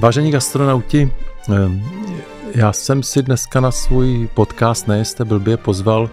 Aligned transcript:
Vážení 0.00 0.30
gastronauti, 0.30 1.12
ehm, 1.54 1.82
já 2.54 2.72
jsem 2.72 3.02
si 3.02 3.22
dneska 3.22 3.60
na 3.60 3.70
svůj 3.70 4.28
podcast 4.34 4.88
Nejste 4.88 5.24
blbě 5.24 5.56
pozval 5.56 6.10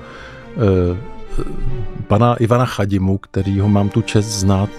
eh, 0.53 0.97
pana 2.07 2.35
Ivana 2.35 2.65
Chadimu, 2.65 3.17
kterýho 3.17 3.69
mám 3.69 3.89
tu 3.89 4.01
čest 4.01 4.25
znát 4.25 4.69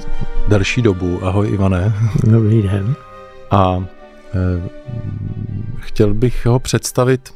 delší 0.49 0.83
dobu. 0.83 1.25
Ahoj 1.25 1.49
Ivane. 1.53 1.95
Dobrý 2.25 2.63
den. 2.63 2.95
A 3.51 3.85
eh, 4.35 4.69
chtěl 5.81 6.15
bych 6.15 6.47
ho 6.47 6.59
představit 6.59 7.35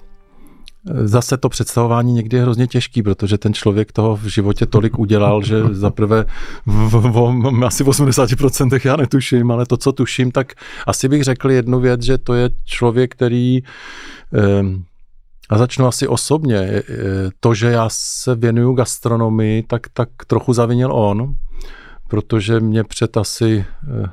Zase 1.05 1.37
to 1.37 1.49
představování 1.49 2.13
někdy 2.13 2.37
je 2.37 2.43
hrozně 2.43 2.67
těžký, 2.67 3.03
protože 3.03 3.39
ten 3.39 3.55
člověk 3.55 3.93
toho 3.93 4.17
v 4.17 4.25
životě 4.25 4.67
tolik 4.67 4.99
udělal, 4.99 5.43
že 5.43 5.63
zaprvé 5.71 6.25
v, 6.67 6.89
v, 6.89 7.11
v 7.11 7.65
asi 7.65 7.85
v 7.85 7.89
80% 7.89 8.81
já 8.85 8.97
netuším, 8.97 9.51
ale 9.51 9.67
to, 9.67 9.77
co 9.77 9.93
tuším, 9.93 10.31
tak 10.31 10.53
asi 10.87 11.09
bych 11.09 11.25
řekl 11.25 11.51
jednu 11.51 11.81
věc, 11.81 12.03
že 12.03 12.19
to 12.19 12.35
je 12.35 12.51
člověk, 12.65 13.13
který 13.13 13.63
a 15.53 15.59
začnu 15.59 15.87
asi 15.87 16.09
osobně. 16.09 16.59
E, 16.59 16.77
e, 16.77 16.83
to, 17.41 17.55
že 17.55 17.71
já 17.71 17.89
se 17.91 18.35
věnuju 18.35 18.73
gastronomii, 18.73 19.63
tak, 19.63 19.83
tak 19.93 20.09
trochu 20.27 20.53
zavinil 20.53 20.93
on, 20.93 21.35
protože 22.09 22.61
mě 22.61 22.85
před 22.85 23.17
asi 23.17 23.51
e, 23.57 23.65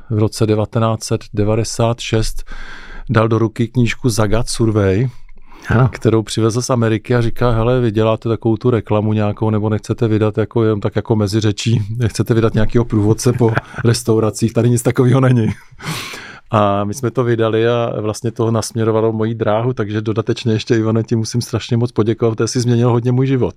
v 0.09 0.19
roce 0.19 0.47
1996 0.47 2.43
dal 3.09 3.27
do 3.27 3.39
ruky 3.39 3.67
knížku 3.67 4.09
Zagat 4.09 4.49
Survey, 4.49 5.09
ano. 5.67 5.89
kterou 5.91 6.23
přivezl 6.23 6.61
z 6.61 6.69
Ameriky 6.69 7.15
a 7.15 7.21
říká, 7.21 7.51
hele, 7.51 7.81
vy 7.81 7.91
děláte 7.91 8.29
takovou 8.29 8.57
tu 8.57 8.69
reklamu 8.69 9.13
nějakou, 9.13 9.49
nebo 9.49 9.69
nechcete 9.69 10.07
vydat 10.07 10.37
jako 10.37 10.63
jen 10.63 10.79
tak 10.79 10.95
jako 10.95 11.15
mezi 11.15 11.39
řečí, 11.39 11.81
nechcete 11.97 12.33
vydat 12.33 12.53
nějakého 12.53 12.85
průvodce 12.85 13.33
po 13.33 13.51
restauracích, 13.85 14.53
tady 14.53 14.69
nic 14.69 14.81
takového 14.81 15.19
není. 15.19 15.47
A 16.51 16.83
my 16.83 16.93
jsme 16.93 17.11
to 17.11 17.23
vydali 17.23 17.67
a 17.67 17.93
vlastně 18.01 18.31
to 18.31 18.51
nasměrovalo 18.51 19.13
moji 19.13 19.35
dráhu, 19.35 19.73
takže 19.73 20.01
dodatečně 20.01 20.53
ještě 20.53 20.75
Ivane 20.75 21.03
ti 21.03 21.15
musím 21.15 21.41
strašně 21.41 21.77
moc 21.77 21.91
poděkovat, 21.91 22.35
protože 22.35 22.47
jsi 22.47 22.59
změnil 22.59 22.89
hodně 22.89 23.11
můj 23.11 23.27
život. 23.27 23.53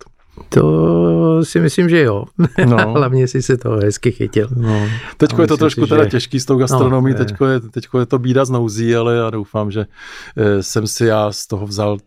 To 0.48 1.44
si 1.44 1.60
myslím, 1.60 1.88
že 1.88 2.00
jo. 2.00 2.24
No. 2.66 2.92
Hlavně 2.92 3.28
si 3.28 3.42
se 3.42 3.56
to 3.56 3.70
hezky 3.70 4.12
chytil. 4.12 4.48
No. 4.56 4.88
Teďko 5.16 5.42
je 5.42 5.48
to 5.48 5.56
trošku 5.56 5.82
si, 5.82 5.88
teda 5.88 6.04
že... 6.04 6.10
těžký 6.10 6.40
s 6.40 6.44
tou 6.44 6.58
gastronomií, 6.58 7.14
no, 7.14 7.18
teďko, 7.18 7.46
je, 7.46 7.60
teďko 7.60 7.98
je 7.98 8.06
to 8.06 8.18
bída 8.18 8.44
z 8.44 8.50
nouzí, 8.50 8.96
ale 8.96 9.16
já 9.16 9.30
doufám, 9.30 9.70
že 9.70 9.86
eh, 10.36 10.62
jsem 10.62 10.86
si 10.86 11.06
já 11.06 11.32
z 11.32 11.46
toho 11.46 11.66
vzal, 11.66 11.98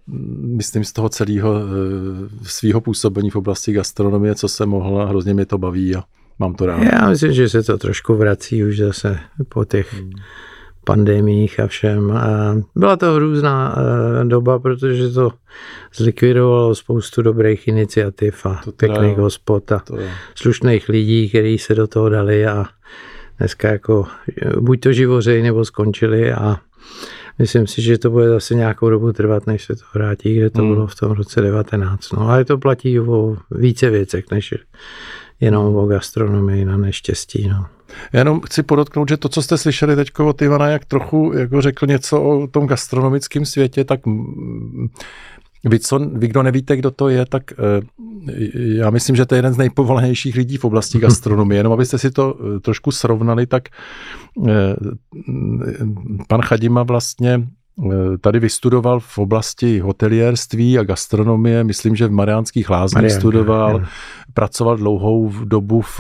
myslím 0.42 0.84
z 0.84 0.94
toho 0.94 1.10
celého 1.10 1.56
eh, 1.56 2.40
svého 2.44 2.82
působení 2.82 3.30
v 3.30 3.36
oblasti 3.36 3.74
gastronomie, 3.74 4.36
co 4.36 4.48
jsem 4.48 4.70
mohl 4.70 5.02
a 5.02 5.06
hrozně 5.06 5.34
mě 5.34 5.46
to 5.46 5.58
baví 5.58 5.96
a 5.96 6.04
mám 6.40 6.56
to 6.56 6.66
rád. 6.66 6.84
Já 6.84 7.10
myslím, 7.10 7.34
že 7.34 7.50
se 7.50 7.64
to 7.64 7.78
trošku 7.78 8.16
vrací 8.16 8.64
už 8.64 8.78
zase 8.78 9.20
po 9.50 9.66
těch 9.66 9.94
hmm 9.94 10.12
pandemích 10.86 11.60
a 11.60 11.68
všem. 11.68 12.20
Byla 12.76 12.98
to 12.98 13.14
hrůzná 13.14 13.76
eh, 13.78 14.26
doba, 14.26 14.60
protože 14.60 15.10
to 15.10 15.32
zlikvidovalo 15.96 16.76
spoustu 16.76 17.22
dobrých 17.22 17.68
iniciativ 17.68 18.46
a 18.46 18.62
to 18.66 18.72
pěkných 18.72 19.18
hospod 19.18 19.72
a 19.72 19.84
slušných 20.36 20.90
lidí, 20.90 21.30
kteří 21.30 21.58
se 21.58 21.76
do 21.76 21.88
toho 21.88 22.10
dali 22.10 22.48
a 22.48 22.66
dneska 23.38 23.72
jako 23.72 24.08
buď 24.60 24.80
to 24.80 24.94
živořej 24.94 25.42
nebo 25.42 25.66
skončili 25.66 26.34
a 26.34 26.58
myslím 27.40 27.68
si, 27.68 27.82
že 27.82 27.98
to 27.98 28.10
bude 28.10 28.30
zase 28.30 28.56
nějakou 28.56 28.90
dobu 28.90 29.14
trvat, 29.14 29.48
než 29.48 29.66
se 29.66 29.76
to 29.76 29.84
vrátí, 29.94 30.36
kde 30.36 30.50
to 30.50 30.62
hmm. 30.62 30.74
bylo 30.74 30.88
v 30.88 30.96
tom 30.96 31.12
roce 31.12 31.42
19. 31.42 32.14
No 32.14 32.30
ale 32.30 32.46
to 32.46 32.58
platí 32.58 33.00
o 33.00 33.38
více 33.52 33.90
věcech, 33.90 34.26
než 34.32 34.54
jenom 35.40 35.76
o 35.76 35.86
gastronomii 35.86 36.66
na 36.66 36.78
neštěstí. 36.78 37.48
No. 37.48 37.66
Já 38.14 38.20
jenom 38.20 38.42
chci 38.42 38.64
podotknout, 38.64 39.10
že 39.10 39.18
to, 39.18 39.30
co 39.30 39.42
jste 39.42 39.58
slyšeli 39.58 39.96
teď 39.96 40.10
od 40.20 40.42
Ivana, 40.42 40.68
jak 40.68 40.86
trochu 40.86 41.32
jako 41.38 41.62
řekl 41.62 41.88
něco 41.88 42.22
o 42.22 42.48
tom 42.48 42.68
gastronomickém 42.68 43.46
světě, 43.46 43.84
tak 43.84 44.00
vy, 45.66 45.80
co, 45.80 46.00
vy, 46.00 46.28
kdo 46.28 46.44
nevíte, 46.44 46.78
kdo 46.78 46.92
to 46.92 47.10
je, 47.10 47.26
tak 47.26 47.44
eh, 47.52 47.82
já 48.54 48.90
myslím, 48.90 49.16
že 49.16 49.26
to 49.26 49.36
je 49.36 49.40
jeden 49.40 49.54
z 49.54 49.58
nejpovolanějších 49.58 50.36
lidí 50.36 50.58
v 50.58 50.66
oblasti 50.66 51.00
gastronomie. 51.06 51.60
Jenom 51.60 51.74
abyste 51.74 51.98
si 51.98 52.12
to 52.12 52.38
eh, 52.40 52.60
trošku 52.60 52.92
srovnali, 52.92 53.48
tak 53.48 53.70
eh, 54.48 54.76
pan 56.28 56.42
Chadima 56.42 56.84
vlastně 56.84 57.48
tady 58.22 58.40
vystudoval 58.40 59.00
v 59.00 59.18
oblasti 59.18 59.80
hotelierství 59.80 60.80
a 60.80 60.84
gastronomie, 60.84 61.64
myslím, 61.64 61.96
že 61.96 62.08
v 62.08 62.12
Mariánských 62.12 62.70
lázních 62.70 62.96
Mariánka, 62.96 63.20
studoval, 63.20 63.80
je. 63.80 63.86
pracoval 64.34 64.78
dlouhou 64.78 65.32
dobu 65.44 65.82
v 65.82 66.00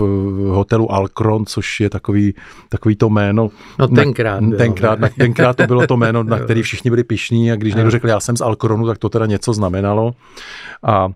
hotelu 0.50 0.92
Alcron, 0.92 1.46
což 1.46 1.80
je 1.80 1.90
takový, 1.90 2.34
takový 2.70 2.96
to 2.96 3.10
jméno. 3.10 3.50
No 3.80 3.88
tenkrát. 3.88 4.40
Na, 4.40 4.58
tenkrát, 4.58 5.00
na, 5.00 5.10
tenkrát 5.10 5.58
to 5.58 5.68
bylo 5.68 5.88
to 5.88 5.98
jméno, 5.98 6.24
na 6.24 6.40
který 6.44 6.62
všichni 6.62 6.90
byli 6.90 7.04
pišní 7.04 7.52
a 7.52 7.56
když 7.56 7.76
někdo 7.76 7.92
řekl, 7.92 8.08
já 8.08 8.20
jsem 8.20 8.38
z 8.38 8.42
Alcronu, 8.42 8.88
tak 8.88 8.98
to 8.98 9.10
teda 9.10 9.26
něco 9.26 9.54
znamenalo. 9.54 10.14
A 10.84 11.10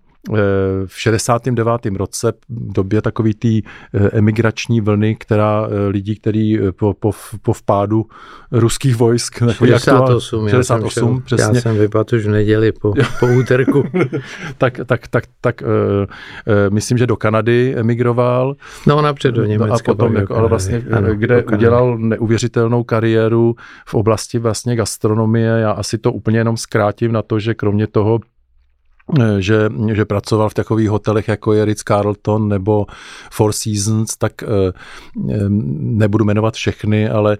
v 0.86 1.00
69. 1.02 1.86
roce, 1.98 2.32
v 2.50 2.74
době 2.74 3.02
takový 3.02 3.34
té 3.34 3.48
eh, 3.48 3.62
emigrační 3.94 4.82
vlny, 4.82 5.16
která 5.16 5.68
eh, 5.68 5.88
lidí, 5.88 6.16
který 6.16 6.60
eh, 6.60 6.72
po, 6.72 6.94
po, 6.94 7.12
po 7.42 7.54
vpádu 7.54 8.06
ruských 8.52 8.96
vojsk. 8.96 9.44
68, 9.52 10.50
68 10.50 11.08
já 11.08 11.14
jsem, 11.14 11.22
přesně. 11.22 11.58
Já 11.58 11.62
jsem 11.62 11.78
vypadl 11.78 12.16
už 12.16 12.26
v 12.26 12.30
neděli 12.30 12.72
po, 12.72 12.94
po 13.20 13.28
úterku. 13.40 13.84
tak, 14.58 14.80
tak, 14.86 15.08
tak, 15.08 15.24
tak 15.42 15.62
uh, 15.62 15.68
uh, 15.68 16.74
myslím, 16.74 16.98
že 16.98 17.08
do 17.08 17.18
Kanady 17.18 17.76
emigroval. 17.78 18.56
No 18.88 19.02
napřed 19.02 19.32
do 19.32 19.46
Německa. 19.46 19.76
A 19.76 19.80
potom, 19.86 20.16
jako, 20.16 20.36
ale 20.36 20.50
vlastně, 20.50 20.84
ano, 20.92 21.16
kde 21.16 21.44
udělal 21.44 21.98
neuvěřitelnou 21.98 22.84
kariéru 22.84 23.56
v 23.88 23.94
oblasti 23.94 24.40
vlastně 24.40 24.76
gastronomie. 24.76 25.50
Já 25.50 25.72
asi 25.72 25.98
to 25.98 26.12
úplně 26.12 26.38
jenom 26.38 26.58
zkrátím 26.58 27.12
na 27.12 27.22
to, 27.22 27.40
že 27.40 27.54
kromě 27.54 27.88
toho 27.88 28.20
Eh, 28.20 28.39
že, 29.40 29.70
že 29.94 30.06
pracoval 30.06 30.50
v 30.50 30.54
takových 30.54 30.90
hotelech, 30.90 31.28
jako 31.28 31.54
je 31.54 31.66
Ritz-Carlton 31.66 32.48
nebo 32.48 32.86
Four 33.32 33.54
Seasons, 33.54 34.18
tak 34.18 34.44
eh, 34.44 34.48
eh, 35.30 35.50
nebudu 35.50 36.26
jmenovat 36.26 36.54
všechny, 36.54 37.10
ale 37.10 37.38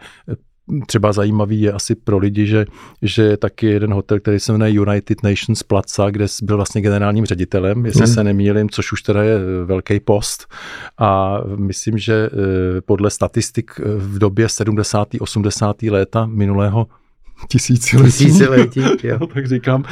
třeba 0.88 1.14
zajímavý 1.14 1.62
je 1.62 1.72
asi 1.72 1.96
pro 1.96 2.18
lidi, 2.18 2.48
že, 2.48 2.66
že 3.02 3.24
je 3.24 3.38
taky 3.38 3.66
jeden 3.68 3.94
hotel, 3.94 4.20
který 4.20 4.40
se 4.40 4.52
jmenuje 4.52 4.72
United 4.72 5.24
Nations 5.24 5.64
Plaza, 5.64 6.10
kde 6.10 6.26
byl 6.44 6.56
vlastně 6.56 6.82
generálním 6.82 7.26
ředitelem, 7.26 7.86
jestli 7.86 8.06
hmm. 8.06 8.14
se 8.14 8.24
nemýlím, 8.24 8.70
což 8.70 8.92
už 8.92 9.02
teda 9.02 9.24
je 9.24 9.40
velký 9.66 10.00
post. 10.00 10.48
A 10.98 11.40
myslím, 11.56 11.98
že 11.98 12.30
podle 12.86 13.10
statistik 13.10 13.72
v 13.98 14.20
době 14.20 14.50
70. 14.50 15.08
80. 15.20 15.84
léta 15.84 16.26
minulého 16.26 16.88
tisíciletí. 17.48 18.12
Tisíciletí, 18.12 18.82
jo. 19.04 19.28
tak 19.34 19.48
říkám, 19.48 19.84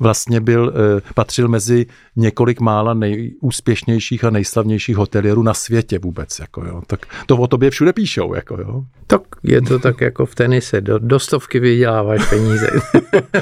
vlastně 0.00 0.40
byl, 0.40 0.72
eh, 0.74 1.00
patřil 1.14 1.48
mezi 1.48 1.86
několik 2.16 2.60
mála 2.60 2.94
nejúspěšnějších 2.94 4.24
a 4.24 4.30
nejslavnějších 4.30 4.96
hotelierů 4.96 5.42
na 5.42 5.54
světě 5.54 5.98
vůbec. 5.98 6.38
Jako, 6.38 6.64
jo. 6.64 6.82
Tak 6.86 7.06
to 7.26 7.36
o 7.36 7.46
tobě 7.46 7.70
všude 7.70 7.92
píšou. 7.92 8.34
Jako, 8.34 8.56
jo. 8.60 8.84
Tak 9.06 9.20
je 9.42 9.62
to 9.62 9.78
tak 9.78 10.00
jako 10.00 10.26
v 10.26 10.34
tenise, 10.34 10.80
do, 10.80 10.98
do 10.98 11.18
stovky 11.18 11.60
vyděláváš 11.60 12.28
peníze. 12.28 12.70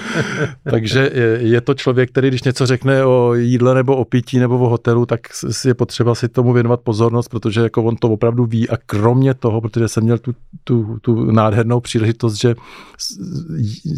Takže 0.71 1.11
je 1.41 1.61
to 1.61 1.75
člověk, 1.75 2.11
který 2.11 2.29
když 2.29 2.43
něco 2.43 2.67
řekne 2.67 3.05
o 3.05 3.35
jídle 3.35 3.75
nebo 3.75 3.97
o 3.97 4.05
pití 4.05 4.39
nebo 4.39 4.59
o 4.59 4.69
hotelu, 4.69 5.07
tak 5.07 5.21
je 5.65 5.75
potřeba 5.75 6.15
si 6.15 6.29
tomu 6.29 6.53
věnovat 6.53 6.81
pozornost, 6.81 7.29
protože 7.29 7.61
jako 7.61 7.85
on 7.85 7.97
to 7.97 8.09
opravdu 8.09 8.45
ví 8.45 8.69
a 8.69 8.77
kromě 8.87 9.35
toho, 9.35 9.61
protože 9.61 9.89
jsem 9.89 10.05
měl 10.05 10.19
tu, 10.19 10.35
tu, 10.65 10.99
tu 11.01 11.31
nádhernou 11.31 11.81
příležitost, 11.81 12.35
že 12.35 12.55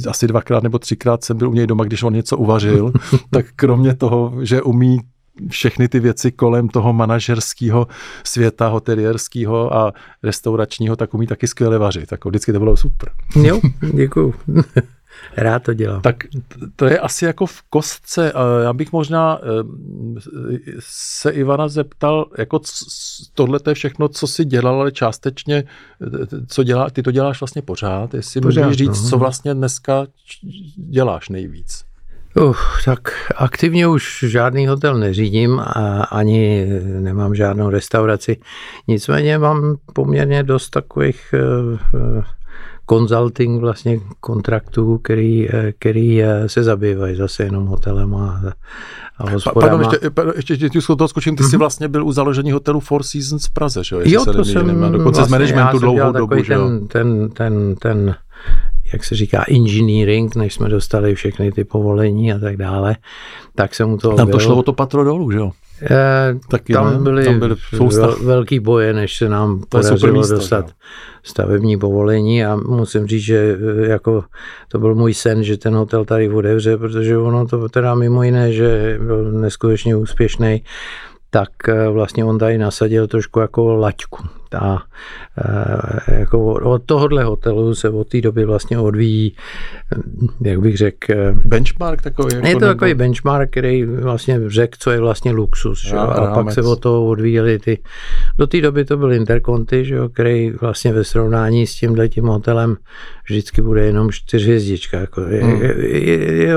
asi 0.08 0.26
dvakrát 0.26 0.62
nebo 0.62 0.78
třikrát 0.78 1.24
jsem 1.24 1.36
byl 1.36 1.50
u 1.50 1.54
něj 1.54 1.66
doma, 1.66 1.84
když 1.84 2.02
on 2.02 2.12
něco 2.12 2.36
uvařil, 2.36 2.92
tak 3.30 3.46
kromě 3.56 3.94
toho, 3.94 4.34
že 4.42 4.62
umí 4.62 4.98
všechny 5.48 5.88
ty 5.88 6.00
věci 6.00 6.32
kolem 6.32 6.68
toho 6.68 6.92
manažerského 6.92 7.86
světa, 8.24 8.68
hotelierského 8.68 9.74
a 9.76 9.92
restauračního, 10.22 10.96
tak 10.96 11.14
umí 11.14 11.26
taky 11.26 11.46
skvěle 11.46 11.78
vařit. 11.78 12.06
Tak 12.06 12.24
vždycky 12.24 12.52
to 12.52 12.58
bylo 12.58 12.76
super. 12.76 13.12
Jo, 13.42 13.60
děkuju. 13.94 14.34
Rád 15.36 15.62
to 15.62 15.74
dělám. 15.74 16.00
Tak 16.00 16.16
to 16.76 16.86
je 16.86 16.98
asi 16.98 17.24
jako 17.24 17.46
v 17.46 17.62
kostce. 17.62 18.32
Já 18.62 18.72
bych 18.72 18.92
možná 18.92 19.38
eh, 19.42 19.46
se 20.80 21.30
Ivana 21.30 21.68
zeptal, 21.68 22.26
jako 22.38 22.60
tohle 23.34 23.60
je 23.68 23.74
všechno, 23.74 24.08
co 24.08 24.26
si 24.26 24.44
dělal, 24.44 24.80
ale 24.80 24.92
částečně, 24.92 25.64
eh, 26.02 26.26
co 26.46 26.62
dělá, 26.62 26.90
ty 26.90 27.02
to 27.02 27.10
děláš 27.10 27.40
vlastně 27.40 27.62
pořád. 27.62 28.14
Jestli 28.14 28.40
pořád, 28.40 28.62
můžeš 28.62 28.78
říct, 28.78 29.02
no. 29.02 29.08
co 29.10 29.18
vlastně 29.18 29.54
dneska 29.54 30.06
děláš 30.76 31.28
nejvíc. 31.28 31.84
Uh, 32.36 32.56
tak 32.84 33.32
aktivně 33.36 33.86
už 33.86 34.24
žádný 34.28 34.66
hotel 34.66 34.98
neřídím 34.98 35.60
a 35.60 36.02
ani 36.02 36.66
nemám 37.00 37.34
žádnou 37.34 37.70
restauraci. 37.70 38.36
Nicméně 38.88 39.38
mám 39.38 39.76
poměrně 39.92 40.42
dost 40.42 40.70
takových 40.70 41.34
uh, 41.94 42.24
consulting 42.90 43.60
vlastně 43.60 44.00
kontraktů, 44.20 44.98
který, 44.98 45.48
eh, 45.50 45.72
který 45.78 46.22
eh, 46.22 46.48
se 46.48 46.62
zabývají 46.62 47.16
zase 47.16 47.42
jenom 47.42 47.66
hotelem 47.66 48.14
a, 48.14 48.42
a 49.18 49.30
hospodama. 49.30 49.60
Pardon, 49.60 49.80
ještě, 49.80 50.10
pardon, 50.10 50.34
ještě, 50.36 50.52
ještě 50.52 50.64
ještě 50.64 50.80
toho 50.86 51.08
skočím, 51.08 51.36
ty 51.36 51.42
jsi 51.42 51.48
mhm. 51.48 51.58
vlastně 51.58 51.88
byl 51.88 52.06
u 52.06 52.12
založení 52.12 52.52
hotelu 52.52 52.80
Four 52.80 53.02
Seasons 53.02 53.46
v 53.46 53.52
Praze, 53.52 53.84
že 53.84 53.96
jo? 53.96 54.02
Jo, 54.04 54.24
to 54.24 54.44
jsem 54.44 54.66
dokonce 54.66 55.02
vlastně, 55.02 55.24
z 55.24 55.30
managementu 55.30 55.78
dlouhou 55.78 56.12
dobu, 56.12 56.42
že 56.42 56.52
jo? 56.52 56.60
Ten, 56.68 56.88
ten, 56.88 57.30
ten, 57.30 57.74
ten 57.74 58.14
jak 58.92 59.04
se 59.04 59.16
říká, 59.16 59.44
engineering, 59.48 60.36
než 60.36 60.54
jsme 60.54 60.68
dostali 60.68 61.14
všechny 61.14 61.52
ty 61.52 61.64
povolení 61.64 62.32
a 62.32 62.38
tak 62.38 62.56
dále, 62.56 62.96
tak 63.54 63.74
se 63.74 63.84
mu 63.84 63.96
to 63.96 64.14
Tam 64.14 64.28
to 64.28 64.38
šlo 64.38 64.56
o 64.56 64.62
to 64.62 64.72
patro 64.72 65.04
dolů, 65.04 65.30
že 65.30 65.38
jo? 65.38 65.52
Eh, 65.82 66.34
Taky, 66.50 66.72
tam, 66.72 67.04
byly 67.04 67.24
tam 67.24 67.38
byly 67.38 67.56
vel, 67.96 68.16
velký 68.24 68.60
boje, 68.60 68.92
než 68.92 69.16
se 69.16 69.28
nám 69.28 69.62
podařilo 69.68 70.12
místo, 70.12 70.34
dostat 70.34 70.66
jo. 70.68 70.72
stavební 71.22 71.76
povolení 71.76 72.44
a 72.44 72.56
musím 72.56 73.06
říct, 73.06 73.22
že 73.22 73.56
eh, 73.84 73.90
jako 73.90 74.24
to 74.68 74.78
byl 74.78 74.94
můj 74.94 75.14
sen, 75.14 75.44
že 75.44 75.56
ten 75.56 75.74
hotel 75.74 76.04
tady 76.04 76.30
otevře, 76.30 76.76
protože 76.76 77.18
ono 77.18 77.46
to 77.46 77.68
teda 77.68 77.94
mimo 77.94 78.22
jiné, 78.22 78.52
že 78.52 78.98
byl 79.02 79.32
neskutečně 79.32 79.96
úspěšný 79.96 80.62
tak 81.30 81.68
eh, 81.68 81.88
vlastně 81.88 82.24
on 82.24 82.38
tady 82.38 82.58
nasadil 82.58 83.06
trošku 83.06 83.40
jako 83.40 83.74
laťku. 83.74 84.39
A 84.54 84.82
eh, 85.38 86.18
jako 86.20 86.54
od 86.54 86.82
tohohle 86.86 87.24
hotelu 87.24 87.74
se 87.74 87.90
od 87.90 88.08
té 88.08 88.20
doby 88.20 88.44
vlastně 88.44 88.78
odvíjí, 88.78 89.36
eh, 90.44 90.48
jak 90.48 90.60
bych 90.60 90.76
řekl... 90.76 91.14
Benchmark 91.44 92.02
takový? 92.02 92.34
Jako 92.34 92.46
je 92.46 92.54
to 92.54 92.60
nebo... 92.60 92.74
takový 92.74 92.94
benchmark, 92.94 93.50
který 93.50 93.84
vlastně 93.84 94.40
řekl, 94.46 94.76
co 94.78 94.90
je 94.90 95.00
vlastně 95.00 95.32
luxus. 95.32 95.86
Že? 95.86 95.96
A, 95.96 96.02
a 96.02 96.34
pak 96.34 96.52
se 96.52 96.62
od 96.62 96.80
toho 96.80 97.06
odvíjeli 97.06 97.58
ty... 97.58 97.78
Do 98.38 98.46
té 98.46 98.60
doby 98.60 98.84
to 98.84 98.96
byl 98.96 99.12
Interconti, 99.12 99.84
že? 99.84 99.98
který 100.12 100.50
vlastně 100.50 100.92
ve 100.92 101.04
srovnání 101.04 101.66
s 101.66 101.74
tímhle 101.74 102.08
tím 102.08 102.24
hotelem 102.24 102.76
vždycky 103.30 103.62
bude 103.62 103.84
jenom 103.86 104.10
čtyřhvězdička. 104.10 105.00
Jako 105.00 105.20
hmm. 105.20 105.62
je, 105.62 105.74
je, 105.78 106.24
je, 106.34 106.54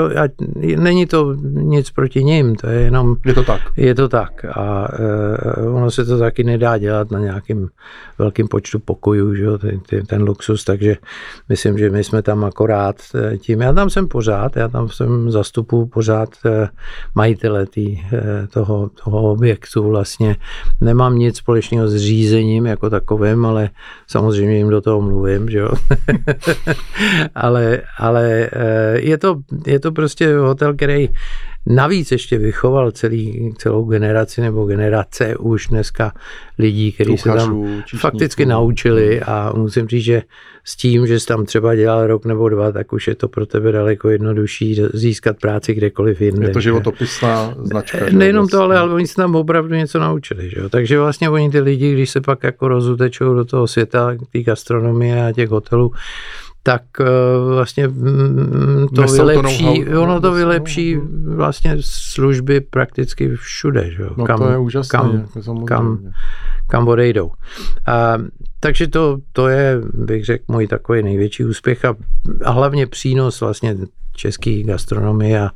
je, 0.60 0.78
není 0.78 1.06
to 1.06 1.34
nic 1.44 1.92
proti 1.92 2.24
ním, 2.24 2.56
to 2.56 2.68
je 2.68 2.82
jenom... 2.82 3.16
Je 3.26 3.34
to 3.34 3.44
tak. 3.44 3.62
Je 3.78 3.96
to 3.96 4.10
tak. 4.10 4.46
A 4.46 4.88
e, 5.58 5.68
ono 5.68 5.92
se 5.92 6.06
to 6.06 6.20
taky 6.20 6.44
nedá 6.44 6.78
dělat 6.78 7.12
na 7.12 7.20
nějakým 7.20 7.70
velkým 8.18 8.48
počtu 8.48 8.80
pokojů, 8.80 9.36
že 9.36 9.44
jo, 9.44 9.58
ten, 9.58 10.06
ten, 10.06 10.24
luxus, 10.24 10.64
takže 10.64 10.98
myslím, 11.50 11.78
že 11.78 11.90
my 11.90 12.04
jsme 12.04 12.22
tam 12.22 12.44
akorát 12.44 12.96
e, 13.16 13.38
tím. 13.38 13.62
Já 13.62 13.74
tam 13.74 13.90
jsem 13.90 14.08
pořád, 14.08 14.56
já 14.56 14.68
tam 14.68 14.90
jsem 14.90 15.32
zastupu 15.32 15.86
pořád 15.86 16.30
e, 16.46 16.70
majitele 17.16 17.66
tý, 17.66 18.00
e, 18.14 18.48
toho, 18.48 18.90
toho 19.04 19.32
objektu 19.32 19.90
vlastně. 19.90 20.36
Nemám 20.82 21.18
nic 21.18 21.38
společného 21.38 21.88
s 21.88 21.96
řízením 21.96 22.66
jako 22.66 22.90
takovým, 22.90 23.46
ale 23.46 23.70
samozřejmě 24.08 24.58
jim 24.58 24.70
do 24.70 24.82
toho 24.82 25.02
mluvím, 25.02 25.50
že 25.50 25.58
jo. 25.58 25.70
ale, 27.36 27.82
ale 27.98 28.50
eh, 28.54 29.00
je, 29.00 29.18
to, 29.18 29.36
je 29.66 29.80
to 29.80 29.92
prostě 29.92 30.38
hotel, 30.38 30.74
který 30.74 31.10
navíc 31.68 32.12
ještě 32.12 32.38
vychoval 32.38 32.92
celý, 32.92 33.54
celou 33.58 33.86
generaci 33.86 34.42
nebo 34.42 34.66
generace 34.66 35.38
už 35.38 35.68
dneska 35.68 36.14
lidí, 36.60 36.92
kteří 36.92 37.18
se 37.18 37.30
tam 37.30 37.66
čišníků. 37.86 37.98
fakticky 37.98 38.46
naučili 38.46 39.22
a 39.22 39.54
musím 39.56 39.88
říct, 39.88 40.04
že 40.04 40.22
s 40.64 40.76
tím, 40.76 41.08
že 41.08 41.20
jsi 41.20 41.28
tam 41.28 41.46
třeba 41.46 41.76
dělal 41.76 42.08
rok 42.08 42.26
nebo 42.26 42.50
dva, 42.50 42.72
tak 42.72 42.94
už 42.94 43.08
je 43.08 43.16
to 43.16 43.28
pro 43.28 43.46
tebe 43.46 43.72
daleko 43.72 44.10
jednodušší 44.10 44.82
získat 44.94 45.38
práci 45.40 45.74
kdekoliv 45.74 46.22
jinde. 46.22 46.48
Je 46.48 46.54
to 46.54 46.60
životopisná 46.60 47.56
značka. 47.64 47.98
Nejenom 48.12 48.48
to, 48.48 48.62
ale, 48.62 48.78
ale 48.78 48.94
oni 48.94 49.08
se 49.08 49.16
tam 49.16 49.36
opravdu 49.36 49.76
něco 49.76 50.00
naučili. 50.00 50.50
Že 50.50 50.60
jo? 50.60 50.70
Takže 50.70 51.00
vlastně 51.00 51.30
oni 51.30 51.50
ty 51.50 51.60
lidi, 51.60 51.94
když 51.94 52.10
se 52.10 52.22
pak 52.22 52.44
jako 52.44 52.68
rozutečou 52.68 53.34
do 53.34 53.46
toho 53.46 53.68
světa, 53.68 54.16
té 54.32 54.44
gastronomie 54.44 55.28
a 55.28 55.32
těch 55.32 55.50
hotelů, 55.50 55.92
tak 56.64 56.82
eh, 57.00 57.06
vlastně 57.54 57.88
mm, 57.88 58.88
to 58.96 59.02
Nesou 59.02 59.16
vylepší, 59.16 59.86
to 59.86 60.04
ono 60.04 60.22
to 60.22 60.32
vylepší 60.32 60.98
vlastně 61.26 61.78
služby 61.80 62.62
prakticky 62.62 63.36
všude, 63.36 63.92
že? 63.92 64.04
No 64.18 64.26
kam, 64.26 64.40
to 64.40 64.50
je 64.50 64.58
úžasné, 64.58 65.00
kam, 65.00 65.28
jako 65.36 65.66
kam, 65.66 66.12
kam 66.68 66.88
odejdou. 66.88 67.32
A, 67.88 68.18
takže 68.60 68.88
to, 68.88 69.18
to 69.32 69.48
je, 69.48 69.82
bych 69.94 70.26
řekl, 70.26 70.44
můj 70.48 70.68
takový 70.68 71.04
největší 71.04 71.46
úspěch 71.46 71.86
a, 71.86 71.96
a 72.44 72.52
hlavně 72.52 72.88
přínos 72.88 73.42
vlastně 73.42 73.78
české 74.16 74.64
gastronomie 74.64 75.40
a, 75.40 75.50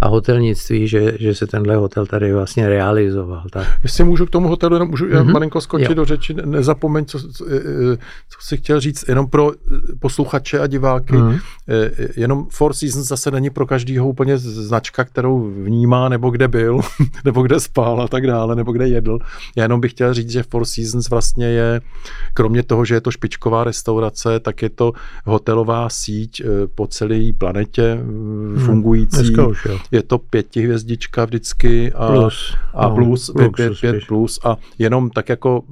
a 0.00 0.08
hotelnictví, 0.08 0.88
že, 0.88 1.12
že 1.20 1.34
se 1.34 1.46
tenhle 1.46 1.76
hotel 1.76 2.06
tady 2.06 2.32
vlastně 2.32 2.68
realizoval. 2.68 3.44
Tak. 3.50 3.68
Jestli 3.82 4.04
můžu 4.04 4.26
k 4.26 4.30
tomu 4.30 4.48
hotelu, 4.48 4.74
jenom 4.74 4.88
můžu 4.88 5.06
mm-hmm. 5.06 5.32
malinko 5.32 5.60
skočit 5.60 5.88
jo. 5.88 5.94
do 5.94 6.04
řeči, 6.04 6.34
nezapomeň, 6.44 7.04
co, 7.04 7.32
co, 7.32 7.46
eh, 7.46 7.56
eh, 7.92 7.96
co 8.28 8.38
si 8.40 8.56
chtěl 8.56 8.80
říct, 8.80 9.04
jenom 9.08 9.26
pro 9.26 9.52
posluchače 9.98 10.58
a 10.58 10.66
diváky, 10.66 11.12
mm-hmm. 11.12 11.40
jenom 12.16 12.46
Four 12.50 12.72
Seasons 12.72 13.08
zase 13.08 13.30
není 13.30 13.50
pro 13.50 13.66
každýho 13.66 14.08
úplně 14.08 14.38
značka, 14.38 15.04
kterou 15.04 15.50
vnímá, 15.50 16.08
nebo 16.08 16.30
kde 16.30 16.48
byl, 16.48 16.80
nebo 17.24 17.42
kde 17.42 17.60
spál 17.60 18.02
a 18.02 18.08
tak 18.08 18.26
dále, 18.26 18.56
nebo 18.56 18.72
kde 18.72 18.88
jedl. 18.88 19.18
Já 19.56 19.62
jenom 19.62 19.80
bych 19.80 19.92
chtěl 19.92 20.14
říct, 20.14 20.30
že 20.30 20.42
Four 20.42 20.64
Seasons 20.64 21.10
vlastně 21.10 21.46
je, 21.46 21.80
kromě 22.34 22.62
toho, 22.62 22.84
že 22.84 22.94
je 22.94 23.00
to 23.00 23.10
špičková 23.10 23.64
restaurace, 23.64 24.40
tak 24.40 24.62
je 24.62 24.70
to 24.70 24.92
hotelová 25.24 25.88
síť 25.88 26.42
po 26.74 26.86
celé 26.86 27.32
planetě, 27.38 27.99
fungující. 28.64 29.34
Hmm, 29.34 29.46
už, 29.46 29.68
je 29.90 30.02
to 30.02 30.18
pětihvězdička 30.18 31.24
vždycky 31.24 31.92
a 31.92 32.12
plus, 32.12 32.56
a 32.74 32.88
no, 32.88 32.94
plus, 32.94 33.30
pět, 33.36 33.52
pět, 33.56 33.80
pět 33.80 34.06
plus. 34.08 34.40
A 34.44 34.56
jenom 34.78 35.10
tak 35.10 35.28
jako, 35.28 35.62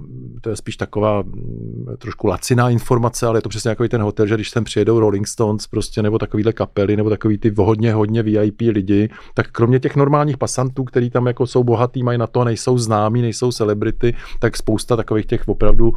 to 0.40 0.50
je 0.50 0.56
spíš 0.56 0.76
taková 0.76 1.22
mm, 1.22 1.86
trošku 1.98 2.26
laciná 2.26 2.70
informace, 2.70 3.26
ale 3.26 3.38
je 3.38 3.42
to 3.42 3.48
přesně 3.48 3.68
jako 3.68 3.88
ten 3.88 4.02
hotel, 4.02 4.26
že 4.26 4.34
když 4.34 4.50
sem 4.50 4.64
přijedou 4.64 5.00
Rolling 5.00 5.28
Stones 5.28 5.66
prostě, 5.66 6.02
nebo 6.02 6.18
takovýhle 6.18 6.52
kapely, 6.52 6.96
nebo 6.96 7.10
takový 7.10 7.38
ty 7.38 7.54
hodně, 7.58 7.94
hodně 7.94 8.22
VIP 8.22 8.60
lidi, 8.60 9.08
tak 9.34 9.50
kromě 9.50 9.80
těch 9.80 9.96
normálních 9.96 10.36
pasantů, 10.36 10.84
kteří 10.84 11.10
tam 11.10 11.26
jako 11.26 11.46
jsou 11.46 11.64
bohatý, 11.64 12.02
mají 12.02 12.18
na 12.18 12.26
to, 12.26 12.44
nejsou 12.44 12.78
známí, 12.78 13.22
nejsou 13.22 13.52
celebrity, 13.52 14.14
tak 14.38 14.56
spousta 14.56 14.96
takových 14.96 15.26
těch 15.26 15.48
opravdu 15.48 15.92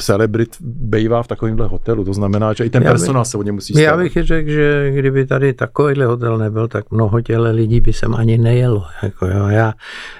celebrit 0.00 0.56
bejvá 0.60 1.22
v 1.22 1.28
takovémhle 1.28 1.66
hotelu. 1.66 2.04
To 2.04 2.14
znamená, 2.14 2.52
že 2.52 2.64
i 2.64 2.70
ten 2.70 2.82
já 2.82 2.90
personál 2.90 3.24
se 3.24 3.38
o 3.38 3.42
ně 3.42 3.52
musí 3.52 3.72
stavit. 3.72 3.84
Já 3.84 3.96
bych 3.96 4.12
řekl, 4.12 4.50
že 4.50 4.90
kdyby 4.94 5.26
tady 5.26 5.52
takovýhle 5.52 6.06
hotel 6.06 6.38
nebyl, 6.38 6.68
tak 6.68 6.90
mnoho 6.90 7.20
těle 7.20 7.50
lidí 7.50 7.80
by 7.80 7.92
sem 7.92 8.14
ani 8.14 8.38
nejelo. 8.38 8.84
Jako 9.02 9.26
jo. 9.26 9.46
Já, 9.48 9.72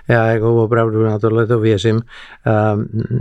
já 0.09 0.27
jako 0.27 0.65
opravdu 0.65 1.05
na 1.05 1.19
tohle 1.19 1.47
to 1.47 1.61
věřím. 1.61 2.01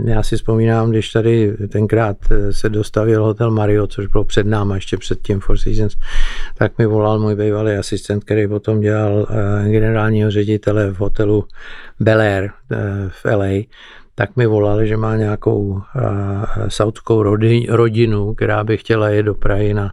Já 0.04 0.22
si 0.22 0.36
vzpomínám, 0.36 0.90
když 0.90 1.12
tady 1.12 1.56
tenkrát 1.68 2.16
se 2.50 2.68
dostavil 2.68 3.24
hotel 3.24 3.50
Mario, 3.50 3.86
což 3.86 4.06
bylo 4.06 4.24
před 4.24 4.46
náma, 4.46 4.74
ještě 4.74 4.96
před 4.96 5.18
tím 5.22 5.40
Four 5.40 5.58
Seasons, 5.58 5.96
tak 6.58 6.78
mi 6.78 6.86
volal 6.86 7.18
můj 7.18 7.34
bývalý 7.34 7.72
asistent, 7.72 8.24
který 8.24 8.48
potom 8.48 8.80
dělal 8.80 9.26
eh, 9.30 9.68
generálního 9.68 10.30
ředitele 10.30 10.90
v 10.90 11.00
hotelu 11.00 11.44
Bel 12.00 12.20
Air 12.20 12.50
eh, 12.72 13.08
v 13.08 13.24
LA 13.24 13.64
tak 14.14 14.36
mi 14.36 14.46
volali, 14.46 14.88
že 14.88 14.96
má 14.96 15.16
nějakou 15.16 15.60
uh, 15.60 15.82
saudskou 16.68 17.22
rodinu, 17.68 18.34
která 18.34 18.64
by 18.64 18.76
chtěla 18.76 19.08
jet 19.08 19.22
do 19.22 19.34
Prahy 19.34 19.74
na, 19.74 19.92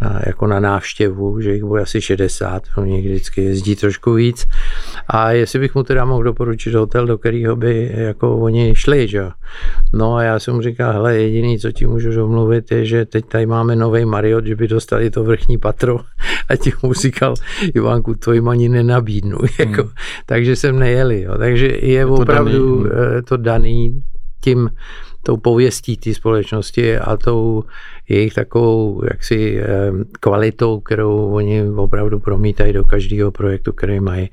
na, 0.00 0.20
jako 0.26 0.46
na 0.46 0.60
návštěvu, 0.60 1.40
že 1.40 1.52
jich 1.52 1.64
bude 1.64 1.82
asi 1.82 2.00
60, 2.00 2.62
oni 2.76 3.00
vždycky 3.00 3.42
jezdí 3.44 3.76
trošku 3.76 4.12
víc. 4.12 4.46
A 5.08 5.30
jestli 5.30 5.58
bych 5.58 5.74
mu 5.74 5.82
teda 5.82 6.04
mohl 6.04 6.22
doporučit 6.22 6.74
hotel, 6.74 7.06
do 7.06 7.18
kterého 7.18 7.56
by 7.56 7.92
jako 7.94 8.38
oni 8.38 8.74
šli, 8.74 9.08
že 9.08 9.30
No 9.94 10.14
a 10.14 10.22
já 10.22 10.38
jsem 10.38 10.54
mu 10.54 10.62
říkal, 10.62 10.92
hele, 10.92 11.16
jediný, 11.16 11.58
co 11.58 11.72
ti 11.72 11.86
můžu 11.86 12.12
domluvit, 12.12 12.72
je, 12.72 12.84
že 12.84 13.04
teď 13.04 13.24
tady 13.26 13.46
máme 13.46 13.76
nový 13.76 14.04
Mariot, 14.04 14.46
že 14.46 14.56
by 14.56 14.68
dostali 14.68 15.10
to 15.10 15.24
vrchní 15.24 15.58
patro 15.58 15.98
a 16.48 16.56
ti 16.56 16.72
mu 16.82 16.92
říkal, 16.92 17.34
Ivanku, 17.74 18.14
to 18.14 18.32
jim 18.32 18.48
ani 18.48 18.68
nenabídnu. 18.68 19.38
Jako, 19.58 19.82
hmm. 19.82 19.90
Takže 20.26 20.56
jsem 20.56 20.78
nejeli. 20.78 21.22
Jo. 21.22 21.38
Takže 21.38 21.66
je, 21.66 21.88
je 21.88 22.06
to 22.06 22.14
opravdu 22.14 22.82
daný. 22.82 22.94
Eh, 23.18 23.22
to 23.22 23.36
daný 23.36 24.00
tím, 24.40 24.70
tou 25.22 25.36
pověstí 25.36 25.96
té 25.96 26.14
společnosti 26.14 26.98
a 26.98 27.16
tou 27.16 27.64
jejich 28.08 28.34
takovou 28.34 29.02
jaksi 29.04 29.60
kvalitou, 30.20 30.80
kterou 30.80 31.30
oni 31.32 31.68
opravdu 31.68 32.20
promítají 32.20 32.72
do 32.72 32.84
každého 32.84 33.30
projektu, 33.30 33.72
který 33.72 34.00
mají. 34.00 34.30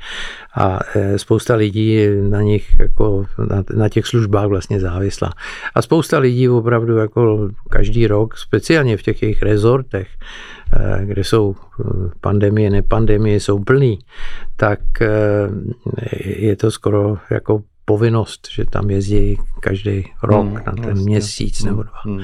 A 0.56 0.80
eh, 0.96 1.20
spousta 1.20 1.56
lidí 1.56 2.08
na 2.30 2.42
nich 2.42 2.80
jako 2.80 3.25
na, 3.50 3.63
na 3.75 3.89
těch 3.89 4.06
službách 4.06 4.48
vlastně 4.48 4.80
závislá. 4.80 5.34
A 5.75 5.82
spousta 5.82 6.18
lidí 6.18 6.50
opravdu 6.50 6.98
jako 6.98 7.50
každý 7.70 8.08
rok, 8.08 8.38
speciálně 8.38 8.98
v 8.98 9.03
těch 9.03 9.22
jejich 9.22 9.42
rezortech, 9.42 10.08
eh, 10.74 11.06
kde 11.06 11.24
jsou 11.24 11.56
pandemie, 12.22 12.70
nepandemie, 12.70 13.39
jsou 13.39 13.60
plný, 13.60 14.00
tak 14.56 14.80
je 16.25 16.56
to 16.56 16.72
skoro 16.72 17.18
jako 17.30 17.63
povinnost, 17.86 18.48
že 18.51 18.65
tam 18.65 18.89
jezdí 18.89 19.38
každý 19.60 20.03
rok 20.24 20.46
hmm, 20.46 20.53
na 20.53 20.72
ten 20.72 20.84
vlastně. 20.84 21.06
měsíc 21.06 21.63
nebo 21.63 21.84
dva. 21.84 22.01
Hmm. 22.06 22.22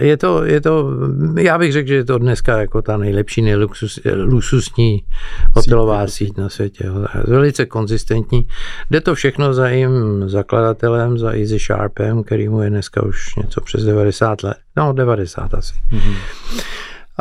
Je 0.00 0.16
to, 0.16 0.44
je 0.44 0.60
to, 0.60 0.90
já 1.38 1.58
bych 1.58 1.72
řekl, 1.72 1.88
že 1.88 1.94
je 1.94 2.04
to 2.04 2.18
dneska 2.18 2.58
jako 2.58 2.82
ta 2.82 2.96
nejlepší, 2.96 3.42
nejluxusní 3.42 5.04
hotelová 5.52 6.06
síť 6.06 6.36
na 6.36 6.48
světě. 6.48 6.84
Velice 7.26 7.66
konzistentní. 7.66 8.46
Jde 8.90 9.00
to 9.00 9.14
všechno 9.14 9.54
za 9.54 9.68
jím 9.68 10.28
zakladatelem, 10.28 11.18
za 11.18 11.30
Easy 11.30 11.58
Sharpem, 11.58 12.22
který 12.22 12.48
mu 12.48 12.62
je 12.62 12.70
dneska 12.70 13.02
už 13.02 13.36
něco 13.36 13.60
přes 13.60 13.84
90 13.84 14.42
let. 14.42 14.56
No, 14.76 14.92
90 14.92 15.54
asi. 15.54 15.74
Mm-hmm. 15.92 16.14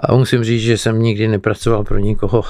A 0.03 0.15
musím 0.15 0.44
říct, 0.44 0.62
že 0.62 0.77
jsem 0.77 1.01
nikdy 1.01 1.27
nepracoval 1.27 1.84
pro 1.84 1.98
nikoho 1.98 2.44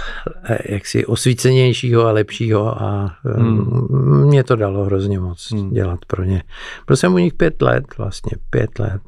eh, 0.44 0.58
jaksi 0.74 1.06
osvícenějšího 1.06 2.06
a 2.06 2.12
lepšího 2.12 2.84
a 2.84 3.12
hmm. 3.24 4.28
mě 4.28 4.44
to 4.44 4.56
dalo 4.56 4.86
hrozně 4.86 5.20
moc 5.20 5.52
hmm. 5.52 5.74
dělat 5.74 6.00
pro 6.08 6.24
ně. 6.24 6.44
Byl 6.88 6.96
jsem 6.96 7.14
u 7.14 7.18
nich 7.18 7.34
pět 7.34 7.62
let, 7.62 7.84
vlastně 7.98 8.38
pět 8.50 8.80
let. 8.80 9.02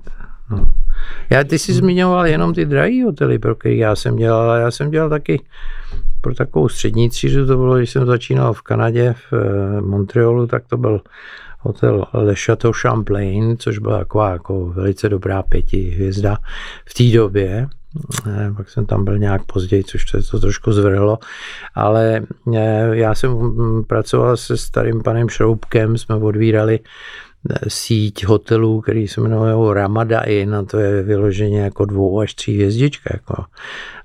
No. 0.50 0.74
Já, 1.30 1.44
ty 1.44 1.60
jsi 1.60 1.74
zmiňoval 1.74 2.28
jenom 2.28 2.54
ty 2.54 2.66
drahé 2.66 3.04
hotely, 3.06 3.40
pro 3.40 3.56
které 3.56 3.76
já 3.76 3.96
jsem 3.96 4.16
dělal, 4.16 4.42
ale 4.42 4.62
já 4.62 4.72
jsem 4.72 4.92
dělal 4.92 5.10
taky 5.10 5.42
pro 6.22 6.36
takovou 6.36 6.70
střední 6.70 7.10
třídu, 7.10 7.48
to 7.48 7.58
bylo, 7.58 7.78
když 7.78 7.90
jsem 7.90 8.06
začínal 8.06 8.54
v 8.54 8.62
Kanadě, 8.62 9.16
v 9.30 9.34
eh, 9.34 9.82
Montrealu, 9.82 10.48
tak 10.48 10.64
to 10.68 10.78
byl 10.78 11.02
hotel 11.60 12.06
Le 12.14 12.36
Chateau 12.36 12.72
Champlain, 12.74 13.58
což 13.58 13.78
byla 13.78 13.98
taková 13.98 14.30
jako 14.30 14.66
velice 14.66 15.10
dobrá 15.10 15.44
pětihvězda 15.44 16.38
v 16.86 16.94
té 16.94 17.18
době. 17.18 17.68
Eh, 18.28 18.54
pak 18.58 18.70
jsem 18.70 18.86
tam 18.86 19.06
byl 19.06 19.18
nějak 19.18 19.44
později, 19.46 19.84
což 19.84 20.06
to, 20.06 20.24
to 20.32 20.40
trošku 20.40 20.74
zvrhlo, 20.74 21.20
ale 21.76 22.22
eh, 22.56 22.90
já 22.92 23.16
jsem 23.16 23.32
mm, 23.32 23.84
pracoval 23.84 24.38
se 24.38 24.58
starým 24.58 25.04
panem 25.04 25.30
Šroubkem, 25.30 25.98
jsme 25.98 26.16
odvírali 26.16 26.80
síť 27.68 28.26
hotelů, 28.26 28.82
který 28.82 29.08
se 29.08 29.22
jmenují 29.22 29.74
Ramada 29.74 30.20
Inn 30.20 30.56
a 30.56 30.64
to 30.64 30.80
je 30.80 31.04
vyloženě 31.04 31.62
jako 31.62 31.86
dvou 31.86 32.20
až 32.20 32.34
tří 32.34 32.56
hvězdička. 32.56 33.10
Jako. 33.14 33.44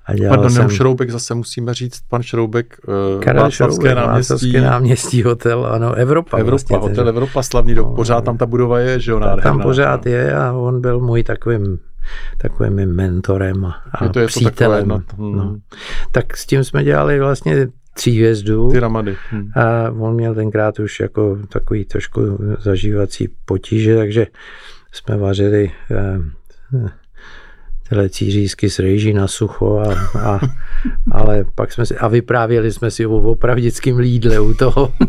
A 0.05 0.13
Pardon, 0.29 0.49
jsem... 0.49 0.69
Šroubek 0.69 1.09
zase 1.09 1.35
musíme 1.35 1.73
říct, 1.73 1.99
pan 2.09 2.23
Šroubek, 2.23 2.77
Karel 3.19 3.43
Václavské 3.43 3.95
náměstí. 3.95 4.59
náměstí 4.59 5.23
hotel, 5.23 5.65
ano, 5.65 5.93
Evropa. 5.93 6.37
Evropa, 6.37 6.49
vlastně, 6.49 6.77
hotel 6.77 7.09
Evropa, 7.09 7.43
slavný, 7.43 7.73
no, 7.73 7.95
pořád 7.95 8.23
tam 8.23 8.37
ta 8.37 8.45
budova 8.45 8.79
je, 8.79 8.99
že 8.99 9.11
jo, 9.11 9.21
Tam 9.43 9.61
pořád 9.61 10.05
je 10.05 10.35
a 10.35 10.53
on 10.53 10.81
byl 10.81 10.99
můj 10.99 11.23
takovým 11.23 11.79
takovým 12.37 12.95
mentorem 12.95 13.65
a, 13.65 13.81
a 13.93 14.09
to 14.09 14.19
je 14.19 14.27
přítelem. 14.27 14.89
To 14.89 14.99
takové, 14.99 15.31
no. 15.31 15.43
no. 15.43 15.55
Tak 16.11 16.37
s 16.37 16.45
tím 16.45 16.63
jsme 16.63 16.83
dělali 16.83 17.19
vlastně 17.19 17.67
tří 17.97 18.17
hvězdu. 18.17 18.71
Ty 18.71 18.79
ramady. 18.79 19.15
Hmm. 19.29 19.49
A 19.55 19.91
on 19.91 20.15
měl 20.15 20.35
tenkrát 20.35 20.79
už 20.79 20.99
jako 20.99 21.37
takový 21.49 21.85
trošku 21.85 22.21
zažívací 22.59 23.29
potíže, 23.45 23.95
takže 23.95 24.27
jsme 24.91 25.17
vařili 25.17 25.71
eh, 25.91 26.19
telecí 27.89 28.31
řízky 28.31 28.69
s 28.69 28.79
rejží 28.79 29.13
na 29.13 29.27
sucho, 29.27 29.79
a, 29.79 29.93
a, 30.19 30.39
ale 31.11 31.45
pak 31.55 31.71
jsme 31.71 31.85
si, 31.85 31.97
a 31.97 32.07
vyprávěli 32.07 32.71
jsme 32.71 32.91
si 32.91 33.05
o 33.05 33.17
opravdickém 33.17 33.97
lídle 33.97 34.39
u 34.39 34.53
toho. 34.53 34.93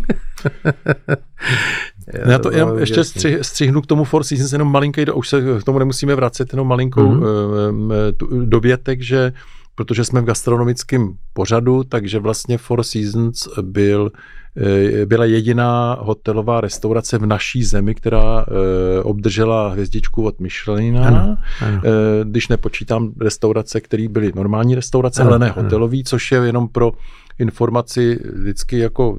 Já 2.28 2.38
to 2.38 2.52
jenom 2.52 2.78
ještě 2.78 3.04
střih, 3.04 3.38
střihnu 3.42 3.82
k 3.82 3.86
tomu 3.86 4.04
Four 4.04 4.24
Seasons, 4.24 4.52
jenom 4.52 4.72
malinký, 4.72 5.04
už 5.14 5.28
se 5.28 5.40
k 5.60 5.64
tomu 5.64 5.78
nemusíme 5.78 6.14
vracet, 6.14 6.52
jenom 6.52 6.68
malinkou 6.68 7.08
mm-hmm. 7.12 8.12
dovětek, 8.44 9.02
že 9.02 9.32
protože 9.78 10.04
jsme 10.04 10.20
v 10.20 10.24
gastronomickém 10.24 11.14
pořadu, 11.32 11.84
takže 11.84 12.18
vlastně 12.18 12.58
Four 12.58 12.82
Seasons 12.82 13.48
byl, 13.62 14.10
eh, 14.56 15.06
byla 15.06 15.24
jediná 15.24 15.96
hotelová 16.00 16.60
restaurace 16.60 17.18
v 17.18 17.26
naší 17.26 17.64
zemi, 17.64 17.94
která 17.94 18.44
eh, 18.48 19.02
obdržela 19.02 19.68
hvězdičku 19.68 20.24
od 20.24 20.40
Michelina, 20.40 21.06
ano, 21.06 21.36
ano. 21.60 21.80
když 22.24 22.48
nepočítám 22.48 23.12
restaurace, 23.20 23.80
které 23.80 24.08
byly 24.08 24.32
normální 24.34 24.74
restaurace, 24.74 25.22
ano, 25.22 25.30
ale 25.30 25.38
ne 25.38 25.50
hotelový, 25.50 26.04
což 26.04 26.32
je 26.32 26.38
jenom 26.38 26.68
pro 26.68 26.92
informaci 27.38 28.18
vždycky 28.34 28.78
jako 28.78 29.18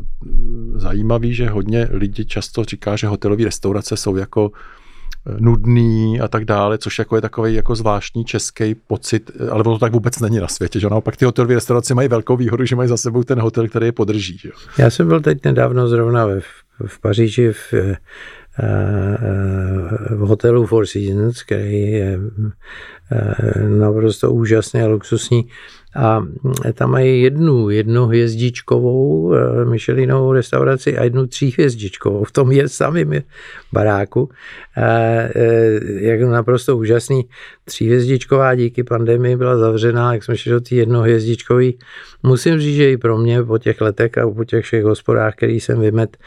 zajímavý, 0.76 1.34
že 1.34 1.50
hodně 1.50 1.88
lidí 1.92 2.26
často 2.26 2.64
říká, 2.64 2.96
že 2.96 3.08
hotelové 3.08 3.44
restaurace 3.44 3.98
jsou 3.98 4.16
jako 4.16 4.52
eh, 4.52 4.79
nudný 5.40 6.22
a 6.22 6.28
tak 6.28 6.46
dále, 6.46 6.78
což 6.78 7.00
jako 7.00 7.16
je 7.16 7.22
takový 7.22 7.54
jako 7.54 7.76
zvláštní 7.76 8.26
český 8.26 8.76
pocit, 8.76 9.32
eh, 9.40 9.50
ale 9.50 9.64
to 9.64 9.78
tak 9.78 9.94
vůbec 9.94 10.20
není 10.20 10.40
na 10.40 10.48
světě, 10.48 10.80
že 10.80 10.90
naopak 10.90 11.18
ty 11.18 11.26
hotelové 11.26 11.56
restaurace 11.56 11.94
mají 11.94 12.08
velkou 12.08 12.38
výhodu, 12.38 12.66
že 12.66 12.76
mají 12.76 12.90
za 12.90 12.98
sebou 12.98 13.24
ten 13.24 13.40
hotel, 13.40 13.68
který 13.68 13.86
je 13.86 13.92
podrží. 13.92 14.38
Že? 14.38 14.50
Já 14.78 14.90
jsem 14.90 15.08
byl 15.08 15.22
teď 15.22 15.46
nedávno 15.46 15.88
zrovna 15.88 16.26
v, 16.26 16.42
v 16.88 17.02
Paříži 17.02 17.54
v, 17.54 17.74
eh, 17.74 17.98
v 20.10 20.20
hotelu 20.20 20.66
Four 20.66 20.86
Seasons, 20.86 21.44
který 21.44 21.82
je 21.82 22.20
naprosto 23.68 24.32
úžasný 24.32 24.82
a 24.82 24.88
luxusní 24.88 25.48
a 25.96 26.22
tam 26.74 26.92
mají 26.92 27.22
jednu 27.22 27.70
jednohvězdičkovou 27.70 29.34
eh, 29.34 29.66
Michelinovou 29.66 30.34
restauraci 30.34 30.98
a 30.98 31.04
jednu 31.04 31.28
tříhvězdičkovou 31.28 32.24
v 32.24 32.32
tom 32.32 32.52
je 32.52 32.70
samém 32.70 33.14
baráku. 33.74 34.30
Eh, 34.78 35.30
jak 36.00 36.22
naprosto 36.22 36.78
úžasný. 36.78 37.30
Tříhvězdičková 37.66 38.56
díky 38.56 38.84
pandemii 38.84 39.36
byla 39.36 39.58
zavřená, 39.58 40.14
jak 40.14 40.24
jsme 40.24 40.38
šli 40.38 40.52
do 40.52 40.62
té 40.62 40.76
jednohvězdičkové. 40.76 41.70
Musím 42.24 42.60
říct, 42.60 42.76
že 42.76 42.92
i 42.92 42.98
pro 42.98 43.18
mě 43.18 43.44
po 43.44 43.58
těch 43.58 43.82
letech 43.82 44.18
a 44.18 44.30
po 44.30 44.46
těch 44.46 44.66
všech 44.66 44.84
hospodách, 44.84 45.36
který 45.36 45.60
jsem 45.60 45.80
vymet, 45.80 46.18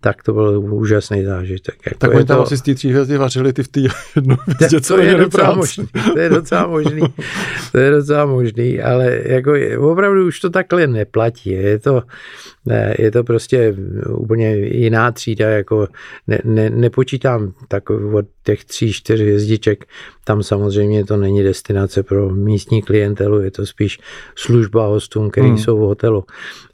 tak 0.00 0.22
to 0.22 0.32
byl 0.32 0.60
úžasný 0.60 1.24
zážitek. 1.24 1.74
Jako 1.86 1.98
tak 1.98 2.14
oni 2.14 2.24
tam 2.24 2.36
to... 2.36 2.42
asi 2.42 2.56
z 2.56 2.62
té 2.62 2.74
tří 2.74 2.90
hvězdy 2.90 3.16
vařili 3.16 3.52
ty 3.52 3.62
v 3.62 3.68
té 3.68 3.80
jedno 4.16 4.36
co 4.80 4.98
je 4.98 5.14
docela 5.14 5.54
možný, 5.54 5.86
to 6.12 6.18
je 6.18 6.28
docela 6.28 6.66
možný, 6.66 7.02
to 7.72 7.78
je 7.78 7.90
docela 7.90 8.26
možný, 8.26 8.80
ale 8.80 9.20
jako 9.24 9.52
opravdu 9.78 10.26
už 10.26 10.40
to 10.40 10.50
takhle 10.50 10.86
neplatí, 10.86 11.50
je 11.50 11.78
to, 11.78 12.02
je 12.98 13.10
to 13.10 13.24
prostě 13.24 13.74
úplně 14.08 14.56
jiná 14.56 15.12
třída, 15.12 15.50
jako 15.50 15.88
ne, 16.26 16.38
ne, 16.44 16.70
nepočítám 16.70 17.52
tak 17.68 17.90
od 17.90 18.24
těch 18.44 18.64
tří, 18.64 18.92
čtyř 18.92 19.20
hvězdiček, 19.20 19.84
tam 20.24 20.42
samozřejmě 20.42 21.04
to 21.04 21.16
není 21.16 21.42
destinace 21.42 22.02
pro 22.02 22.30
místní 22.30 22.82
klientelu, 22.82 23.40
je 23.40 23.50
to 23.50 23.66
spíš 23.66 23.98
služba 24.34 24.86
hostům, 24.86 25.30
který 25.30 25.48
hmm. 25.48 25.58
jsou 25.58 25.76
v 25.78 25.80
hotelu. 25.80 26.24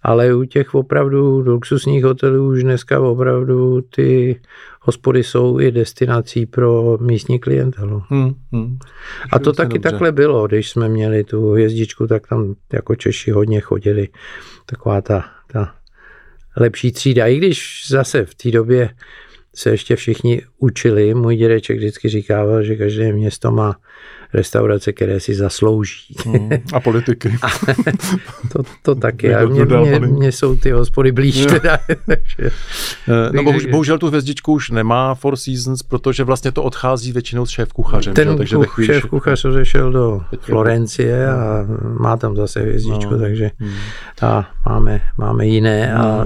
Ale 0.03 0.35
u 0.35 0.45
těch 0.45 0.75
opravdu 0.75 1.41
luxusních 1.41 2.05
hotelů 2.05 2.49
už 2.49 2.63
dneska 2.63 3.01
opravdu 3.01 3.81
ty 3.81 4.41
hospody 4.81 5.25
jsou 5.25 5.61
i 5.61 5.73
destinací 5.73 6.47
pro 6.47 6.99
místní 7.01 7.39
klientelu. 7.39 8.03
Hmm, 8.09 8.35
hmm. 8.53 8.79
A 9.33 9.39
to 9.39 9.53
taky 9.53 9.79
dobře. 9.79 9.91
takhle 9.91 10.13
bylo, 10.13 10.47
když 10.47 10.71
jsme 10.71 10.89
měli 10.89 11.25
tu 11.25 11.51
hvězdičku, 11.51 12.07
tak 12.07 12.27
tam 12.27 12.55
jako 12.73 12.95
Češi 12.95 13.31
hodně 13.31 13.61
chodili. 13.61 14.09
Taková 14.67 15.01
ta, 15.01 15.25
ta 15.53 15.75
lepší 16.57 16.93
třída. 16.93 17.27
I 17.27 17.37
když 17.37 17.85
zase 17.89 18.25
v 18.25 18.35
té 18.35 18.51
době 18.51 18.91
se 19.55 19.71
ještě 19.71 19.97
všichni 19.97 20.43
učili. 20.59 21.15
Můj 21.15 21.37
dědeček 21.37 21.77
vždycky 21.77 22.09
říkával, 22.09 22.63
že 22.63 22.77
každé 22.77 23.13
město 23.13 23.51
má 23.51 23.77
restaurace, 24.35 24.93
které 24.93 25.21
si 25.21 25.35
zaslouží. 25.35 26.15
Hmm, 26.27 26.51
a 26.73 26.81
politiky. 26.81 27.37
a 27.43 27.49
to, 28.53 28.63
to 28.83 28.95
taky. 28.95 29.35
A 29.35 29.47
mě, 29.47 29.65
mě, 29.65 30.01
mě 30.01 30.33
jsou 30.33 30.57
ty 30.57 30.71
hospody 30.71 31.13
blíž. 31.13 31.47
Teda, 31.47 31.79
takže, 32.07 32.51
eh, 33.09 33.33
no, 33.33 33.43
bohužel, 33.43 33.71
bohužel 33.71 33.99
tu 33.99 34.07
hvězdičku 34.09 34.53
už 34.53 34.71
nemá 34.71 35.15
Four 35.15 35.37
Seasons, 35.37 35.83
protože 35.83 36.25
vlastně 36.25 36.53
to 36.53 36.63
odchází 36.63 37.13
většinou 37.13 37.47
s 37.47 37.51
šéf 37.51 37.73
kuchařem. 37.73 38.15
Ten 38.15 38.37
takže 38.37 38.57
kuch, 38.57 38.69
chvíli, 38.69 38.95
šéf 38.95 39.05
kuchař 39.05 39.45
odešel 39.45 39.93
do 39.93 40.21
Florencie 40.41 41.29
a 41.29 41.67
má 42.01 42.17
tam 42.17 42.37
zase 42.37 42.61
hvězdičku, 42.61 43.13
no. 43.13 43.19
takže 43.19 43.51
hmm. 43.59 43.73
a 44.23 44.51
máme, 44.67 45.01
máme 45.19 45.47
jiné. 45.47 45.95
A 45.95 46.03
no, 46.03 46.25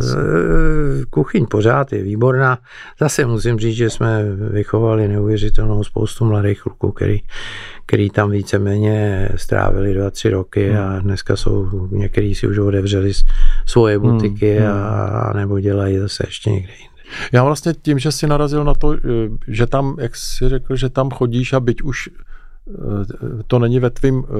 kuchyň 1.11 1.47
pořád 1.47 1.93
je 1.93 2.03
výborná. 2.03 2.59
Zase 3.01 3.27
musím 3.27 3.59
říct, 3.59 3.77
že 3.77 3.91
jsme 3.91 4.25
vychovali 4.51 5.09
neuvěřitelnou 5.09 5.85
spoustu 5.85 6.25
mladých 6.25 6.63
kluků, 6.63 6.93
který 6.93 7.21
který 7.89 8.11
tam 8.11 8.31
víceméně 8.31 9.29
strávili 9.37 9.95
dva, 9.95 10.11
tři 10.11 10.31
roky 10.31 10.69
hmm. 10.69 10.79
a 10.79 10.99
dneska 10.99 11.37
jsou, 11.37 11.89
některý 11.91 12.35
si 12.35 12.47
už 12.47 12.59
otevřeli 12.59 13.13
svoje 13.67 13.99
hmm, 13.99 14.11
butiky 14.11 14.59
hmm. 14.59 14.69
a 14.73 15.33
nebo 15.37 15.61
dělají 15.61 15.99
zase 15.99 16.25
ještě 16.27 16.51
někde 16.51 16.73
jinde. 16.73 17.03
Já 17.33 17.45
vlastně 17.45 17.73
tím, 17.83 17.99
že 17.99 18.13
jsi 18.13 18.27
narazil 18.27 18.65
na 18.65 18.75
to, 18.75 18.97
že 19.49 19.67
tam, 19.67 19.97
jak 20.01 20.17
jsi 20.17 20.49
řekl, 20.49 20.77
že 20.77 20.89
tam 20.89 21.11
chodíš 21.11 21.53
a 21.53 21.61
byť 21.61 21.83
už 21.83 22.09
eh, 22.09 23.43
to 23.47 23.59
není 23.59 23.81
ve 23.81 23.91
tvým 23.91 24.25
eh, 24.25 24.33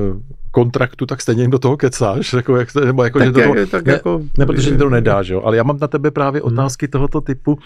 kontraktu, 0.51 1.07
tak 1.07 1.23
stejně 1.23 1.49
do 1.49 1.59
toho 1.59 1.77
kecáš, 1.77 2.33
jako 2.33 2.57
jak, 2.57 2.75
nebo 2.75 3.05
jako, 3.05 3.19
tak 3.19 3.29
že 3.29 3.33
to 3.33 3.41
toho, 3.41 3.67
tak 3.67 3.87
ne, 3.87 3.93
jako, 3.93 4.23
ne, 4.39 4.47
protože 4.47 4.71
ti 4.71 4.77
to 4.77 4.91
nedá, 4.91 5.23
že 5.23 5.35
jo? 5.35 5.43
ale 5.45 5.57
já 5.57 5.63
mám 5.63 5.79
na 5.81 5.89
tebe 5.89 6.11
právě 6.11 6.41
hmm. 6.41 6.53
otázky 6.53 6.87
hmm. 6.87 6.91
tohoto 6.91 7.21
typu, 7.21 7.59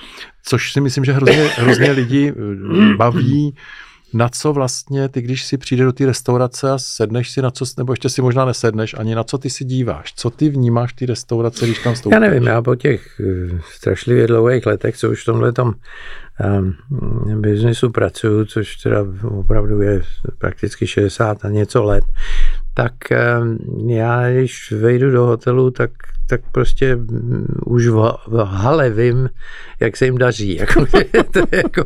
což 0.44 0.72
si 0.72 0.80
myslím, 0.80 1.04
že 1.04 1.12
hrozně, 1.12 1.48
hrozně 1.48 1.90
lidi 1.90 2.32
eh, 2.36 2.96
baví, 2.96 3.54
na 4.14 4.28
co 4.28 4.52
vlastně 4.52 5.08
ty, 5.08 5.22
když 5.22 5.44
si 5.44 5.58
přijde 5.58 5.84
do 5.84 5.92
té 5.92 6.06
restaurace 6.06 6.70
a 6.70 6.78
sedneš 6.78 7.30
si 7.30 7.42
na 7.42 7.50
co, 7.50 7.64
nebo 7.78 7.92
ještě 7.92 8.08
si 8.08 8.22
možná 8.22 8.44
nesedneš, 8.44 8.94
ani 8.98 9.14
na 9.14 9.24
co 9.24 9.38
ty 9.38 9.50
si 9.50 9.64
díváš? 9.64 10.12
Co 10.16 10.30
ty 10.30 10.48
vnímáš 10.48 10.92
v 10.92 10.96
té 10.96 11.06
restaurace, 11.06 11.66
když 11.66 11.78
tam 11.78 11.96
stoupíš? 11.96 12.14
Já 12.14 12.20
nevím, 12.20 12.46
já 12.46 12.62
po 12.62 12.74
těch 12.74 13.20
eh, 13.20 13.60
strašlivě 13.74 14.26
dlouhých 14.26 14.66
letech, 14.66 14.96
co 14.96 15.10
už 15.10 15.22
v 15.22 15.24
tomhle 15.24 15.52
tom 15.52 15.74
um, 16.40 16.74
biznesu 17.40 17.90
pracuju, 17.90 18.44
což 18.44 18.76
teda 18.76 19.04
opravdu 19.24 19.82
je 19.82 20.02
prakticky 20.38 20.86
60 20.86 21.44
a 21.44 21.48
něco 21.48 21.82
let, 21.82 22.04
tak 22.74 22.92
um, 23.40 23.90
já, 23.90 24.30
když 24.30 24.72
vejdu 24.72 25.10
do 25.10 25.26
hotelu, 25.26 25.70
tak 25.70 25.90
tak 26.26 26.40
prostě 26.52 26.98
už 27.66 27.86
v, 27.86 28.12
v 28.26 28.44
hale 28.44 28.90
vím, 28.90 29.30
jak 29.80 29.96
se 29.96 30.04
jim 30.04 30.18
daří. 30.18 30.56
Jako, 30.62 30.86
to 31.30 31.38
je 31.38 31.46
jako, 31.52 31.84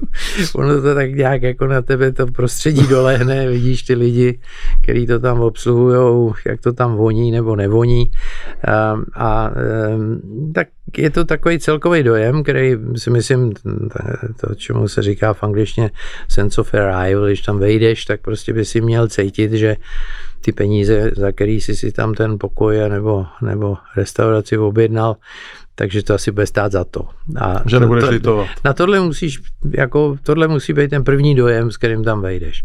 ono 0.55 0.83
to 0.83 0.95
tak 0.95 1.15
nějak 1.15 1.43
jako 1.43 1.67
na 1.67 1.83
tebe 1.83 2.13
to 2.13 2.27
prostředí 2.27 2.87
dolehne, 2.87 3.49
vidíš 3.51 3.83
ty 3.83 3.95
lidi, 3.95 4.41
kteří 4.83 5.07
to 5.07 5.19
tam 5.19 5.41
obsluhují, 5.41 6.33
jak 6.47 6.61
to 6.61 6.73
tam 6.73 6.97
voní 6.97 7.31
nebo 7.31 7.57
nevoní. 7.57 8.11
A, 8.69 8.97
a 9.15 9.51
tak 10.55 10.69
je 10.97 11.11
to 11.11 11.25
takový 11.25 11.59
celkový 11.59 12.03
dojem, 12.03 12.43
který 12.43 12.77
si 12.97 13.11
myslím, 13.11 13.53
to, 14.41 14.55
čemu 14.55 14.89
se 14.89 15.03
říká 15.03 15.33
v 15.33 15.43
angličtině 15.43 15.91
sense 16.29 16.61
of 16.61 16.75
arrival, 16.75 17.27
když 17.27 17.41
tam 17.41 17.59
vejdeš, 17.59 18.05
tak 18.05 18.21
prostě 18.21 18.53
by 18.53 18.65
si 18.65 18.81
měl 18.81 19.09
cítit, 19.09 19.53
že 19.53 19.77
ty 20.47 20.53
peníze, 20.53 21.11
za 21.17 21.33
který 21.33 21.61
jsi 21.61 21.77
si 21.77 21.93
tam 21.93 22.15
ten 22.15 22.39
pokoj 22.39 22.89
nebo, 22.89 23.27
nebo 23.43 23.77
restauraci 23.97 24.59
objednal, 24.59 25.17
takže 25.75 26.03
to 26.03 26.15
asi 26.15 26.31
bude 26.31 26.47
stát 26.47 26.73
za 26.73 26.85
to. 26.85 27.09
A 27.41 27.63
že 27.67 27.81
nebudeš 27.81 28.05
to, 28.05 28.11
litovat. 28.11 28.47
Na 28.65 28.73
tohle 28.73 29.01
musíš, 29.01 29.41
jako, 29.75 30.17
tohle 30.23 30.49
musí 30.49 30.73
být 30.73 30.91
ten 30.91 31.05
první 31.05 31.35
dojem, 31.35 31.71
s 31.71 31.77
kterým 31.77 32.05
tam 32.05 32.23
vejdeš. 32.23 32.63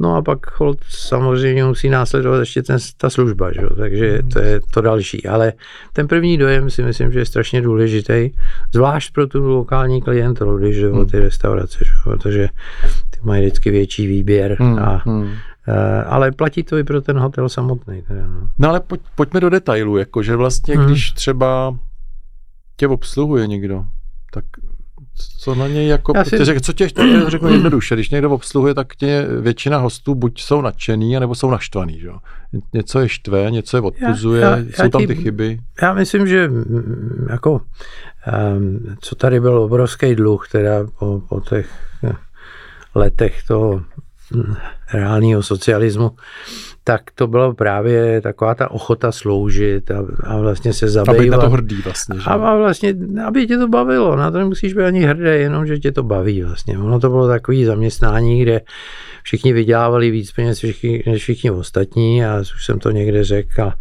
No 0.00 0.16
a 0.16 0.22
pak 0.22 0.60
hold, 0.60 0.78
samozřejmě 0.88 1.64
musí 1.64 1.88
následovat 1.88 2.38
ještě 2.38 2.62
ten, 2.62 2.78
ta 2.96 3.10
služba, 3.10 3.52
že? 3.52 3.60
takže 3.76 4.18
to 4.32 4.38
je 4.38 4.60
to 4.74 4.80
další. 4.80 5.26
Ale 5.26 5.52
ten 5.92 6.08
první 6.08 6.38
dojem 6.38 6.70
si 6.70 6.82
myslím, 6.82 7.12
že 7.12 7.18
je 7.18 7.26
strašně 7.26 7.62
důležitý, 7.62 8.30
zvlášť 8.74 9.12
pro 9.12 9.26
tu 9.26 9.48
lokální 9.48 10.02
klientelu, 10.02 10.58
když 10.58 10.76
jde 10.76 10.88
hmm. 10.88 10.98
o 10.98 11.04
ty 11.04 11.18
restaurace, 11.18 11.78
že? 11.84 11.92
protože 12.04 12.48
ty 13.10 13.20
mají 13.22 13.42
vždycky 13.42 13.70
větší 13.70 14.06
výběr 14.06 14.56
hmm. 14.60 14.78
a 14.78 15.02
hmm 15.06 15.30
ale 16.06 16.32
platí 16.32 16.62
to 16.62 16.78
i 16.78 16.84
pro 16.84 17.00
ten 17.00 17.18
hotel 17.18 17.48
samotný. 17.48 18.02
Teda, 18.02 18.26
no. 18.26 18.48
no 18.58 18.68
ale 18.68 18.80
pojď, 18.80 19.00
pojďme 19.14 19.40
do 19.40 19.50
detailu, 19.50 19.96
jakože 19.96 20.36
vlastně, 20.36 20.76
hmm. 20.76 20.86
když 20.86 21.12
třeba 21.12 21.78
tě 22.76 22.88
obsluhuje 22.88 23.46
někdo, 23.46 23.84
tak 24.32 24.44
co 25.38 25.54
na 25.54 25.68
něj 25.68 25.86
jako, 25.86 26.12
si... 26.24 26.30
protože, 26.30 26.60
co 26.60 26.72
tě 26.72 26.88
řeknu 27.26 27.48
jednoduše, 27.52 27.94
když 27.94 28.10
někdo 28.10 28.30
obsluhuje, 28.30 28.74
tak 28.74 28.96
tě 28.96 29.26
většina 29.40 29.78
hostů 29.78 30.14
buď 30.14 30.40
jsou 30.40 30.60
nadšený, 30.60 31.20
nebo 31.20 31.34
jsou 31.34 31.50
naštvaný, 31.50 32.00
že? 32.00 32.10
Něco 32.72 33.00
je 33.00 33.08
štve, 33.08 33.50
něco 33.50 33.76
je 33.76 33.80
odpuzuje, 33.80 34.42
já, 34.42 34.56
já, 34.56 34.64
jsou 34.64 34.82
já 34.82 34.88
tam 34.88 35.06
ty 35.06 35.16
chyby. 35.16 35.58
Já 35.82 35.94
myslím, 35.94 36.26
že 36.26 36.48
mm, 36.48 37.26
jako, 37.30 37.60
um, 38.56 38.96
co 39.00 39.14
tady 39.14 39.40
byl 39.40 39.58
obrovský 39.58 40.14
dluh, 40.14 40.48
teda 40.48 40.86
po, 40.98 41.22
po 41.28 41.40
těch 41.40 41.70
eh, 42.04 42.12
letech 42.94 43.42
toho 43.48 43.82
reálního 44.92 45.42
socialismu, 45.42 46.10
tak 46.84 47.02
to 47.14 47.26
bylo 47.26 47.54
právě 47.54 48.20
taková 48.20 48.54
ta 48.54 48.70
ochota 48.70 49.12
sloužit 49.12 49.90
a, 49.90 50.04
a 50.24 50.38
vlastně 50.38 50.72
se 50.72 50.88
zabývat. 50.88 51.16
A 51.16 51.22
být 51.22 51.30
na 51.30 51.38
to 51.38 51.50
hrdý 51.50 51.82
vlastně. 51.82 52.18
Že? 52.18 52.24
A, 52.26 52.34
a 52.34 52.56
vlastně, 52.56 52.94
aby 53.26 53.46
tě 53.46 53.58
to 53.58 53.68
bavilo, 53.68 54.16
na 54.16 54.30
to 54.30 54.38
nemusíš 54.38 54.74
být 54.74 54.84
ani 54.84 55.00
hrdý, 55.00 55.24
jenom, 55.24 55.66
že 55.66 55.78
tě 55.78 55.92
to 55.92 56.02
baví 56.02 56.42
vlastně. 56.42 56.78
Ono 56.78 57.00
to 57.00 57.08
bylo 57.08 57.28
takové 57.28 57.64
zaměstnání, 57.64 58.42
kde 58.42 58.60
všichni 59.22 59.52
vydělávali 59.52 60.10
víc 60.10 60.32
peněz 60.32 60.58
všichni, 60.58 61.02
než 61.06 61.22
všichni 61.22 61.50
ostatní 61.50 62.24
a 62.24 62.40
už 62.40 62.64
jsem 62.64 62.78
to 62.78 62.90
někde 62.90 63.24
řekl 63.24 63.62
a 63.62 63.76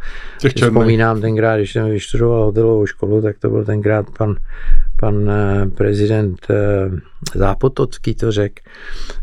vzpomínám 0.56 1.22
tenkrát, 1.22 1.58
když 1.58 1.72
jsem 1.72 1.90
vyštudoval 1.90 2.46
hotelovou 2.46 2.86
školu, 2.86 3.22
tak 3.22 3.40
to 3.40 3.50
byl 3.50 3.66
tenkrát 3.66 4.06
pan 4.18 4.36
pan 5.02 5.30
eh, 5.30 5.66
prezident 5.66 6.38
eh, 6.50 6.90
Zápotocký 7.36 8.16
to 8.16 8.32
řekl, 8.32 8.56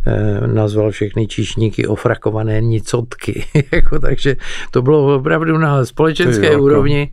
eh, 0.07 0.47
nazval 0.47 0.91
všechny 0.91 1.27
číšníky 1.27 1.87
ofrakované 1.87 2.61
nicotky. 2.61 3.45
jako, 3.73 3.99
takže 3.99 4.37
to 4.71 4.83
bylo 4.83 5.17
opravdu 5.17 5.59
na 5.59 5.85
společenské 5.85 6.51
Ty, 6.51 6.57
úrovni, 6.57 7.11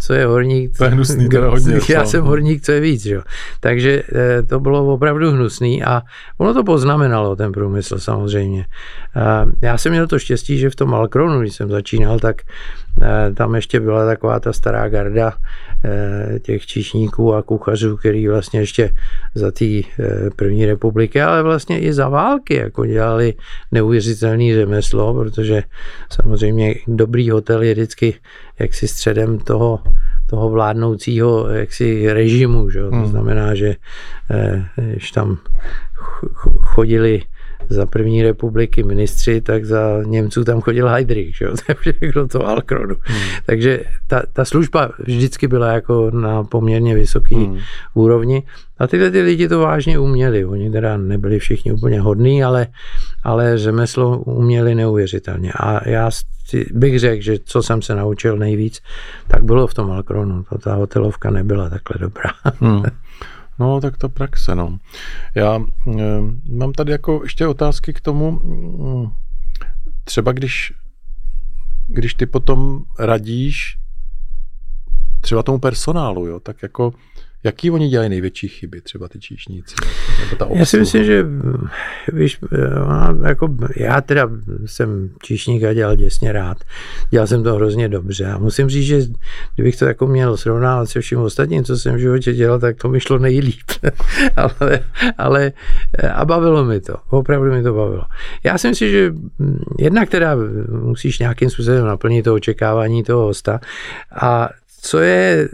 co 0.00 0.14
je 0.14 0.26
horník. 0.26 0.78
To 0.78 0.84
je 0.84 0.90
hnusný, 0.90 1.28
teda 1.28 1.48
hodně. 1.50 1.80
Já 1.88 2.04
jsem 2.04 2.24
horník, 2.24 2.62
co 2.62 2.72
je 2.72 2.80
víc. 2.80 3.06
Jo. 3.06 3.22
Takže 3.60 4.02
to 4.48 4.60
bylo 4.60 4.94
opravdu 4.94 5.30
hnusný 5.30 5.84
a 5.84 6.02
ono 6.38 6.54
to 6.54 6.64
poznamenalo, 6.64 7.36
ten 7.36 7.52
průmysl 7.52 7.98
samozřejmě. 7.98 8.47
Já 9.62 9.78
jsem 9.78 9.92
měl 9.92 10.06
to 10.06 10.18
štěstí, 10.18 10.58
že 10.58 10.70
v 10.70 10.76
tom 10.76 10.94
Alkronu, 10.94 11.40
když 11.40 11.54
jsem 11.54 11.70
začínal, 11.70 12.18
tak 12.18 12.42
tam 13.34 13.54
ještě 13.54 13.80
byla 13.80 14.06
taková 14.06 14.40
ta 14.40 14.52
stará 14.52 14.88
garda 14.88 15.32
těch 16.42 16.66
číšníků 16.66 17.34
a 17.34 17.42
kuchařů, 17.42 17.96
který 17.96 18.28
vlastně 18.28 18.60
ještě 18.60 18.94
za 19.34 19.50
té 19.50 19.64
eh, 19.64 19.84
první 20.36 20.66
republiky, 20.66 21.22
ale 21.22 21.42
vlastně 21.42 21.80
i 21.80 21.92
za 21.92 22.08
války 22.08 22.54
jako 22.54 22.86
dělali 22.86 23.34
neuvěřitelný 23.72 24.54
řemeslo, 24.54 25.14
protože 25.14 25.62
samozřejmě 26.12 26.74
dobrý 26.86 27.30
hotel 27.30 27.62
je 27.62 27.72
vždycky 27.72 28.14
jaksi 28.58 28.88
středem 28.88 29.38
toho, 29.38 29.80
toho 30.26 30.50
vládnoucího 30.50 31.48
jaksi 31.48 32.12
režimu. 32.12 32.70
Že? 32.70 32.80
To 32.80 32.90
hmm. 32.90 33.06
znamená, 33.06 33.54
že 33.54 33.74
eh, 34.30 34.64
když 34.76 35.10
tam 35.10 35.38
chodili 36.58 37.22
za 37.68 37.86
první 37.86 38.22
republiky 38.22 38.82
ministři, 38.82 39.40
tak 39.40 39.64
za 39.64 40.02
Němců 40.06 40.44
tam 40.44 40.60
chodil 40.60 40.88
Heydrich, 40.88 41.36
že 41.36 41.44
jo? 41.44 41.54
všechno 41.80 42.28
to 42.28 42.46
Alkronu. 42.46 42.94
Hmm. 43.02 43.20
Takže 43.46 43.80
ta, 44.06 44.22
ta 44.32 44.44
služba 44.44 44.90
vždycky 44.98 45.48
byla 45.48 45.72
jako 45.72 46.10
na 46.10 46.44
poměrně 46.44 46.94
vysoký 46.94 47.34
hmm. 47.34 47.58
úrovni 47.94 48.42
a 48.78 48.86
tyhle 48.86 49.10
ty 49.10 49.22
lidi 49.22 49.48
to 49.48 49.58
vážně 49.58 49.98
uměli. 49.98 50.44
Oni 50.44 50.70
teda 50.70 50.96
nebyli 50.96 51.38
všichni 51.38 51.72
úplně 51.72 52.00
hodní, 52.00 52.44
ale, 52.44 52.66
ale 53.24 53.58
řemeslo 53.58 54.18
uměli 54.18 54.74
neuvěřitelně. 54.74 55.52
A 55.52 55.88
já 55.88 56.10
bych 56.72 56.98
řekl, 56.98 57.22
že 57.22 57.36
co 57.44 57.62
jsem 57.62 57.82
se 57.82 57.94
naučil 57.94 58.36
nejvíc, 58.36 58.80
tak 59.28 59.44
bylo 59.44 59.66
v 59.66 59.74
tom 59.74 59.90
Alkronu. 59.90 60.42
To 60.42 60.58
ta 60.58 60.74
hotelovka 60.74 61.30
nebyla 61.30 61.70
takhle 61.70 61.96
dobrá. 62.00 62.30
Hmm. 62.60 62.82
No, 63.58 63.80
tak 63.80 63.96
to 63.96 64.08
praxe, 64.08 64.54
no. 64.54 64.78
Já 65.34 65.56
e, 65.56 65.62
mám 66.50 66.72
tady 66.72 66.92
jako 66.92 67.20
ještě 67.22 67.46
otázky 67.46 67.92
k 67.92 68.00
tomu, 68.00 68.30
mm, 68.30 69.10
třeba 70.04 70.32
když, 70.32 70.72
když 71.86 72.14
ty 72.14 72.26
potom 72.26 72.82
radíš 72.98 73.78
třeba 75.20 75.42
tomu 75.42 75.58
personálu, 75.58 76.26
jo, 76.26 76.40
tak 76.40 76.62
jako 76.62 76.92
Jaký 77.44 77.70
oni 77.70 77.88
dělají 77.88 78.10
největší 78.10 78.48
chyby, 78.48 78.80
třeba 78.80 79.08
ty 79.08 79.18
číšníci? 79.18 79.74
Nebo 80.20 80.36
ta 80.36 80.48
já 80.54 80.64
si 80.64 80.78
myslím, 80.78 81.04
že 81.04 81.26
víš, 82.12 82.38
jako 83.26 83.56
já 83.76 84.00
teda 84.00 84.30
jsem 84.66 85.10
číšník 85.22 85.64
a 85.64 85.72
dělal 85.72 85.96
děsně 85.96 86.32
rád. 86.32 86.58
Dělal 87.10 87.26
jsem 87.26 87.42
to 87.42 87.54
hrozně 87.54 87.88
dobře 87.88 88.26
a 88.26 88.38
musím 88.38 88.68
říct, 88.68 88.86
že 88.86 89.00
kdybych 89.54 89.76
to 89.76 89.84
jako 89.84 90.06
měl 90.06 90.36
srovnávat 90.36 90.90
se 90.90 91.00
vším 91.00 91.18
ostatním, 91.18 91.64
co 91.64 91.76
jsem 91.76 91.94
v 91.94 91.98
životě 91.98 92.32
dělal, 92.32 92.58
tak 92.58 92.76
to 92.76 92.88
mi 92.88 93.00
šlo 93.00 93.18
nejlíp. 93.18 93.70
ale, 94.36 94.80
ale 95.18 95.52
a 96.12 96.24
bavilo 96.24 96.64
mi 96.64 96.80
to, 96.80 96.94
opravdu 97.10 97.50
mi 97.50 97.62
to 97.62 97.74
bavilo. 97.74 98.02
Já 98.44 98.58
si 98.58 98.68
myslím, 98.68 98.90
že 98.90 99.12
jednak 99.78 100.08
teda 100.08 100.36
musíš 100.70 101.18
nějakým 101.18 101.50
způsobem 101.50 101.86
naplnit 101.86 102.22
to 102.22 102.34
očekávání 102.34 103.02
toho 103.02 103.24
hosta 103.24 103.60
a 104.20 104.48
co 104.80 104.98
je 104.98 105.48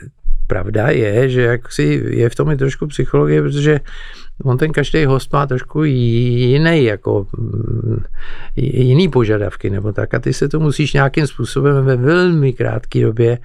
pravda 0.55 0.95
je, 0.95 1.29
že 1.29 1.43
jak 1.43 1.73
si 1.73 2.03
je 2.23 2.31
v 2.31 2.35
tom 2.35 2.51
i 2.51 2.57
trošku 2.57 2.87
psychologie, 2.87 3.43
protože 3.43 3.81
on 4.45 4.59
ten 4.59 4.73
každý 4.73 5.05
host 5.05 5.33
má 5.33 5.47
trošku 5.47 5.85
jiný, 5.85 6.85
jako 6.85 7.27
mm, 7.39 8.03
jiný 8.57 9.09
požadavky 9.09 9.71
nebo 9.71 9.93
tak 9.93 10.15
a 10.15 10.19
ty 10.19 10.33
se 10.33 10.49
to 10.49 10.61
musíš 10.61 10.93
nějakým 10.93 11.27
způsobem 11.27 11.85
ve 11.85 11.97
velmi 11.97 12.53
krátké 12.53 13.03
době 13.03 13.39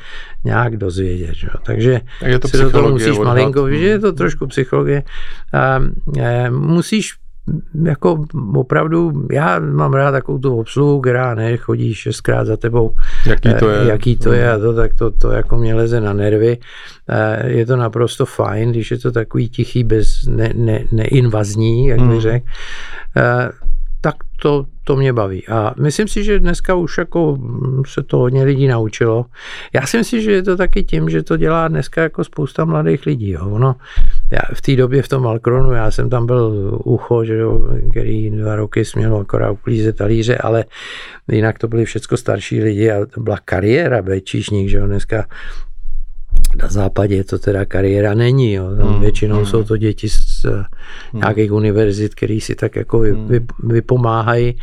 nějak 0.45 0.77
dozvědět. 0.77 1.35
Že? 1.35 1.47
Takže 1.65 2.01
je 2.25 2.39
to 2.39 2.47
si 2.47 2.57
do 2.57 2.71
toho 2.71 2.89
musíš 2.89 3.17
malinko, 3.17 3.69
že 3.69 3.87
je 3.97 3.99
to 3.99 4.13
trošku 4.13 4.47
psychologie. 4.47 5.03
A, 5.53 5.81
e, 6.17 6.49
musíš 6.49 7.13
jako 7.83 8.25
opravdu, 8.55 9.27
já 9.31 9.59
mám 9.59 9.93
rád 9.93 10.11
takovou 10.11 10.39
tu 10.39 10.59
obsluhu, 10.59 11.01
která 11.01 11.35
ne, 11.35 11.57
chodí 11.57 11.93
šestkrát 11.93 12.45
za 12.45 12.57
tebou. 12.57 12.95
Jaký 13.25 13.53
to 13.59 13.69
je. 13.69 13.81
Eh, 13.81 13.87
jaký 13.87 14.17
to 14.17 14.33
je 14.33 14.51
a 14.51 14.57
to, 14.57 14.73
tak 14.73 14.93
to, 14.95 15.11
to 15.11 15.31
jako 15.31 15.57
mě 15.57 15.75
leze 15.75 16.01
na 16.01 16.13
nervy. 16.13 16.57
Eh, 17.09 17.49
je 17.49 17.65
to 17.65 17.75
naprosto 17.75 18.25
fajn, 18.25 18.71
když 18.71 18.91
je 18.91 18.99
to 18.99 19.11
takový 19.11 19.49
tichý, 19.49 19.83
bez 19.83 20.25
ne, 20.27 20.51
ne, 20.55 20.83
neinvazní, 20.91 21.87
jak 21.87 21.99
bych 21.99 22.09
hmm. 22.09 22.21
řekl 22.21 22.45
eh, 23.17 23.49
tak 24.01 24.15
to, 24.41 24.65
to 24.83 24.95
mě 24.95 25.13
baví. 25.13 25.47
A 25.47 25.73
myslím 25.81 26.07
si, 26.07 26.23
že 26.23 26.39
dneska 26.39 26.75
už 26.75 26.97
jako 26.97 27.37
se 27.87 28.03
to 28.03 28.17
hodně 28.17 28.43
lidí 28.43 28.67
naučilo. 28.67 29.25
Já 29.73 29.87
si 29.87 29.97
myslím, 29.97 30.21
že 30.21 30.31
je 30.31 30.43
to 30.43 30.57
taky 30.57 30.83
tím, 30.83 31.09
že 31.09 31.23
to 31.23 31.37
dělá 31.37 31.67
dneska 31.67 32.01
jako 32.01 32.23
spousta 32.23 32.65
mladých 32.65 33.05
lidí. 33.05 33.29
Jo. 33.29 33.49
Ono, 33.49 33.75
já 34.31 34.39
v 34.53 34.61
té 34.61 34.75
době 34.75 35.01
v 35.01 35.07
tom 35.07 35.27
Alkronu, 35.27 35.71
já 35.71 35.91
jsem 35.91 36.09
tam 36.09 36.25
byl 36.25 36.79
ucho, 36.83 37.25
že 37.25 37.35
jo, 37.35 37.61
který 37.91 38.29
dva 38.29 38.55
roky 38.55 38.85
směl 38.85 39.17
akorát 39.17 39.51
uklízet 39.51 39.97
talíře, 39.97 40.37
ale 40.37 40.65
jinak 41.31 41.59
to 41.59 41.67
byli 41.67 41.85
všechno 41.85 42.17
starší 42.17 42.61
lidi 42.61 42.91
a 42.91 43.05
to 43.05 43.21
byla 43.21 43.37
kariéra 43.45 44.01
být 44.01 44.25
číšník, 44.25 44.69
že 44.69 44.77
jo, 44.77 44.85
dneska 44.85 45.25
na 46.55 46.67
západě 46.67 47.23
to 47.23 47.39
teda 47.39 47.65
kariéra 47.65 48.13
není. 48.13 48.53
Jo. 48.53 48.75
Tam 48.77 48.87
hmm, 48.87 49.01
většinou 49.01 49.35
hmm. 49.35 49.45
jsou 49.45 49.63
to 49.63 49.77
děti 49.77 50.09
z 50.09 50.45
uh, 50.45 50.63
nějakých 51.13 51.51
univerzit, 51.51 52.15
který 52.15 52.41
si 52.41 52.55
tak 52.55 52.75
jako 52.75 52.99
vy, 52.99 53.11
hmm. 53.11 53.27
vy, 53.27 53.45
vypomáhají. 53.63 54.57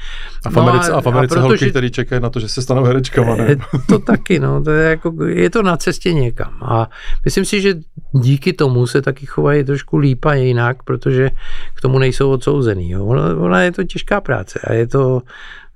A 0.45 0.51
v 0.51 0.57
Americe, 0.57 0.91
no 0.91 0.95
a, 0.95 0.99
a 0.99 1.01
v 1.01 1.07
Americe 1.07 1.39
a 1.39 1.41
holky, 1.41 1.71
který 1.71 1.91
čekají 1.91 2.23
na 2.23 2.31
to, 2.31 2.41
že 2.41 2.49
se 2.49 2.63
stanou 2.63 2.85
herečkama. 2.85 3.37
Ne? 3.37 3.57
To 3.89 3.99
taky, 3.99 4.39
no. 4.39 4.63
To 4.63 4.71
je, 4.71 4.91
jako, 4.91 5.25
je 5.25 5.51
to 5.51 5.63
na 5.63 5.77
cestě 5.77 6.13
někam. 6.13 6.53
A 6.63 6.91
myslím 7.25 7.45
si, 7.45 7.61
že 7.61 7.75
díky 8.13 8.53
tomu 8.53 8.87
se 8.87 9.03
taky 9.03 9.27
chovají 9.27 9.65
trošku 9.65 9.97
líp 9.97 10.25
a 10.25 10.35
jinak, 10.35 10.83
protože 10.83 11.31
k 11.75 11.81
tomu 11.81 11.99
nejsou 11.99 12.31
odsouzený. 12.31 12.91
Jo. 12.91 13.07
Ona, 13.07 13.37
ona 13.37 13.63
je 13.63 13.73
to 13.73 13.85
těžká 13.85 14.21
práce 14.21 14.61
a 14.65 14.73
je 14.73 14.87
to 14.87 15.23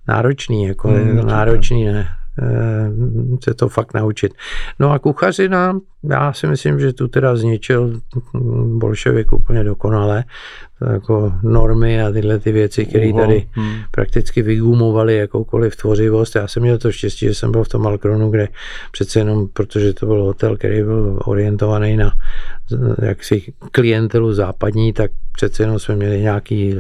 náročný, 0.09 0.65
jako 0.65 0.89
hmm, 0.89 1.09
je 1.09 1.23
to 1.23 1.27
náročný, 1.27 1.85
ne, 1.85 2.09
Eh, 2.43 2.91
se 3.45 3.55
to 3.55 3.69
fakt 3.69 3.95
naučit. 3.95 4.35
No 4.79 4.91
a 4.91 4.99
kuchařina, 4.99 5.79
já 6.03 6.33
si 6.33 6.47
myslím, 6.47 6.81
že 6.81 6.93
tu 6.93 7.09
teda 7.09 7.37
zničil 7.37 8.01
bolševik 8.79 9.33
úplně 9.33 9.65
dokonale, 9.65 10.25
jako 10.93 11.33
normy 11.43 12.03
a 12.03 12.13
tyhle 12.13 12.39
ty 12.39 12.53
věci, 12.53 12.87
které 12.87 13.13
tady 13.13 13.47
hmm. 13.53 13.75
prakticky 13.91 14.43
vygumovaly 14.43 15.17
jakoukoliv 15.17 15.77
tvořivost. 15.77 16.35
Já 16.35 16.49
jsem 16.49 16.63
měl 16.63 16.79
to 16.79 16.93
štěstí, 16.93 17.27
že 17.27 17.35
jsem 17.35 17.53
byl 17.53 17.65
v 17.65 17.69
tom 17.69 17.87
Alkronu, 17.87 18.31
kde 18.31 18.49
přece 18.93 19.19
jenom, 19.19 19.49
protože 19.49 19.93
to 19.93 20.07
byl 20.07 20.25
hotel, 20.25 20.57
který 20.57 20.83
byl 20.83 21.19
orientovaný 21.25 21.97
na 21.97 22.13
jaksi 23.03 23.53
klientelu 23.73 24.33
západní, 24.33 24.93
tak 24.93 25.11
přece 25.33 25.63
jenom 25.63 25.79
jsme 25.79 25.97
měli 25.97 26.21
nějaký 26.21 26.75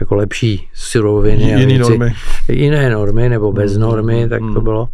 jako 0.00 0.14
lepší 0.14 0.68
suroviny. 0.74 1.60
Jiné 1.60 1.78
normy. 1.78 2.14
Jiné 2.48 2.90
normy 2.90 3.28
nebo 3.28 3.52
bez 3.52 3.72
hmm, 3.72 3.82
normy, 3.82 4.20
hmm, 4.20 4.28
tak 4.28 4.40
to 4.54 4.60
bylo. 4.60 4.88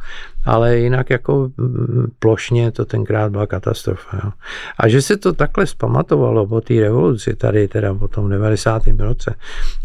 Ale 0.44 0.76
jinak 0.76 1.10
jako 1.10 1.50
mm, 1.56 2.06
plošně 2.18 2.70
to 2.70 2.84
tenkrát 2.84 3.32
byla 3.32 3.46
katastrofa. 3.46 4.20
Jo. 4.24 4.30
A 4.78 4.88
že 4.88 5.02
se 5.02 5.16
to 5.16 5.32
takhle 5.32 5.66
zpamatovalo 5.66 6.46
po 6.46 6.60
té 6.60 6.74
revoluci 6.74 7.34
tady 7.36 7.68
teda 7.68 7.94
po 7.94 8.08
tom 8.08 8.30
90. 8.30 8.82
roce 8.98 9.34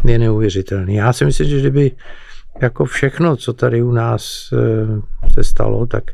je 0.04 0.18
neuvěřitelný. 0.18 0.94
Já 0.94 1.12
si 1.12 1.24
myslím, 1.24 1.48
že 1.48 1.60
kdyby 1.60 1.90
jako 2.62 2.84
všechno, 2.84 3.36
co 3.36 3.52
tady 3.52 3.82
u 3.82 3.92
nás 3.92 4.50
eh, 4.52 5.30
se 5.34 5.44
stalo, 5.44 5.86
tak 5.86 6.04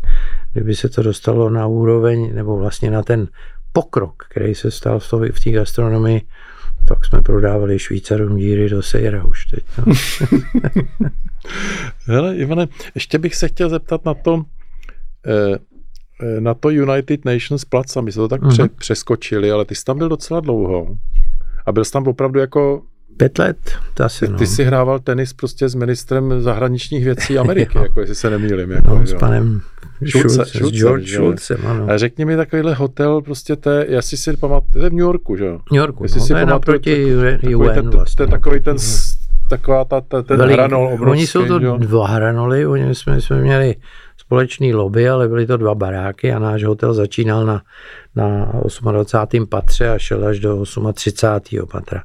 kdyby 0.53 0.75
se 0.75 0.89
to 0.89 1.03
dostalo 1.03 1.51
na 1.51 1.67
úroveň, 1.67 2.35
nebo 2.35 2.57
vlastně 2.57 2.91
na 2.91 3.03
ten 3.03 3.29
pokrok, 3.73 4.25
který 4.31 4.55
se 4.55 4.71
stal 4.71 5.01
v 5.33 5.45
té 5.45 5.51
gastronomii, 5.51 6.23
tak 6.91 7.05
jsme 7.05 7.23
prodávali 7.23 7.79
Švýcarům 7.79 8.37
díry 8.37 8.69
do 8.69 8.83
sejra 8.83 9.25
už 9.25 9.47
teď. 9.47 9.65
No. 9.79 9.95
Hele, 12.07 12.37
Ivane, 12.37 12.69
ještě 12.95 13.19
bych 13.19 13.35
se 13.35 13.49
chtěl 13.49 13.69
zeptat 13.69 14.05
na 14.05 14.15
to, 14.15 14.43
eh, 15.27 15.59
eh, 16.23 16.41
na 16.41 16.55
to 16.55 16.71
United 16.71 17.25
Nations 17.25 17.65
Plaza. 17.65 18.01
My 18.01 18.13
jsme 18.13 18.21
to 18.21 18.29
tak 18.29 18.43
uh-huh. 18.43 18.69
přeskočili, 18.69 19.51
ale 19.51 19.65
ty 19.65 19.75
jsi 19.75 19.85
tam 19.85 19.99
byl 19.99 20.09
docela 20.09 20.41
dlouho. 20.41 20.97
A 21.67 21.73
byl 21.73 21.85
jsi 21.85 21.93
tam 21.93 22.07
opravdu 22.07 22.41
jako 22.41 22.83
Pět 23.21 23.39
let, 23.39 23.57
to 23.95 24.05
asi, 24.05 24.27
ty, 24.27 24.33
no. 24.33 24.39
ty 24.39 24.47
jsi 24.47 24.65
hrával 24.65 24.99
tenis 24.99 25.33
prostě 25.33 25.69
s 25.69 25.75
ministrem 25.75 26.41
zahraničních 26.43 27.05
věcí 27.05 27.39
Ameriky, 27.39 27.79
jako 27.83 28.01
jestli 28.01 28.15
se 28.15 28.31
nemýlím. 28.31 28.71
Jako, 28.71 28.99
no, 28.99 29.07
s 29.07 29.15
panem 29.15 29.61
Schulze, 30.11 30.45
Schulze, 30.45 30.77
s 30.77 30.81
George 30.81 31.15
Schulze, 31.15 31.57
ano. 31.57 31.87
A 31.91 31.99
řekni 31.99 32.25
mi 32.25 32.37
takovýhle 32.37 32.75
hotel, 32.75 33.21
prostě 33.21 33.57
té, 33.57 33.87
jestli 33.89 34.17
si 34.17 34.37
pamatuju, 34.37 34.73
to 34.73 34.79
je 34.79 34.91
v 34.91 34.93
New 34.93 35.01
Yorku, 35.01 35.37
že 35.37 35.45
jo? 35.45 35.61
New 35.73 35.81
Yorku, 35.81 36.05
jestli 36.05 36.21
no, 36.21 36.27
si 36.27 36.33
to 36.33 36.39
je 36.39 36.47
naproti 36.47 37.15
UN 37.57 37.75
ten, 37.75 37.91
vlastně. 37.91 38.17
To 38.17 38.23
je 38.23 38.27
takový 38.27 38.61
ten, 38.61 38.77
mm. 38.77 38.81
taková 39.51 39.85
ta, 39.85 40.01
ta, 40.01 40.23
ten 40.23 40.39
Velik, 40.39 40.57
hranol 40.57 40.87
obrovský. 40.87 41.11
Oni 41.11 41.27
jsou 41.27 41.47
to 41.47 41.61
jo? 41.61 41.77
dva 41.79 42.07
hranoly, 42.07 42.67
oni 42.67 42.95
jsme, 42.95 43.21
jsme 43.21 43.41
měli 43.41 43.75
společný 44.31 44.75
lobby, 44.75 45.09
ale 45.09 45.29
byly 45.29 45.47
to 45.47 45.57
dva 45.57 45.75
baráky 45.75 46.33
a 46.33 46.39
náš 46.39 46.65
hotel 46.65 46.95
začínal 46.95 47.47
na, 47.47 47.63
na 48.15 48.53
28. 48.81 49.47
patře 49.47 49.89
a 49.91 49.99
šel 49.99 50.27
až 50.27 50.39
do 50.39 50.65
38. 50.95 51.67
patra. 51.67 52.03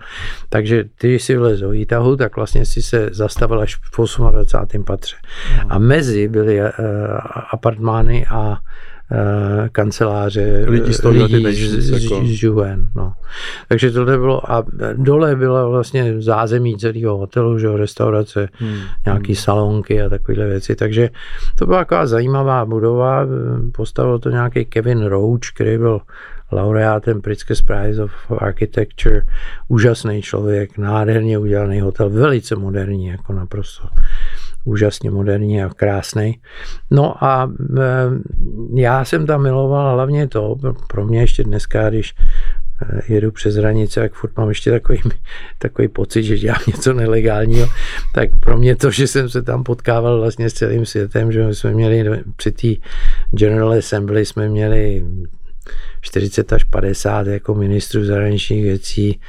Takže 0.50 0.84
ty, 0.98 1.20
si 1.20 1.38
vlez 1.38 1.60
do 1.60 1.70
výtahu, 1.70 2.16
tak 2.16 2.36
vlastně 2.36 2.66
si 2.66 2.82
se 2.82 3.10
zastavil 3.12 3.62
až 3.62 3.76
v 3.76 4.02
28. 4.32 4.84
patře. 4.84 5.16
A 5.70 5.80
mezi 5.80 6.28
byly 6.28 6.62
uh, 6.62 6.68
apartmány 7.54 8.26
a 8.26 8.58
Eh, 8.58 8.95
kanceláře 9.72 10.66
lidí 10.68 10.94
z, 10.94 11.04
lidí 11.04 11.56
z, 11.56 11.80
z, 11.80 12.04
jako. 12.04 12.26
z 12.26 12.44
UN. 12.44 12.88
No. 12.96 13.14
Takže 13.68 13.92
tohle 13.92 14.18
bylo, 14.18 14.52
a 14.52 14.64
dole 14.94 15.36
byla 15.36 15.68
vlastně 15.68 16.22
zázemí 16.22 16.78
celého 16.78 17.18
hotelu, 17.18 17.60
že 17.60 17.78
restaurace, 17.78 18.50
hmm. 18.54 18.78
nějaký 19.06 19.28
hmm. 19.34 19.36
salonky 19.36 20.02
a 20.02 20.10
takovéhle 20.10 20.48
věci. 20.48 20.76
Takže 20.76 21.10
to 21.56 21.66
byla 21.66 21.78
taková 21.78 22.08
zajímavá 22.08 22.66
budova. 22.66 23.26
Postavil 23.72 24.20
to 24.20 24.30
nějaký 24.30 24.66
Kevin 24.66 25.06
Roach, 25.06 25.40
který 25.54 25.78
byl 25.78 26.02
laureátem 26.52 27.22
Pritzker 27.22 27.58
Prize 27.66 28.04
of 28.04 28.12
Architecture. 28.38 29.22
Úžasný 29.68 30.22
člověk, 30.22 30.78
nádherně 30.78 31.38
udělaný 31.38 31.82
hotel, 31.82 32.10
velice 32.10 32.56
moderní, 32.56 33.08
jako 33.08 33.34
naprosto 33.34 33.88
úžasně 34.66 35.12
moderní 35.12 35.64
a 35.64 35.70
krásný. 35.70 36.40
No 36.92 37.24
a 37.24 37.52
e, 37.78 37.84
já 38.76 39.06
jsem 39.06 39.26
tam 39.26 39.44
miloval 39.44 39.94
hlavně 39.94 40.28
to, 40.28 40.56
pro 40.88 41.06
mě 41.06 41.20
ještě 41.20 41.44
dneska, 41.44 41.90
když 41.90 42.16
e, 42.82 43.14
jedu 43.14 43.32
přes 43.32 43.56
hranice, 43.56 44.00
jak 44.00 44.14
furt 44.14 44.38
mám 44.38 44.50
ještě 44.50 44.72
takový, 44.72 45.02
takový 45.58 45.88
pocit, 45.88 46.24
že 46.24 46.38
dělám 46.38 46.62
něco 46.68 46.94
nelegálního, 46.94 47.68
tak 48.14 48.30
pro 48.40 48.58
mě 48.58 48.76
to, 48.76 48.92
že 48.92 49.08
jsem 49.08 49.30
se 49.30 49.42
tam 49.42 49.64
potkával 49.64 50.20
vlastně 50.20 50.50
s 50.50 50.54
celým 50.54 50.86
světem, 50.86 51.32
že 51.32 51.54
jsme 51.54 51.72
měli 51.72 52.24
při 52.36 52.52
té 52.52 52.68
General 53.32 53.72
Assembly 53.72 54.26
jsme 54.26 54.50
měli 54.50 55.06
40 56.02 56.54
až 56.54 56.64
50 56.64 57.28
jako 57.28 57.56
ministrů 57.56 58.06
zahraničních 58.06 58.64
věcí, 58.64 59.20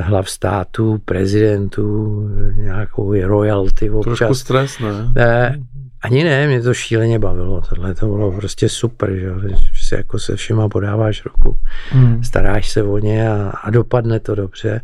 hlav 0.00 0.30
států, 0.30 0.98
prezidentů, 1.04 2.28
nějakou 2.54 3.14
royalty 3.22 3.90
občas. 3.90 4.18
Trošku 4.18 4.34
stres, 4.34 4.78
ne? 4.78 5.12
ne? 5.14 5.62
Ani 6.02 6.24
ne, 6.24 6.46
mě 6.46 6.62
to 6.62 6.74
šíleně 6.74 7.18
bavilo. 7.18 7.60
Tohle 7.68 7.94
to 7.94 8.06
bylo 8.06 8.32
prostě 8.32 8.68
super, 8.68 9.14
že, 9.14 9.30
že 9.72 9.84
si 9.88 9.94
jako 9.94 10.18
se 10.18 10.36
všema 10.36 10.68
podáváš 10.68 11.24
ruku, 11.24 11.58
hmm. 11.90 12.24
staráš 12.24 12.70
se 12.70 12.82
o 12.82 12.98
ně 12.98 13.30
a, 13.30 13.52
a 13.64 13.70
dopadne 13.70 14.20
to 14.20 14.34
dobře. 14.34 14.80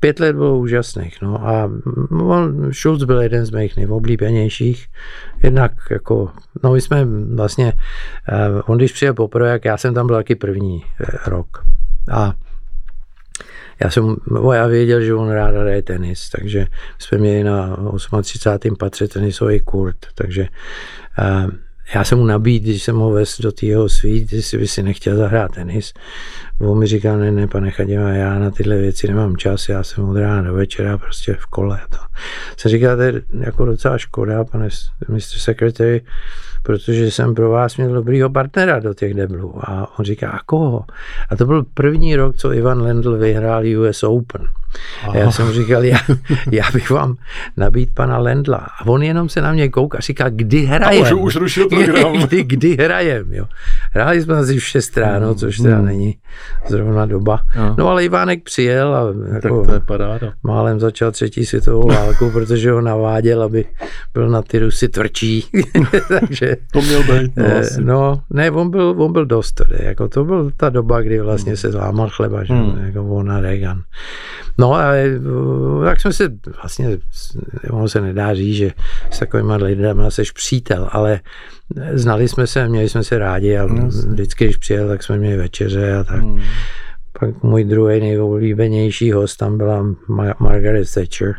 Pět 0.00 0.20
let 0.20 0.36
bylo 0.36 0.58
úžasných, 0.58 1.22
no 1.22 1.48
a 1.48 1.70
on, 2.10 2.72
Schulz 2.72 3.04
byl 3.04 3.22
jeden 3.22 3.46
z 3.46 3.50
mých 3.50 3.76
nejoblíbenějších, 3.76 4.86
jednak 5.42 5.72
jako, 5.90 6.30
no 6.62 6.72
my 6.72 6.80
jsme 6.80 7.04
vlastně, 7.34 7.72
uh, 8.52 8.60
on 8.66 8.76
když 8.76 8.92
přijel 8.92 9.14
poprvé, 9.14 9.50
jak 9.50 9.64
já 9.64 9.76
jsem 9.76 9.94
tam 9.94 10.06
byl 10.06 10.16
taky 10.16 10.34
první 10.34 10.82
rok 11.26 11.64
a 12.10 12.34
já 13.82 13.90
jsem, 13.90 14.16
já 14.52 14.66
věděl, 14.66 15.00
že 15.00 15.14
on 15.14 15.30
rád 15.30 15.54
hraje 15.54 15.82
tenis, 15.82 16.30
takže 16.30 16.66
jsme 16.98 17.18
měli 17.18 17.44
na 17.44 17.76
38. 18.22 18.76
patře 18.76 19.08
tenisový 19.08 19.60
kurt, 19.60 19.96
takže 20.14 20.48
uh, 21.18 21.50
já 21.94 22.04
jsem 22.04 22.18
mu 22.18 22.24
nabídl, 22.24 22.64
když 22.64 22.82
jsem 22.82 22.96
ho 22.96 23.10
ves 23.10 23.40
do 23.40 23.52
tého 23.52 23.88
svít, 23.88 24.32
jestli 24.32 24.58
by 24.58 24.68
si 24.68 24.82
nechtěl 24.82 25.16
zahrát 25.16 25.52
tenis. 25.52 25.92
On 26.60 26.78
mi 26.78 26.86
říkal, 26.86 27.18
ne, 27.18 27.32
ne, 27.32 27.46
pane 27.46 27.70
Chaděva, 27.70 28.10
já 28.10 28.38
na 28.38 28.50
tyhle 28.50 28.76
věci 28.76 29.08
nemám 29.08 29.36
čas, 29.36 29.68
já 29.68 29.82
jsem 29.82 30.08
od 30.08 30.16
rána 30.16 30.42
do 30.42 30.54
večera 30.54 30.98
prostě 30.98 31.34
v 31.34 31.46
kole. 31.46 31.80
To. 31.90 31.96
Jsem 32.56 32.70
říkal, 32.70 32.96
to 32.96 33.02
je 33.02 33.22
jako 33.40 33.64
docela 33.64 33.98
škoda, 33.98 34.44
pane 34.44 34.68
Mr. 35.08 35.20
Secretary, 35.20 36.02
protože 36.62 37.10
jsem 37.10 37.34
pro 37.34 37.50
vás 37.50 37.76
měl 37.76 37.92
dobrýho 37.92 38.30
partnera 38.30 38.80
do 38.80 38.94
těch 38.94 39.14
deblů. 39.14 39.70
A 39.70 39.98
on 39.98 40.04
říká, 40.04 40.30
a 40.30 40.38
koho? 40.46 40.84
A 41.30 41.36
to 41.36 41.46
byl 41.46 41.64
první 41.74 42.16
rok, 42.16 42.36
co 42.36 42.52
Ivan 42.52 42.82
Lendl 42.82 43.16
vyhrál 43.16 43.62
US 43.78 44.02
Open. 44.02 44.48
A 45.08 45.16
já 45.16 45.30
jsem 45.30 45.52
říkal, 45.52 45.84
já, 45.84 45.98
já 46.50 46.64
bych 46.72 46.90
vám 46.90 47.16
nabít 47.56 47.90
pana 47.94 48.18
Lendla. 48.18 48.56
A 48.80 48.86
on 48.86 49.02
jenom 49.02 49.28
se 49.28 49.40
na 49.40 49.52
mě 49.52 49.68
kouká 49.68 49.98
a 49.98 50.00
říká, 50.00 50.28
kdy 50.28 50.62
hrajem. 50.64 51.04
A 51.04 51.08
už, 51.08 51.12
už 51.12 51.36
rušil 51.36 51.68
program. 51.68 52.12
kdy, 52.26 52.42
kdy 52.42 52.76
hrajem, 52.76 53.32
jo. 53.32 53.46
Hráli 53.92 54.22
jsme 54.22 54.36
asi 54.36 54.58
v 54.58 54.64
6 54.64 54.96
ráno, 54.96 55.28
mm, 55.28 55.34
což 55.34 55.56
teda 55.56 55.78
mm. 55.78 55.86
není 55.86 56.16
zrovna 56.68 57.06
doba. 57.06 57.40
No, 57.56 57.74
no 57.78 57.88
ale 57.88 58.04
Ivánek 58.04 58.42
přijel 58.42 58.94
a 58.94 59.34
jako 59.34 59.58
tak 59.58 59.68
to 59.68 59.74
je 59.74 59.80
paráda. 59.80 60.32
málem 60.42 60.80
začal 60.80 61.12
třetí 61.12 61.46
světovou 61.46 61.88
válku, 61.88 62.30
protože 62.30 62.70
ho 62.70 62.80
naváděl, 62.80 63.42
aby 63.42 63.64
byl 64.14 64.28
na 64.28 64.42
ty 64.42 64.58
Rusy 64.58 64.88
tvrdší. 64.88 65.44
Takže, 66.08 66.56
to 66.72 66.82
měl 66.82 67.02
být. 67.02 67.36
No, 67.36 67.44
eh, 67.44 67.62
no, 67.80 68.22
ne, 68.30 68.50
on 68.50 68.70
byl, 68.70 68.94
on 68.98 69.12
byl 69.12 69.26
dost. 69.26 69.62
Jako 69.70 70.08
to 70.08 70.24
byl 70.24 70.50
ta 70.56 70.70
doba, 70.70 71.00
kdy 71.00 71.20
vlastně 71.20 71.52
mm. 71.52 71.56
se 71.56 71.70
zlámal 71.70 72.08
chleba, 72.08 72.44
že? 72.44 72.54
Mm. 72.54 72.84
jako 72.84 73.04
on 73.04 73.32
a 73.32 73.40
Reagan. 73.40 73.82
No 74.58 74.74
a 74.74 74.94
eh, 74.94 75.18
tak 75.84 76.00
jsme 76.00 76.12
se 76.12 76.28
vlastně, 76.62 76.98
ono 77.70 77.88
se 77.88 78.00
nedá 78.00 78.34
říct, 78.34 78.56
že 78.56 78.70
s 79.10 79.18
takovýma 79.18 79.56
lidmi 79.56 80.02
seš 80.08 80.30
přítel, 80.30 80.88
ale 80.92 81.20
znali 81.92 82.28
jsme 82.28 82.46
se, 82.46 82.68
měli 82.68 82.88
jsme 82.88 83.04
se 83.04 83.18
rádi 83.18 83.56
a 83.56 83.66
no, 83.66 83.86
vždycky, 83.86 84.44
když 84.44 84.56
přijel, 84.56 84.88
tak 84.88 85.02
jsme 85.02 85.18
měli 85.18 85.36
večeře 85.36 85.96
a 85.96 86.04
tak. 86.04 86.20
Hmm. 86.20 86.40
Pak 87.20 87.42
můj 87.42 87.64
druhý 87.64 88.00
nejoblíbenější 88.00 89.12
host 89.12 89.36
tam 89.36 89.58
byla 89.58 89.84
Margaret 90.38 90.94
Thatcher. 90.94 91.34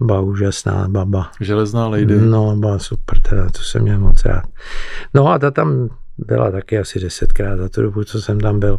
Byla 0.00 0.20
úžasná 0.20 0.88
baba. 0.88 1.30
Železná 1.40 1.88
lady. 1.88 2.20
No, 2.20 2.56
byla 2.56 2.78
super, 2.78 3.18
teda, 3.18 3.50
to 3.50 3.58
jsem 3.62 3.82
měl 3.82 3.98
moc 3.98 4.24
rád. 4.24 4.44
No 5.14 5.28
a 5.28 5.38
ta 5.38 5.50
tam 5.50 5.88
byla 6.18 6.50
taky 6.50 6.78
asi 6.78 7.00
desetkrát 7.00 7.58
za 7.58 7.68
tu 7.68 7.82
dobu, 7.82 8.04
co 8.04 8.22
jsem 8.22 8.40
tam 8.40 8.60
byl. 8.60 8.78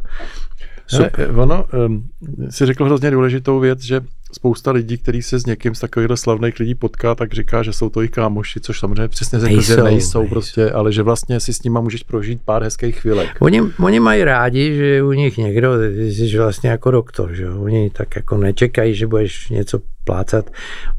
Super. 0.88 1.32
Ne, 1.32 1.42
ono, 1.42 1.66
um, 1.86 2.10
si 2.50 2.66
řekl 2.66 2.86
hrozně 2.86 3.12
důležitou 3.12 3.60
věc, 3.60 3.82
že 3.82 4.02
spousta 4.32 4.72
lidí, 4.72 4.98
který 4.98 5.22
se 5.22 5.40
s 5.40 5.46
někým 5.46 5.76
z 5.76 5.80
takových 5.80 6.10
slavných 6.16 6.60
lidí 6.60 6.76
potká, 6.76 7.16
tak 7.16 7.34
říká, 7.34 7.64
že 7.64 7.74
jsou 7.74 7.90
to 7.90 8.04
i 8.04 8.08
kámoši, 8.08 8.60
což 8.60 8.80
samozřejmě 8.80 9.08
přesně 9.08 9.40
řekl, 9.40 9.54
nejsou, 9.54 9.76
že 9.76 9.84
nejsou, 9.84 10.20
nejsou, 10.20 10.28
prostě, 10.28 10.72
ale 10.72 10.92
že 10.92 11.04
vlastně 11.04 11.40
si 11.40 11.54
s 11.54 11.64
nima 11.64 11.82
můžeš 11.82 12.04
prožít 12.04 12.42
pár 12.46 12.64
hezkých 12.64 13.00
chvílek. 13.00 13.30
Oni, 13.40 13.62
oni 13.62 14.00
mají 14.00 14.24
rádi, 14.24 14.76
že 14.76 15.04
u 15.04 15.12
nich 15.12 15.38
někdo, 15.38 15.74
jsi 15.98 16.38
vlastně 16.38 16.70
jako 16.70 16.92
doktor, 16.92 17.34
že 17.34 17.50
oni 17.50 17.90
tak 17.90 18.16
jako 18.16 18.38
nečekají, 18.38 18.96
že 18.96 19.08
budeš 19.08 19.50
něco 19.50 19.80
plácat 20.08 20.50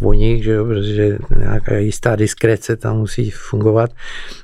o 0.02 0.12
nich, 0.12 0.44
že 0.44 0.52
jo, 0.52 0.64
protože 0.64 1.18
nějaká 1.38 1.76
jistá 1.76 2.16
diskrece 2.16 2.76
tam 2.76 2.96
musí 2.96 3.30
fungovat. 3.30 3.90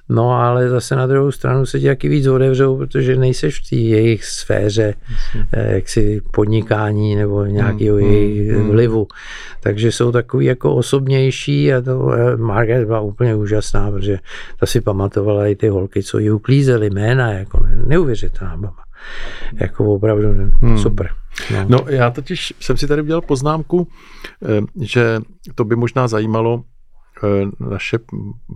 No 0.08 0.32
ale 0.32 0.68
zase 0.68 0.96
na 0.96 1.06
druhou 1.06 1.32
stranu 1.32 1.66
se 1.66 1.80
ti 1.80 1.86
taky 1.86 2.08
víc 2.08 2.26
otevřou, 2.26 2.76
protože 2.76 3.16
nejseš 3.16 3.60
v 3.60 3.70
té 3.70 3.76
jejich 3.76 4.24
sféře 4.24 4.94
eh, 5.52 5.74
jaksi 5.74 6.20
podnikání 6.32 7.16
nebo 7.16 7.44
nějakého 7.44 7.96
hmm, 7.96 8.12
jejich 8.12 8.50
hmm, 8.50 8.70
vlivu. 8.74 9.06
Takže 9.60 9.92
jsou 9.92 10.12
takový 10.12 10.46
jako 10.46 10.74
osobnější 10.74 11.72
a 11.72 11.80
to 11.80 12.12
eh, 12.12 12.36
Margaret 12.36 12.86
byla 12.86 13.00
úplně 13.00 13.34
úžasná, 13.34 13.90
protože 13.90 14.18
ta 14.60 14.66
si 14.66 14.80
pamatovala 14.80 15.46
i 15.46 15.54
ty 15.56 15.68
holky, 15.68 16.02
co 16.02 16.18
ji 16.18 16.30
uklízely 16.30 16.90
jména, 16.90 17.32
jako 17.32 17.66
neuvěřitelná 17.86 18.56
baba. 18.56 18.82
Jako 19.54 19.84
opravdu 19.84 20.28
hmm. 20.60 20.78
super. 20.78 21.10
No. 21.52 21.64
no 21.68 21.78
já 21.88 22.10
totiž 22.10 22.54
jsem 22.60 22.76
si 22.76 22.86
tady 22.86 23.02
udělal 23.02 23.20
poznámku, 23.22 23.88
eh, 24.42 24.60
že 24.80 25.20
to 25.54 25.64
by 25.64 25.76
možná 25.76 26.08
zajímalo 26.08 26.62
eh, 27.24 27.46
naše 27.70 27.98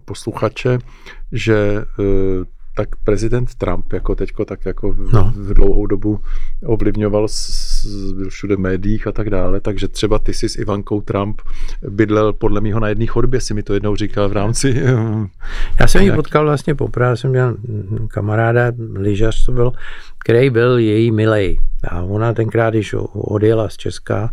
posluchače, 0.05 0.79
že 1.33 1.85
tak 2.79 2.97
prezident 3.05 3.55
Trump 3.55 3.93
jako 3.93 4.14
teďko 4.14 4.45
tak 4.45 4.67
jako 4.67 4.95
no. 5.12 5.33
v 5.37 5.55
dlouhou 5.55 5.87
dobu 5.87 6.21
ovlivňoval 6.64 7.27
byl 8.14 8.29
všude 8.31 8.57
v 8.57 8.59
médiích 8.59 9.07
a 9.07 9.12
tak 9.12 9.31
dále, 9.31 9.61
takže 9.61 9.88
třeba 9.88 10.19
ty 10.19 10.35
jsi 10.35 10.49
s 10.49 10.57
Ivankou 10.57 11.01
Trump 11.01 11.43
bydlel 11.88 12.33
podle 12.33 12.61
mého 12.61 12.81
na 12.81 12.88
jedné 12.88 13.07
chodbě, 13.07 13.41
si 13.41 13.55
mi 13.55 13.62
to 13.62 13.75
jednou 13.75 13.97
říkal 13.97 14.29
v 14.29 14.33
rámci... 14.33 14.83
Já 15.81 15.87
jsem 15.87 16.03
ji 16.03 16.12
potkal 16.12 16.45
vlastně 16.45 16.75
poprvé, 16.75 17.17
jsem 17.17 17.31
měl 17.31 17.57
kamaráda, 18.09 18.73
lyžař 18.95 19.45
to 19.47 19.53
byl, 19.53 19.73
který 20.19 20.51
byl 20.51 20.79
její 20.79 21.11
milej. 21.11 21.59
A 21.88 22.03
ona 22.03 22.33
tenkrát, 22.33 22.71
když 22.71 22.95
odjela 23.12 23.69
z 23.69 23.77
Česka... 23.77 24.31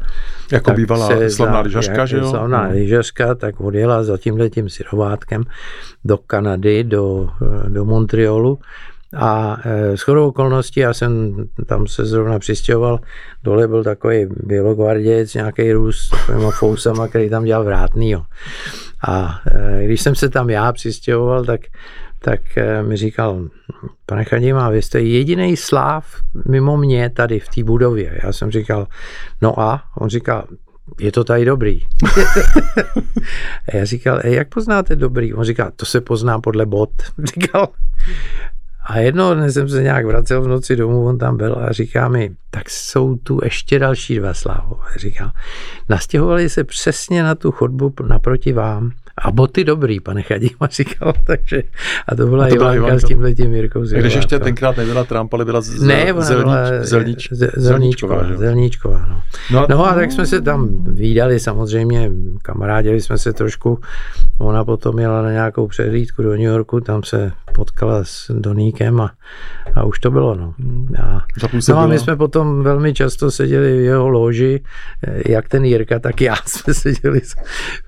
Jako 0.52 0.72
bývala 0.72 1.10
slavná 1.30 1.60
lyžařka, 1.60 2.06
že 2.06 2.18
jo? 2.18 2.30
Slavná 2.30 2.68
no. 2.68 2.74
lyžařka, 2.74 3.36
tak 3.36 3.62
odjela 3.62 4.04
za 4.04 4.18
tímhle 4.18 4.50
tím 4.50 4.70
syrovátkem 4.70 5.44
do 6.06 6.18
Kanady, 6.18 6.84
do, 6.84 7.30
do 7.68 7.86
Montrealu 7.86 8.60
a 9.16 9.58
e, 9.66 9.98
s 9.98 10.02
chodou 10.02 10.28
okolností, 10.28 10.80
já 10.80 10.94
jsem 10.94 11.36
tam 11.66 11.88
se 11.88 12.06
zrovna 12.06 12.40
přistěhoval, 12.40 13.00
dole 13.44 13.68
byl 13.68 13.84
takový 13.84 14.28
bělogvarděc, 14.44 15.34
nějaký 15.34 15.72
Rus 15.72 15.98
s 15.98 16.10
takovýma 16.10 16.52
fousama, 16.52 17.08
který 17.08 17.30
tam 17.30 17.44
dělal 17.44 17.64
vrátný. 17.64 18.16
A 19.08 19.40
e, 19.48 19.86
když 19.86 20.02
jsem 20.02 20.16
se 20.16 20.30
tam 20.30 20.50
já 20.50 20.74
přistěhoval, 20.74 21.46
tak, 21.46 21.62
tak 22.26 22.58
e, 22.58 22.84
mi 22.84 22.98
říkal, 22.98 23.48
pane 24.06 24.24
Chadima, 24.24 24.70
vy 24.70 24.82
jste 24.82 25.02
jediný 25.02 25.58
sláv 25.58 26.06
mimo 26.48 26.78
mě 26.78 27.10
tady 27.10 27.40
v 27.40 27.50
té 27.50 27.64
budově. 27.64 28.20
Já 28.24 28.34
jsem 28.34 28.52
říkal, 28.52 28.88
no 29.42 29.60
a? 29.60 29.84
On 29.98 30.10
říkal, 30.10 30.48
je 31.00 31.12
to 31.12 31.24
tady 31.24 31.46
dobrý. 31.46 31.82
a 33.68 33.76
já 33.78 33.86
říkal, 33.86 34.20
e, 34.24 34.30
jak 34.30 34.50
poznáte 34.50 34.96
dobrý? 34.96 35.34
On 35.34 35.44
říkal, 35.44 35.72
to 35.76 35.86
se 35.86 36.02
pozná 36.02 36.40
podle 36.40 36.66
bot. 36.66 36.90
Říkal, 37.24 37.68
a 38.86 39.00
jednoho 39.00 39.34
dne 39.34 39.52
jsem 39.52 39.70
se 39.70 39.84
nějak 39.84 40.06
vracel 40.06 40.42
v 40.42 40.48
noci 40.48 40.76
domů, 40.76 41.06
on 41.06 41.18
tam 41.18 41.38
byl 41.38 41.56
a 41.56 41.72
říká 41.72 42.08
mi, 42.08 42.36
tak 42.50 42.70
jsou 42.70 43.16
tu 43.16 43.40
ještě 43.44 43.80
další 43.80 44.16
dva 44.16 44.34
slávové. 44.34 44.86
Říkal, 44.96 45.32
nastěhovali 45.90 46.50
se 46.50 46.64
přesně 46.64 47.24
na 47.24 47.36
tu 47.36 47.52
chodbu 47.52 47.94
naproti 48.08 48.54
vám 48.54 48.92
a 49.18 49.32
boty 49.32 49.64
dobrý, 49.64 50.00
pane 50.00 50.22
Chadíma 50.22 50.68
říkal, 50.72 51.14
takže 51.24 51.64
a 52.08 52.16
to 52.16 52.28
byla, 52.28 52.46
a 52.46 52.50
to 52.50 52.56
byla 52.56 52.74
Ivanka, 52.74 52.88
Ivanka 52.88 53.00
s 53.00 53.04
tímhle 53.04 53.34
tím 53.34 53.54
Jirkou 53.54 53.86
Zirová. 53.86 54.02
Když 54.02 54.16
ještě 54.16 54.40
tenkrát 54.40 54.78
nebyla 54.78 55.04
Trump, 55.04 55.34
ale 55.34 55.46
byla 55.46 55.62
z, 55.62 55.82
ne, 55.82 56.14
ona 56.14 56.22
zelníč, 56.22 56.44
byla 56.44 56.84
zelníč, 56.86 57.30
zelníčková, 57.56 58.24
zelníčková, 58.36 59.06
no. 59.10 59.22
No, 59.52 59.68
no 59.70 59.86
a 59.86 59.96
tak 59.96 60.12
jsme 60.12 60.26
se 60.26 60.42
tam 60.42 60.70
výdali 60.86 61.40
samozřejmě, 61.40 62.12
kamarádili 62.42 63.02
jsme 63.02 63.18
se 63.18 63.34
trošku, 63.34 63.80
ona 64.38 64.66
potom 64.66 65.00
jela 65.00 65.22
na 65.22 65.32
nějakou 65.32 65.68
přehlídku 65.68 66.24
do 66.24 66.30
New 66.30 66.40
Yorku, 66.40 66.82
tam 66.82 67.04
se 67.04 67.32
potkala 67.56 68.04
s 68.04 68.32
Doníkem 68.32 69.02
a, 69.02 69.12
a 69.76 69.84
už 69.84 70.00
to 70.00 70.12
bylo, 70.12 70.36
no. 70.36 70.54
A, 71.04 71.26
no 71.70 71.78
a 71.78 71.88
my 71.88 72.00
jsme 72.00 72.16
potom 72.16 72.64
velmi 72.64 72.94
často 72.94 73.32
seděli 73.32 73.78
v 73.78 73.82
jeho 73.82 74.10
loži, 74.10 74.64
jak 75.26 75.50
ten 75.50 75.66
Jirka, 75.66 76.00
tak 76.00 76.22
já 76.22 76.36
jsme 76.46 76.74
seděli 76.74 77.22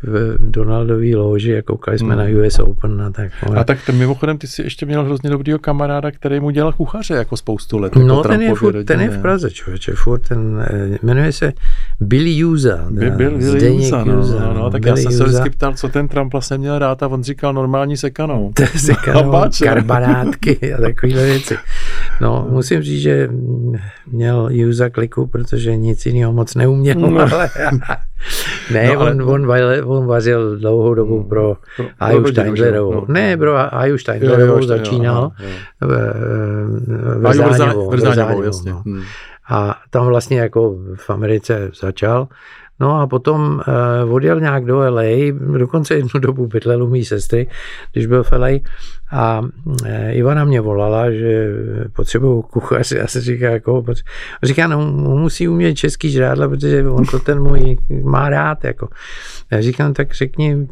v 0.03 0.37
Donaldový 0.39 1.15
loži 1.25 1.57
a 1.57 1.61
koukali 1.61 1.99
jsme 1.99 2.15
hmm. 2.15 2.33
na 2.33 2.47
US 2.47 2.59
Open. 2.59 3.01
A 3.01 3.11
tak, 3.11 3.31
a 3.55 3.63
tak 3.63 3.85
ten, 3.85 3.97
mimochodem, 3.97 4.37
ty 4.37 4.47
jsi 4.47 4.61
ještě 4.61 4.85
měl 4.85 5.03
hrozně 5.03 5.29
dobrýho 5.29 5.59
kamaráda, 5.59 6.11
který 6.11 6.39
mu 6.39 6.49
dělal 6.49 6.73
kuchaře 6.73 7.13
jako 7.13 7.37
spoustu 7.37 7.77
let. 7.77 7.95
No, 7.95 8.17
jako 8.17 8.29
ten 8.29 8.41
je, 8.41 8.55
furt, 8.55 8.83
ten 8.83 9.01
je 9.01 9.09
v 9.09 9.21
Praze, 9.21 9.51
člověče, 9.51 9.93
furt 9.95 10.19
ten, 10.19 10.65
eh, 10.69 10.97
jmenuje 11.03 11.31
se 11.31 11.53
Billy 11.99 12.31
Juza. 12.31 12.85
By, 12.89 13.11
byl, 13.11 13.37
Billy 13.37 13.65
Juza, 13.67 14.03
no, 14.03 14.15
no, 14.15 14.53
no, 14.53 14.69
tak 14.69 14.81
Billy 14.81 15.03
já 15.03 15.09
jsem 15.09 15.17
se 15.17 15.23
vždycky 15.23 15.49
ptal, 15.49 15.73
co 15.73 15.89
ten 15.89 16.07
Trump 16.07 16.31
vlastně 16.31 16.57
měl 16.57 16.79
rád 16.79 17.03
a 17.03 17.07
on 17.07 17.23
říkal 17.23 17.53
normální 17.53 17.97
sekanou. 17.97 18.53
sekanou, 18.75 19.33
karbanátky 19.63 20.73
a 20.73 20.81
takovéhle 20.81 21.25
věci. 21.25 21.57
No, 22.21 22.47
musím 22.49 22.81
říct, 22.81 23.01
že 23.01 23.29
měl 24.11 24.47
Juza 24.51 24.89
kliku, 24.89 25.27
protože 25.27 25.75
nic 25.75 26.05
jiného 26.05 26.33
moc 26.33 26.55
neuměl, 26.55 26.99
no. 26.99 27.19
ale 27.19 27.49
ne, 28.73 28.87
no, 28.87 28.99
ale 29.01 29.11
on, 29.11 29.29
on, 29.29 29.51
on 29.85 30.07
vařil 30.07 30.57
dlouhou 30.59 30.93
dobu 30.93 31.19
hmm. 31.19 31.29
pro, 31.29 31.57
Aju 31.99 32.27
Steindlerovou. 32.27 32.93
No. 32.93 33.05
Ne, 33.07 33.37
pro 33.37 33.75
Aju 33.75 33.97
Steindlerovou 33.97 34.63
začínal 34.63 35.31
Vrzáňovou. 37.19 37.89
Vrzáňovou, 37.89 38.43
jasně. 38.43 38.71
No. 38.71 38.83
Hmm. 38.85 39.01
A 39.49 39.75
tam 39.89 40.07
vlastně 40.07 40.39
jako 40.39 40.75
v 40.95 41.09
Americe 41.09 41.71
začal. 41.81 42.27
No 42.79 43.01
a 43.01 43.07
potom 43.07 43.61
uh, 44.03 44.13
odjel 44.13 44.39
nějak 44.39 44.65
do 44.65 44.77
LA, 44.77 45.03
dokonce 45.57 45.95
jednu 45.95 46.19
dobu 46.19 46.47
bydlel 46.47 46.83
u 46.83 46.87
mý 46.87 47.05
sestry, 47.05 47.47
když 47.93 48.05
byl 48.05 48.23
v 48.23 48.31
LA 48.31 48.47
a 49.11 49.41
uh, 49.65 49.75
Ivana 50.09 50.45
mě 50.45 50.61
volala, 50.61 51.11
že 51.11 51.49
potřebuju 51.93 52.41
kuchaře. 52.41 52.97
Já 52.97 53.07
se 53.07 53.21
říká, 53.21 53.49
jako, 53.49 53.83
říká, 54.43 54.67
no 54.67 54.91
musí 55.17 55.47
umět 55.47 55.75
český 55.75 56.09
žrádla, 56.11 56.49
protože 56.49 56.89
on 56.89 57.05
to 57.05 57.19
ten 57.19 57.43
můj 57.43 57.77
má 58.03 58.29
rád, 58.29 58.63
jako. 58.63 58.89
Já 59.51 59.61
říkám, 59.61 59.93
tak 59.93 60.13
řekni, 60.13 60.67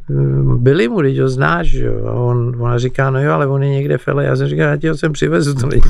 byli 0.57 0.87
mu, 0.87 1.01
když 1.01 1.19
ho 1.19 1.29
znáš, 1.29 1.73
jo? 1.73 2.05
A 2.07 2.11
on, 2.11 2.55
ona 2.59 2.77
říká, 2.77 3.09
no 3.09 3.23
jo, 3.23 3.31
ale 3.31 3.47
on 3.47 3.63
je 3.63 3.69
někde 3.69 3.97
LA. 4.13 4.23
Já 4.23 4.35
jsem 4.35 4.47
říkal, 4.47 4.67
já 4.67 4.77
ti 4.77 4.87
ho 4.87 4.97
sem 4.97 5.13
přivezu, 5.13 5.53
to 5.53 5.67
není 5.67 5.81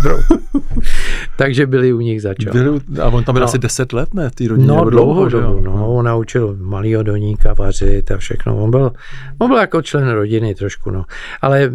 Takže 1.38 1.68
byli 1.68 1.94
u 1.94 2.00
nich 2.00 2.22
začal. 2.22 2.54
Byli, 2.54 2.80
a 3.02 3.08
on 3.08 3.24
tam 3.24 3.34
byl 3.34 3.40
no. 3.40 3.46
asi 3.46 3.60
10 3.60 3.94
let, 3.94 4.14
ne, 4.14 4.30
té 4.36 4.48
rodině? 4.48 4.68
No, 4.68 4.90
dlouho 4.90 5.30
dobu, 5.30 5.60
no, 5.60 5.96
on 5.96 6.06
naučil 6.06 6.58
malýho 6.60 7.04
doníka 7.04 7.54
vařit 7.54 8.12
a 8.12 8.18
všechno. 8.18 8.64
On 8.64 8.72
byl, 8.72 8.92
on 9.38 9.48
byl 9.48 9.58
jako 9.58 9.82
člen 9.82 10.10
rodiny 10.10 10.56
trošku, 10.56 10.92
no. 10.92 11.06
Ale 11.42 11.72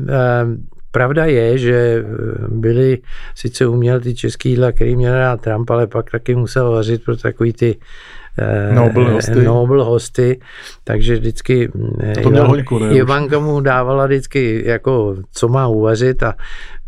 Pravda 0.91 1.25
je, 1.25 1.59
že 1.59 1.77
eh, 1.77 2.05
byli, 2.49 2.99
sice 3.35 3.67
uměl 3.67 4.01
ty 4.01 4.15
český 4.15 4.51
jídla, 4.51 4.73
který 4.73 4.97
měl 4.97 5.15
rád 5.15 5.41
Trump, 5.41 5.71
ale 5.71 5.87
pak 5.87 6.11
taky 6.11 6.35
musel 6.35 6.73
vařit 6.73 7.05
pro 7.05 7.17
takový 7.17 7.53
ty 7.53 7.79
eh, 8.39 8.75
Nobel 8.75 9.11
hosty. 9.11 9.45
Nobel 9.45 9.85
hosty, 9.85 10.41
takže 10.85 11.15
vždycky 11.15 11.69
to 12.23 12.31
Ivan, 12.31 12.47
hoňku, 12.47 12.79
ne, 12.79 12.95
Ivanka 12.95 13.39
mu 13.39 13.61
dávala 13.61 14.07
vždycky 14.07 14.63
jako, 14.67 15.17
co 15.33 15.49
má 15.49 15.67
uvařit 15.67 16.23
a 16.23 16.35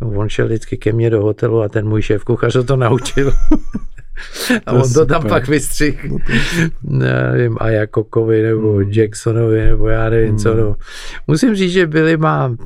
on 0.01 0.29
šel 0.29 0.47
vždycky 0.47 0.77
ke 0.77 0.93
mně 0.93 1.11
do 1.11 1.23
hotelu 1.23 1.62
a 1.62 1.69
ten 1.69 1.88
můj 1.88 2.03
šéf 2.03 2.25
kuchař 2.25 2.57
to 2.67 2.77
naučil. 2.77 3.33
A 4.66 4.72
on 4.72 4.92
to 4.92 5.07
tam 5.07 5.22
pak 5.22 5.48
vystřih, 5.48 6.05
no 6.05 6.18
nevím, 6.83 7.57
a 7.61 7.68
Jakokovi 7.68 8.42
nebo 8.42 8.72
hmm. 8.72 8.90
Jacksonovi 8.90 9.64
nebo 9.64 9.88
já 9.88 10.11
nevím 10.11 10.29
hmm. 10.29 10.38
co. 10.38 10.55
No. 10.55 10.77
Musím 11.27 11.55
říct, 11.55 11.72
že 11.72 11.87
byli 11.87 12.16
má 12.16 12.57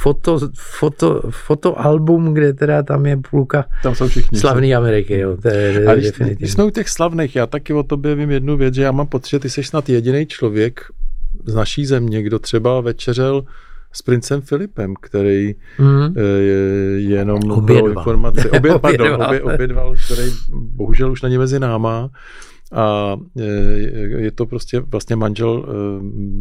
foto, 0.00 0.38
foto, 0.58 1.22
fotoalbum, 1.30 2.34
kde 2.34 2.52
teda 2.52 2.82
tam 2.82 3.06
je 3.06 3.16
půlka 3.30 3.64
tam 3.82 3.94
jsou 3.94 4.08
všichni, 4.08 4.38
slavný 4.38 4.74
Ameriky. 4.74 5.18
Jo, 5.18 5.36
to 5.42 5.48
je, 5.48 5.86
a 5.86 5.94
když, 5.94 6.12
když 6.12 6.52
jsme 6.52 6.64
u 6.64 6.70
těch 6.70 6.88
slavných, 6.88 7.36
já 7.36 7.46
taky 7.46 7.72
o 7.72 7.82
tobě 7.82 8.14
vím 8.14 8.30
jednu 8.30 8.56
věc, 8.56 8.74
že 8.74 8.82
já 8.82 8.92
mám 8.92 9.06
pocit, 9.06 9.30
že 9.30 9.38
ty 9.38 9.50
jsi 9.50 9.62
snad 9.62 9.88
jediný 9.88 10.26
člověk 10.26 10.80
z 11.46 11.54
naší 11.54 11.86
země, 11.86 12.22
kdo 12.22 12.38
třeba 12.38 12.80
večeřel 12.80 13.44
s 13.92 14.02
princem 14.02 14.40
Filipem, 14.40 14.94
který 15.00 15.54
mm. 15.78 16.14
je 16.16 16.56
jenom 16.96 17.50
obě 17.50 17.82
pro 17.82 17.88
informaci, 17.88 18.50
obě, 18.58 18.58
obě, 18.58 18.78
pardon, 18.78 19.22
obě, 19.22 19.42
obě 19.42 19.66
dva, 19.66 19.92
který 20.04 20.30
bohužel 20.52 21.12
už 21.12 21.22
není 21.22 21.38
mezi 21.38 21.60
náma, 21.60 22.10
a 22.72 23.16
je 24.16 24.30
to 24.30 24.46
prostě 24.46 24.80
vlastně 24.80 25.16
manžel 25.16 25.66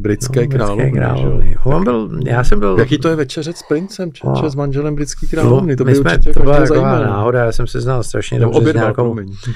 britské 0.02 0.42
no, 0.42 0.48
královny. 0.48 0.92
královny. 0.92 1.56
On 1.64 1.84
byl, 1.84 2.20
já 2.26 2.44
jsem 2.44 2.60
byl... 2.60 2.76
Jaký 2.80 2.98
to 2.98 3.10
je 3.10 3.16
večeřet 3.16 3.58
s 3.58 3.64
princem, 3.64 4.12
či, 4.12 4.28
no. 4.28 4.50
s 4.50 4.56
manželem 4.56 4.96
britský 4.96 5.28
královny? 5.28 5.76
To 5.76 5.84
by 5.84 6.00
určitě 6.00 6.34
to 6.34 6.40
byla 6.40 6.60
taková 6.60 7.00
náhoda, 7.00 7.46
já 7.46 7.52
jsem 7.52 7.68
se 7.68 7.82
znal 7.82 8.04
strašně 8.04 8.40
no, 8.40 8.52
dobře 8.52 8.72
s 8.72 8.76
nějakou, 8.76 9.16
Eh, 9.20 9.24
eh, 9.50 9.54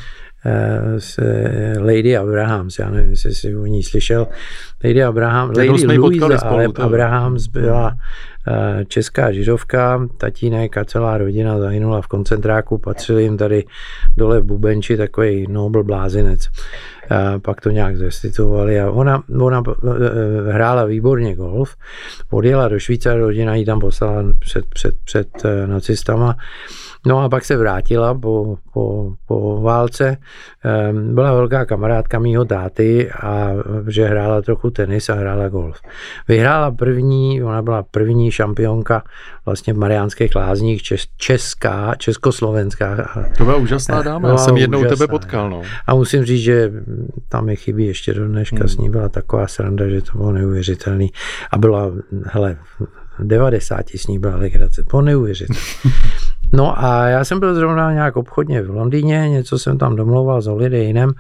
Lady 1.80 2.18
Abrahams, 2.18 2.80
já 2.80 2.90
nevím, 2.90 3.10
jestli 3.12 3.36
jsi 3.36 3.56
o 3.56 3.66
ní 3.66 3.84
slyšel. 3.84 4.28
Lady 4.84 5.04
Abraham, 5.04 5.50
Lady 5.50 5.98
Louisa 5.98 6.40
ale 6.42 6.68
Abrahams 6.76 7.48
byla 7.48 7.92
eh, 7.92 8.41
česká 8.88 9.32
židovka, 9.32 10.08
tatínek 10.18 10.78
a 10.78 10.86
celá 10.86 11.18
rodina 11.18 11.60
zahynula 11.60 12.02
v 12.02 12.08
koncentráku, 12.08 12.78
patřili 12.78 13.24
jim 13.24 13.38
tady 13.38 13.64
dole 14.18 14.40
v 14.40 14.44
Bubenči 14.44 14.98
takový 14.98 15.48
Nobel 15.50 15.84
blázinec. 15.84 16.48
Pak 17.42 17.62
to 17.62 17.70
nějak 17.70 17.98
zestituovali 17.98 18.80
a 18.80 18.92
ona, 18.92 19.24
ona 19.40 19.64
hrála 20.52 20.86
výborně 20.86 21.36
golf, 21.36 21.76
odjela 22.30 22.68
do 22.68 22.80
Švýcara, 22.80 23.20
rodina 23.20 23.56
ji 23.56 23.66
tam 23.66 23.80
poslala 23.80 24.24
před, 24.40 24.66
před, 24.66 24.96
před 25.04 25.28
nacistama 25.66 26.38
No 27.06 27.20
a 27.20 27.30
pak 27.30 27.46
se 27.46 27.58
vrátila 27.58 28.14
po, 28.14 28.58
po, 28.74 29.14
po 29.28 29.62
válce. 29.62 30.18
Ehm, 30.64 31.16
byla 31.16 31.34
velká 31.34 31.66
kamarádka 31.66 32.20
mýho 32.20 32.46
táty 32.46 33.12
a 33.12 33.50
že 33.88 34.06
hrála 34.06 34.42
trochu 34.42 34.70
tenis 34.70 35.10
a 35.10 35.14
hrála 35.14 35.50
golf. 35.50 35.82
Vyhrála 36.28 36.72
první, 36.72 37.44
ona 37.44 37.62
byla 37.62 37.84
první 37.84 38.31
šampionka 38.32 39.04
vlastně 39.46 39.74
v 39.74 39.78
Mariánských 39.78 40.36
lázních, 40.36 40.84
čes, 40.84 41.06
česká, 41.18 41.96
československá. 41.98 43.14
To 43.38 43.46
byla 43.46 43.58
úžasná 43.58 44.02
dáma, 44.02 44.30
já 44.30 44.38
jsem 44.38 44.58
jednou 44.58 44.80
úžasná. 44.80 44.96
tebe 44.96 45.08
potkal. 45.08 45.50
No. 45.50 45.62
A 45.88 45.96
musím 45.96 46.26
říct, 46.26 46.42
že 46.42 46.72
tam 47.30 47.46
mi 47.46 47.56
chybí 47.56 47.86
ještě 47.86 48.14
do 48.14 48.28
dneška 48.28 48.58
hmm. 48.60 48.68
s 48.68 48.78
ní 48.78 48.90
byla 48.90 49.10
taková 49.10 49.48
sranda, 49.48 49.88
že 49.88 50.02
to 50.02 50.18
bylo 50.18 50.32
neuvěřitelný. 50.32 51.12
A 51.52 51.58
byla, 51.58 51.92
hele, 52.24 52.58
90 53.20 53.90
s 53.90 54.08
ní 54.08 54.20
byla 54.20 54.36
legrace, 54.36 54.84
to 54.84 55.02
neuvěřitelné. 55.02 55.62
No 56.54 56.84
a 56.84 57.08
já 57.08 57.26
jsem 57.26 57.40
byl 57.40 57.56
zrovna 57.56 57.94
nějak 57.94 58.18
obchodně 58.18 58.62
v 58.62 58.70
Londýně, 58.70 59.30
něco 59.30 59.60
jsem 59.60 59.78
tam 59.78 59.96
domlouval 59.96 60.42
s 60.42 60.46
Holidaynem 60.46 61.12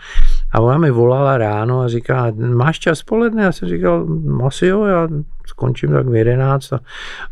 a 0.51 0.59
ona 0.59 0.77
mi 0.77 0.91
volala 0.91 1.37
ráno 1.37 1.81
a 1.81 1.87
říká, 1.87 2.31
máš 2.35 2.79
čas 2.79 3.03
poledne? 3.03 3.43
Já 3.43 3.51
jsem 3.51 3.69
říkal, 3.69 4.07
asi 4.45 4.65
jo, 4.65 4.85
já 4.85 5.07
skončím 5.47 5.91
tak 5.91 6.07
v 6.07 6.15
11. 6.15 6.73
A 6.73 6.79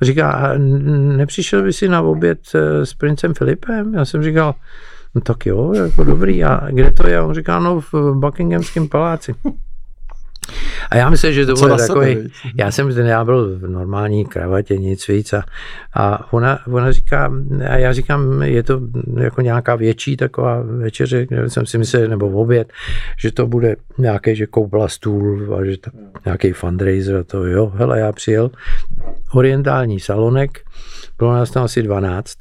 říká, 0.01 0.53
nepřišel 1.17 1.63
by 1.63 1.73
si 1.73 1.87
na 1.87 2.01
oběd 2.01 2.39
eh, 2.55 2.85
s 2.85 2.93
princem 2.93 3.33
Filipem? 3.33 3.93
Já 3.93 4.05
jsem 4.05 4.23
říkal, 4.23 4.55
no 5.15 5.21
tak 5.21 5.45
jo, 5.45 5.73
jako 5.73 6.03
dobrý. 6.03 6.43
A 6.43 6.67
kde 6.69 6.91
to 6.91 7.07
je? 7.07 7.21
On 7.21 7.33
říká, 7.33 7.59
no 7.59 7.81
v 7.81 7.93
Buckinghamském 8.13 8.87
paláci. 8.87 9.35
A 10.89 10.97
já 10.97 11.09
myslím, 11.09 11.33
že 11.33 11.45
to 11.45 11.53
bude 11.53 11.75
takový, 11.75 12.13
sebe, 12.13 12.29
já 12.55 12.71
jsem 12.71 12.89
já 12.89 13.25
byl 13.25 13.59
v 13.59 13.67
normální 13.67 14.25
kravatě, 14.25 14.77
nic 14.77 15.07
víc 15.07 15.33
a, 15.33 15.43
a 15.93 16.33
ona, 16.33 16.59
ona 16.67 16.91
říká, 16.91 17.33
a 17.69 17.75
já 17.75 17.93
říkám, 17.93 18.41
je 18.41 18.63
to 18.63 18.81
jako 19.19 19.41
nějaká 19.41 19.75
větší 19.75 20.17
taková 20.17 20.61
večeře, 20.61 21.27
jsem 21.47 21.65
si 21.65 21.77
myslel, 21.77 22.07
nebo 22.07 22.29
v 22.29 22.37
oběd, 22.37 22.73
že 23.19 23.31
to 23.31 23.47
bude 23.47 23.75
nějaký, 23.97 24.35
že 24.35 24.45
koupila 24.45 24.87
stůl 24.87 25.55
a 25.55 25.65
že 25.65 25.77
to, 25.77 25.91
nějaký 26.25 26.51
fundraiser 26.51 27.15
a 27.15 27.23
to 27.23 27.45
jo, 27.45 27.71
hele, 27.75 27.99
já 27.99 28.11
přijel, 28.11 28.51
orientální 29.33 29.99
salonek, 29.99 30.59
bylo 31.17 31.33
nás 31.33 31.51
tam 31.51 31.63
asi 31.63 31.83
12 31.83 32.37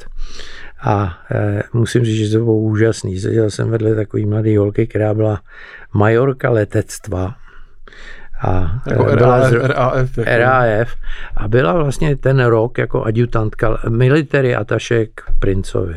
a 0.81 1.19
e, 1.31 1.63
musím 1.73 2.05
říct, 2.05 2.29
že 2.29 2.39
to 2.39 2.45
bylo 2.45 2.57
úžasný. 2.57 3.19
Seděl 3.19 3.51
jsem 3.51 3.71
vedle 3.71 3.95
takový 3.95 4.27
mladý 4.27 4.57
holky, 4.57 4.87
která 4.87 5.15
byla 5.15 5.41
majorka 5.93 6.51
letectva, 6.51 7.35
a 8.41 8.83
jako 8.87 9.05
byla 9.05 9.39
RAF, 9.39 9.53
RAF, 9.53 10.19
jako... 10.19 10.31
RAF 10.31 10.89
a 11.37 11.49
byla 11.49 11.73
vlastně 11.73 12.17
ten 12.17 12.45
rok 12.45 12.79
jako 12.79 13.05
adjutantka 13.05 13.79
military 13.89 14.57
ataše 14.57 15.07
k 15.07 15.23
princovi. 15.39 15.97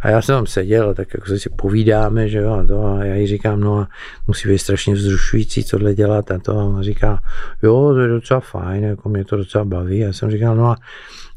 A 0.00 0.10
já 0.10 0.22
jsem 0.22 0.34
tam 0.34 0.46
seděl, 0.46 0.94
tak 0.94 1.14
jako 1.14 1.38
si 1.38 1.50
povídáme, 1.50 2.28
že 2.28 2.38
jo, 2.38 2.52
a, 2.52 2.66
to, 2.66 2.86
a 2.86 3.04
já 3.04 3.14
jí 3.14 3.26
říkám, 3.26 3.60
no 3.60 3.78
a 3.78 3.88
musí 4.26 4.48
být 4.48 4.58
strašně 4.58 4.94
vzrušující 4.94 5.64
tohle 5.64 5.94
dělat 5.94 6.30
a 6.30 6.38
to. 6.38 6.58
A 6.58 6.64
ona 6.64 6.82
říká, 6.82 7.18
jo, 7.62 7.92
to 7.94 8.00
je 8.00 8.08
docela 8.08 8.40
fajn, 8.40 8.84
jako 8.84 9.08
mě 9.08 9.24
to 9.24 9.36
docela 9.36 9.64
baví. 9.64 10.02
A 10.02 10.06
já 10.06 10.12
jsem 10.12 10.30
říkal, 10.30 10.56
no 10.56 10.66
a 10.66 10.76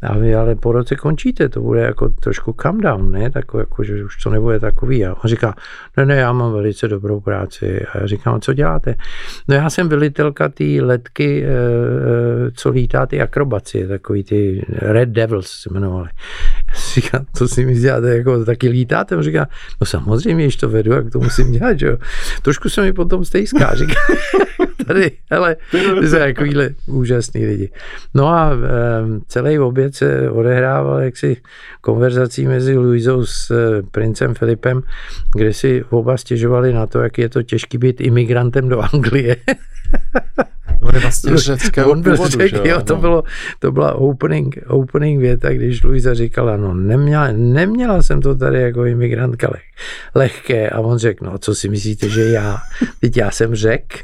a 0.02 0.18
vy 0.18 0.36
ale 0.36 0.56
po 0.56 0.72
roce 0.72 0.96
končíte, 0.96 1.50
to 1.50 1.62
bude 1.62 1.82
jako 1.82 2.10
trošku 2.10 2.56
come 2.62 2.82
down, 2.82 3.12
ne? 3.12 3.32
Tak 3.32 3.46
jako, 3.58 3.84
že 3.84 4.04
už 4.04 4.24
to 4.24 4.30
nebude 4.30 4.60
takový. 4.60 5.06
A 5.06 5.16
on 5.24 5.30
říká, 5.30 5.56
ne, 5.98 6.06
ne, 6.06 6.16
já 6.16 6.34
mám 6.34 6.54
velice 6.54 6.88
dobrou 6.88 7.20
práci. 7.20 7.86
A 7.86 7.98
já 7.98 8.08
říkám, 8.08 8.42
co 8.42 8.54
děláte? 8.54 8.96
No 9.48 9.56
já 9.56 9.70
jsem 9.70 9.90
velitelka 9.90 10.50
té 10.50 10.64
letky, 10.64 11.44
eh, 11.44 11.48
eh, 11.48 12.52
co 12.52 12.70
lítá 12.70 13.06
ty 13.06 13.22
akrobacie, 13.22 13.88
takový 13.88 14.24
ty 14.24 14.66
Red 14.70 15.10
Devils 15.10 15.48
se 15.48 15.70
jmenovali. 15.72 16.10
Já 16.68 16.74
říkám, 16.94 17.26
co 17.34 17.48
si 17.48 17.66
mi 17.66 17.76
děláte, 17.76 18.18
jako 18.18 18.46
taky 18.46 18.70
lítáte? 18.70 19.16
On 19.16 19.24
říká, 19.24 19.48
no 19.82 19.86
samozřejmě, 19.86 20.44
když 20.44 20.56
to 20.56 20.70
vedu, 20.70 20.92
jak 20.92 21.10
to 21.12 21.20
musím 21.20 21.52
dělat, 21.52 21.80
že 21.80 21.88
jo. 21.88 21.98
Trošku 22.42 22.70
se 22.70 22.82
mi 22.82 22.94
potom 22.94 23.26
stejská, 23.26 23.76
říká, 23.76 24.00
tady, 24.94 25.12
hele, 25.32 25.56
to 25.72 25.78
jsou 25.78 26.18
takovýhle 26.18 26.70
úžasný 26.88 27.46
lidi. 27.46 27.72
No 28.14 28.28
a 28.28 28.52
um, 28.54 29.22
celý 29.28 29.60
oběd 29.60 29.96
se 29.96 30.30
odehrával 30.30 31.00
jaksi 31.00 31.38
konverzací 31.82 32.48
mezi 32.48 32.78
Luizou 32.78 33.26
s 33.26 33.52
eh, 33.52 33.82
princem 33.92 34.36
Filipem, 34.36 34.82
kde 35.36 35.54
si 35.54 35.84
oba 35.90 36.18
stěžovali 36.18 36.74
na 36.74 36.88
to, 36.88 37.00
jak 37.00 37.18
je 37.18 37.30
to 37.30 37.44
těžký 37.44 37.78
být 37.78 38.02
imigrantem 38.02 38.70
do 38.70 38.82
Anglie. 38.94 39.36
On 40.82 40.96
je 40.96 41.00
vlastně 41.00 41.38
řeckého 41.38 41.92
On 41.92 42.02
byl 42.02 42.16
původu, 42.16 42.38
řek, 42.38 42.54
jo, 42.54 42.62
jo, 42.66 42.82
to, 42.82 42.96
no. 42.96 43.02
bylo, 43.02 43.24
to 43.60 43.72
byla 43.72 43.94
opening, 43.94 44.58
opening 44.68 45.20
věta, 45.22 45.50
když 45.50 45.84
Luisa 45.84 46.14
říkala, 46.14 46.58
no 46.58 46.74
neměla, 46.74 47.28
neměla 47.32 48.02
jsem 48.02 48.22
to 48.22 48.36
tady 48.36 48.62
jako 48.62 48.86
imigrantka 48.86 49.48
leh, 49.52 49.64
lehké. 50.16 50.70
A 50.70 50.80
on 50.80 50.98
řekl, 50.98 51.26
no 51.26 51.38
co 51.38 51.56
si 51.56 51.70
myslíte, 51.70 52.10
že 52.10 52.24
já? 52.24 52.58
Teď 53.02 53.18
já 53.18 53.32
jsem 53.32 53.56
řek. 53.56 53.84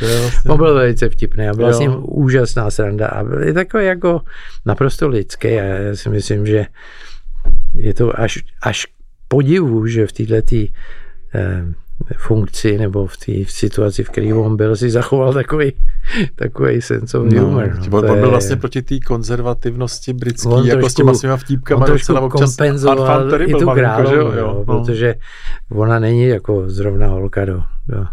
vlastně... 0.00 0.50
On 0.50 0.56
byl 0.56 0.74
velice 0.74 1.08
vtipný 1.08 1.48
a 1.48 1.54
byla 1.54 1.68
jo. 1.68 1.74
s 1.74 1.78
ním 1.78 1.92
úžasná 2.02 2.70
sranda. 2.70 3.08
A 3.08 3.24
byl 3.24 3.54
takový 3.54 3.84
jako 3.84 4.20
naprosto 4.66 5.08
lidský 5.08 5.48
a 5.48 5.64
já 5.64 5.96
si 5.96 6.08
myslím, 6.08 6.46
že 6.46 6.66
je 7.74 7.94
to 7.94 8.20
až, 8.20 8.38
až 8.62 8.86
podivu, 9.28 9.86
že 9.86 10.06
v 10.06 10.12
této 10.12 10.56
eh, 11.34 11.64
funkci 12.16 12.78
nebo 12.78 13.06
v 13.06 13.16
té 13.16 13.32
situaci, 13.46 14.04
v 14.04 14.10
které 14.10 14.34
on 14.34 14.56
byl, 14.56 14.76
si 14.76 14.90
zachoval 14.90 15.32
takový, 15.32 15.72
takový 16.36 16.82
sense 16.82 17.18
of 17.18 17.32
no, 17.32 17.44
humor. 17.44 17.78
No, 17.90 17.98
on, 17.98 18.10
on 18.10 18.16
byl 18.16 18.24
je... 18.24 18.30
vlastně 18.30 18.56
proti 18.56 18.82
té 18.82 19.00
konzervativnosti 19.06 20.12
britský, 20.12 20.48
on 20.48 20.66
jako 20.66 20.80
trošku, 20.80 20.88
s 20.90 20.94
těma 20.94 21.14
svýma 21.14 21.36
vtípkama 21.36 21.86
on 21.86 21.92
docela 21.92 22.20
občas 22.20 22.56
kompenzoval 22.56 23.42
i 23.42 23.54
tu 23.54 23.70
královnu, 23.70 24.20
jo, 24.20 24.32
jo, 24.32 24.54
no. 24.56 24.64
protože 24.64 25.14
ona 25.70 25.98
není 25.98 26.26
jako 26.26 26.62
zrovna 26.66 27.06
holka 27.06 27.44
do, 27.44 27.62
do 27.88 28.06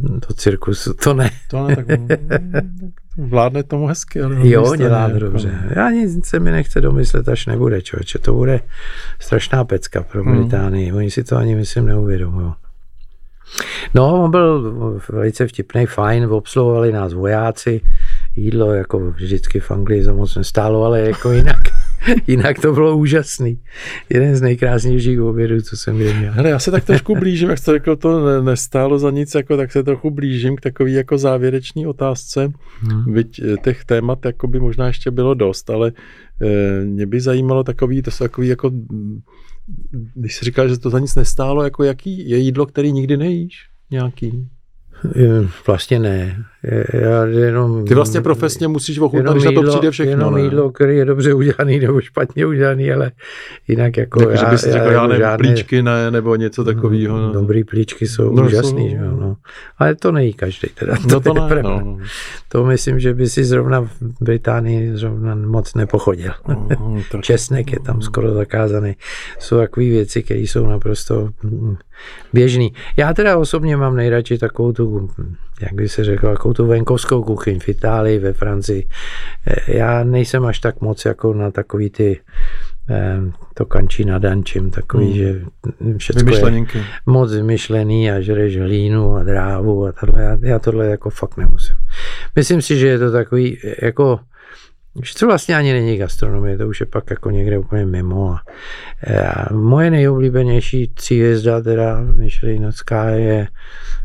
do 0.00 0.34
cirkusu, 0.34 0.94
to 0.94 1.14
ne. 1.14 1.30
To 1.50 1.66
ne, 1.66 1.76
tak 1.76 1.86
vládne 3.16 3.62
tomu 3.62 3.86
hezky. 3.86 4.22
Ale 4.22 4.48
jo, 4.48 4.76
dělá 4.76 5.02
jako... 5.02 5.18
dobře. 5.18 5.58
Já 5.76 5.90
nic 5.90 6.26
se 6.26 6.38
mi 6.40 6.50
nechce 6.50 6.80
domyslet, 6.80 7.28
až 7.28 7.46
nebude, 7.46 7.82
člověče. 7.82 8.18
To 8.18 8.34
bude 8.34 8.60
strašná 9.18 9.64
pecka 9.64 10.02
pro 10.02 10.24
hmm. 10.24 10.36
Británii. 10.38 10.88
Hmm. 10.88 10.98
Oni 10.98 11.10
si 11.10 11.24
to 11.24 11.36
ani, 11.36 11.54
myslím, 11.54 11.86
neuvědomují. 11.86 12.52
No, 13.94 14.24
on 14.24 14.30
byl 14.30 14.72
velice 15.12 15.46
vtipný, 15.46 15.86
fajn, 15.86 16.24
obsluhovali 16.24 16.92
nás 16.92 17.12
vojáci, 17.12 17.80
jídlo 18.36 18.72
jako 18.72 19.10
vždycky 19.10 19.60
v 19.60 19.70
Anglii 19.70 20.04
za 20.04 20.12
moc 20.12 20.36
nestálo, 20.36 20.84
ale 20.84 21.00
jako 21.00 21.32
jinak. 21.32 21.81
Jinak 22.26 22.58
to 22.58 22.72
bylo 22.72 22.96
úžasný. 22.96 23.58
Jeden 24.08 24.36
z 24.36 24.40
nejkrásnějších 24.40 25.20
obědů, 25.20 25.60
co 25.60 25.76
jsem 25.76 25.96
kdy 25.96 26.14
měl. 26.14 26.32
Hele, 26.32 26.50
já 26.50 26.58
se 26.58 26.70
tak 26.70 26.84
trošku 26.84 27.16
blížím, 27.16 27.50
jak 27.50 27.58
jste 27.58 27.72
řekl, 27.72 27.96
to 27.96 28.42
nestálo 28.42 28.98
za 28.98 29.10
nic, 29.10 29.34
jako, 29.34 29.56
tak 29.56 29.72
se 29.72 29.82
trochu 29.82 30.10
blížím 30.10 30.56
k 30.56 30.60
takové 30.60 30.90
jako 30.90 31.18
závěrečné 31.18 31.88
otázce. 31.88 32.52
Hmm. 32.80 33.14
Byť 33.14 33.40
eh, 33.40 33.56
těch 33.64 33.84
témat 33.84 34.24
jako 34.24 34.46
by 34.46 34.60
možná 34.60 34.86
ještě 34.86 35.10
bylo 35.10 35.34
dost, 35.34 35.70
ale 35.70 35.92
e, 36.42 36.84
mě 36.84 37.06
by 37.06 37.20
zajímalo 37.20 37.64
takový, 37.64 38.02
to 38.02 38.10
jsou 38.10 38.24
takový 38.24 38.48
jako, 38.48 38.70
když 40.14 40.36
jsi 40.36 40.44
říkal, 40.44 40.68
že 40.68 40.78
to 40.78 40.90
za 40.90 40.98
nic 40.98 41.14
nestálo, 41.14 41.64
jako 41.64 41.84
jaký 41.84 42.28
je 42.30 42.38
jídlo, 42.38 42.66
který 42.66 42.92
nikdy 42.92 43.16
nejíš? 43.16 43.68
Nějaký? 43.90 44.48
Vlastně 45.66 45.98
ne. 45.98 46.44
Já 46.94 47.24
jenom, 47.26 47.84
Ty 47.84 47.94
vlastně 47.94 48.20
profesně 48.20 48.68
musíš 48.68 48.98
ochutnat, 48.98 49.32
když 49.34 49.44
na 49.44 49.52
to 49.52 49.62
přijde 49.62 49.90
všechno. 49.90 50.10
Jenom 50.12 50.34
ne? 50.34 50.40
jídlo, 50.40 50.70
který 50.70 50.96
je 50.96 51.04
dobře 51.04 51.34
udělaný 51.34 51.78
nebo 51.80 52.00
špatně 52.00 52.46
udělaný, 52.46 52.92
ale 52.92 53.10
jinak 53.68 53.96
jako 53.96 54.20
tak, 54.20 54.28
já, 54.30 54.36
že 54.36 54.46
bys 54.46 54.62
já, 54.66 54.72
řekl, 54.72 54.84
já, 54.86 54.92
já 54.92 55.06
nevím, 55.06 55.20
žádné, 55.20 55.48
plíčky 55.48 55.82
ne, 55.82 56.10
nebo 56.10 56.36
něco 56.36 56.64
takového. 56.64 57.18
No. 57.18 57.32
Dobrý 57.32 57.64
plíčky 57.64 58.06
jsou 58.06 58.32
No, 58.32 58.44
úžasný, 58.46 58.90
jsou- 58.90 58.96
že 58.98 59.04
jo, 59.04 59.16
no. 59.20 59.36
Ale 59.78 59.94
to 59.94 60.12
nejí 60.12 60.32
každý 60.32 60.68
teda. 60.74 60.94
No 61.10 61.20
to 61.20 61.34
ne, 61.34 61.40
pravda. 61.48 61.62
no. 61.62 61.98
To 62.48 62.64
myslím, 62.64 63.00
že 63.00 63.14
by 63.14 63.28
si 63.28 63.44
zrovna 63.44 63.80
v 63.80 63.90
Británii 64.20 64.96
zrovna 64.96 65.34
moc 65.34 65.74
nepochodil. 65.74 66.32
Mm, 66.48 67.02
tak- 67.12 67.20
Česnek 67.22 67.72
je 67.72 67.80
tam 67.80 68.02
skoro 68.02 68.34
zakázaný. 68.34 68.96
Jsou 69.38 69.56
takové 69.56 69.86
věci, 69.86 70.22
které 70.22 70.40
jsou 70.40 70.66
naprosto 70.66 71.28
mm, 71.42 71.76
běžný. 72.32 72.72
Já 72.96 73.14
teda 73.14 73.36
osobně 73.38 73.76
mám 73.76 73.96
nejradši 73.96 74.38
takovou 74.38 74.72
tu, 74.72 75.10
jak 75.62 75.72
by 75.72 75.88
se 75.88 76.04
řekl, 76.04 76.28
takovou 76.52 76.66
tu 76.66 76.70
venkovskou 76.70 77.22
kuchyň 77.24 77.58
v 77.60 77.68
Itálii, 77.68 78.18
ve 78.18 78.32
Francii. 78.32 78.86
Eh, 79.46 79.76
Já 79.76 80.04
nejsem 80.04 80.44
až 80.44 80.58
tak 80.58 80.80
moc 80.80 81.04
jako 81.04 81.34
na 81.34 81.50
takový 81.50 81.90
ty 81.90 82.20
eh, 82.90 83.20
to 83.54 83.66
kančí 83.66 84.04
na 84.04 84.18
dančím, 84.18 84.70
takový, 84.70 85.06
Hmm. 85.06 85.14
že 85.14 85.40
všechno 85.96 86.32
je 86.46 86.64
moc 87.06 87.32
vymyšlený 87.32 88.10
a 88.10 88.20
žereš 88.20 88.58
hlínu 88.58 89.14
a 89.16 89.22
drávu 89.22 89.86
a 89.86 89.92
tohle. 89.92 90.22
Já, 90.22 90.38
já 90.42 90.58
tohle 90.58 90.86
jako 90.86 91.10
fakt 91.10 91.36
nemusím. 91.36 91.76
Myslím 92.36 92.62
si, 92.62 92.78
že 92.78 92.86
je 92.88 92.98
to 92.98 93.10
takový 93.12 93.58
jako 93.82 94.20
že 95.02 95.14
to 95.18 95.26
vlastně 95.26 95.56
ani 95.56 95.72
není 95.72 95.96
gastronomie, 95.96 96.58
to 96.58 96.68
už 96.68 96.80
je 96.80 96.86
pak 96.86 97.10
jako 97.10 97.30
někde 97.30 97.58
úplně 97.58 97.86
mimo. 97.86 98.30
A, 98.32 98.40
a 99.28 99.52
moje 99.54 99.90
nejoblíbenější 99.90 100.88
tříhvězda, 100.94 101.60
teda 101.60 102.00
Michelinovská, 102.00 103.08
je 103.08 103.48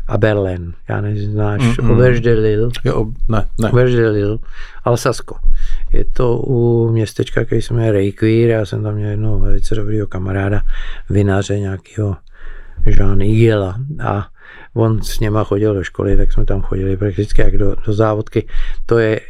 Aberlen. 0.08 0.72
Já 0.88 1.00
neznáš, 1.00 1.62
Mm, 1.62 1.84
mm. 1.84 1.90
Auberge 1.90 2.20
de 2.20 2.32
Lille. 2.32 2.68
Jo, 2.84 3.06
ne, 3.28 3.44
ne. 3.60 3.70
Alsasko. 4.84 5.36
Je 5.92 6.04
to 6.04 6.38
u 6.38 6.90
městečka, 6.92 7.44
který 7.44 7.62
se 7.62 7.74
jmenuje 7.74 7.92
Reykvír, 7.92 8.48
já 8.50 8.66
jsem 8.66 8.82
tam 8.82 8.94
měl 8.94 9.10
jednoho 9.10 9.38
velice 9.38 9.74
dobrýho 9.74 10.06
kamaráda, 10.06 10.62
vinaře 11.10 11.58
nějakého 11.58 12.16
Jean 12.86 13.22
Igela 13.22 13.78
a 14.02 14.28
on 14.74 15.02
s 15.02 15.20
něma 15.20 15.44
chodil 15.44 15.74
do 15.74 15.84
školy, 15.84 16.16
tak 16.16 16.32
jsme 16.32 16.44
tam 16.44 16.62
chodili 16.62 16.96
prakticky 16.96 17.42
jak 17.42 17.56
do, 17.56 17.76
do 17.86 17.92
závodky. 17.92 18.46
To 18.86 18.98
je 18.98 19.20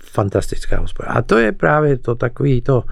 fantastická 0.00 0.80
hospoda. 0.80 1.08
A 1.08 1.22
to 1.22 1.38
je 1.38 1.52
právě 1.52 1.98
to 1.98 2.14
takový 2.14 2.60
to, 2.62 2.84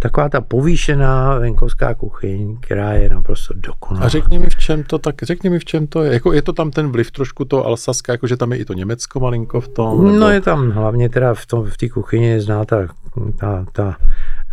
taková 0.00 0.28
ta 0.28 0.40
povýšená 0.40 1.38
venkovská 1.38 1.94
kuchyň, 1.94 2.56
která 2.60 2.92
je 2.92 3.08
naprosto 3.08 3.54
dokonalá. 3.56 4.06
A 4.06 4.08
řekni 4.08 4.38
mi, 4.38 4.46
v 4.46 4.56
čem 4.56 4.82
to 4.82 4.98
tak, 4.98 5.22
řekni 5.22 5.50
mi, 5.50 5.58
v 5.58 5.64
čem 5.64 5.86
to 5.86 6.02
je. 6.02 6.12
Jako, 6.12 6.32
je 6.32 6.42
to 6.42 6.52
tam 6.52 6.70
ten 6.70 6.92
vliv 6.92 7.10
trošku 7.10 7.44
to 7.44 7.66
Alsaska, 7.66 8.12
jako 8.12 8.26
že 8.26 8.36
tam 8.36 8.52
je 8.52 8.58
i 8.58 8.64
to 8.64 8.72
Německo 8.72 9.20
malinko 9.20 9.60
v 9.60 9.68
tom? 9.68 10.04
Nebo... 10.04 10.18
No 10.18 10.30
je 10.30 10.40
tam 10.40 10.70
hlavně 10.70 11.08
teda 11.08 11.34
v 11.34 11.46
tom 11.46 11.64
v 11.64 11.76
té 11.76 11.88
kuchyni 11.88 12.26
je 12.26 12.40
zná 12.40 12.64
ta, 12.64 12.76
ta, 13.36 13.66
ta 13.72 13.96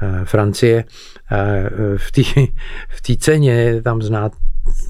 eh, 0.02 0.26
Francie. 0.26 0.84
Eh, 1.32 1.70
v 1.98 2.12
té 2.12 2.22
v 2.90 3.02
té 3.02 3.16
ceně 3.18 3.52
je 3.52 3.82
tam 3.82 4.02
znát 4.02 4.32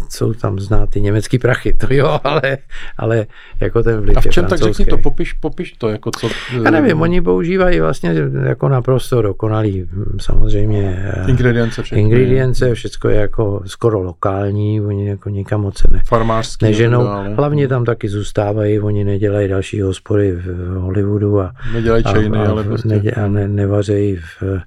jsou 0.09 0.33
tam 0.33 0.59
znát 0.59 0.89
ty 0.89 1.01
německý 1.01 1.39
prachy, 1.39 1.73
to 1.73 1.87
jo, 1.89 2.19
ale, 2.23 2.57
ale 2.97 3.25
jako 3.59 3.83
ten 3.83 4.01
vliv 4.01 4.17
A 4.17 4.21
v 4.21 4.27
čem, 4.27 4.45
tak 4.45 4.59
řekni 4.59 4.85
to, 4.85 4.97
popiš, 4.97 5.33
popiš 5.33 5.71
to, 5.71 5.89
jako 5.89 6.11
co... 6.11 6.29
Já 6.63 6.71
nevím, 6.71 7.01
oni 7.01 7.21
používají 7.21 7.79
vlastně 7.79 8.15
jako 8.43 8.69
naprosto 8.69 9.21
dokonalý, 9.21 9.87
hm, 9.91 10.17
samozřejmě 10.21 11.11
eh, 11.13 11.29
Ingredience 11.29 11.83
všechny. 11.83 12.01
ingredience, 12.01 12.73
všechno 12.73 13.09
je 13.09 13.15
jako 13.15 13.61
skoro 13.65 14.01
lokální, 14.01 14.81
oni 14.81 15.07
jako 15.07 15.29
nikam 15.29 15.61
moc 15.61 15.83
ne, 15.91 16.01
Farmářský. 16.07 16.65
neženou. 16.65 17.01
a 17.01 17.03
tak 17.15 17.23
dále. 17.23 17.35
Hlavně 17.35 17.67
tam 17.67 17.85
taky 17.85 18.09
zůstávají, 18.09 18.79
oni 18.79 19.03
nedělají 19.03 19.47
další 19.47 19.81
hospody 19.81 20.31
v 20.31 20.75
Hollywoodu 20.77 21.41
a 21.41 21.51
Nedělají 21.73 22.03
čejny, 22.03 22.37
a, 22.37 22.49
ale 22.49 22.63
prostě... 22.63 22.87
nedě, 22.87 23.11
a 23.11 23.27
ne, 23.27 23.47
nevařejí 23.47 24.15
v, 24.15 24.43
eh, 24.43 24.61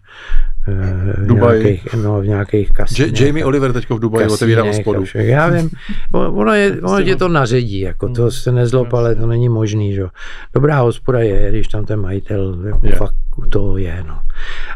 v, 0.66 1.26
Dubaji. 1.26 1.62
nějakých, 1.64 1.94
no, 1.94 2.20
v 2.20 2.26
nějakých 2.26 2.70
kasinech. 2.70 3.20
Jamie 3.20 3.44
Oliver 3.44 3.72
teďko 3.72 3.96
v 3.96 4.00
Dubaji 4.00 4.26
otevírá 4.26 4.62
hospodu. 4.62 5.04
Já 5.14 5.48
vím, 5.48 5.70
ono 6.12 6.54
je, 6.54 6.80
ono 6.82 7.02
tě 7.02 7.16
to 7.16 7.28
naředí, 7.28 7.80
jako 7.80 8.06
Hmm. 8.06 8.14
to 8.14 8.30
se 8.30 8.52
nezlob, 8.52 8.94
ale 8.94 9.14
to 9.14 9.26
není 9.26 9.48
možný, 9.48 9.94
že? 9.94 10.02
Dobrá 10.54 10.80
hospoda 10.80 11.18
je, 11.20 11.50
když 11.50 11.68
tam 11.68 11.84
ten 11.86 12.00
majitel 12.00 12.58
jako 12.66 12.86
Je. 12.86 12.92
fakt 12.92 13.14
u 13.36 13.46
toho 13.46 13.76
je, 13.78 14.04
no. 14.08 14.18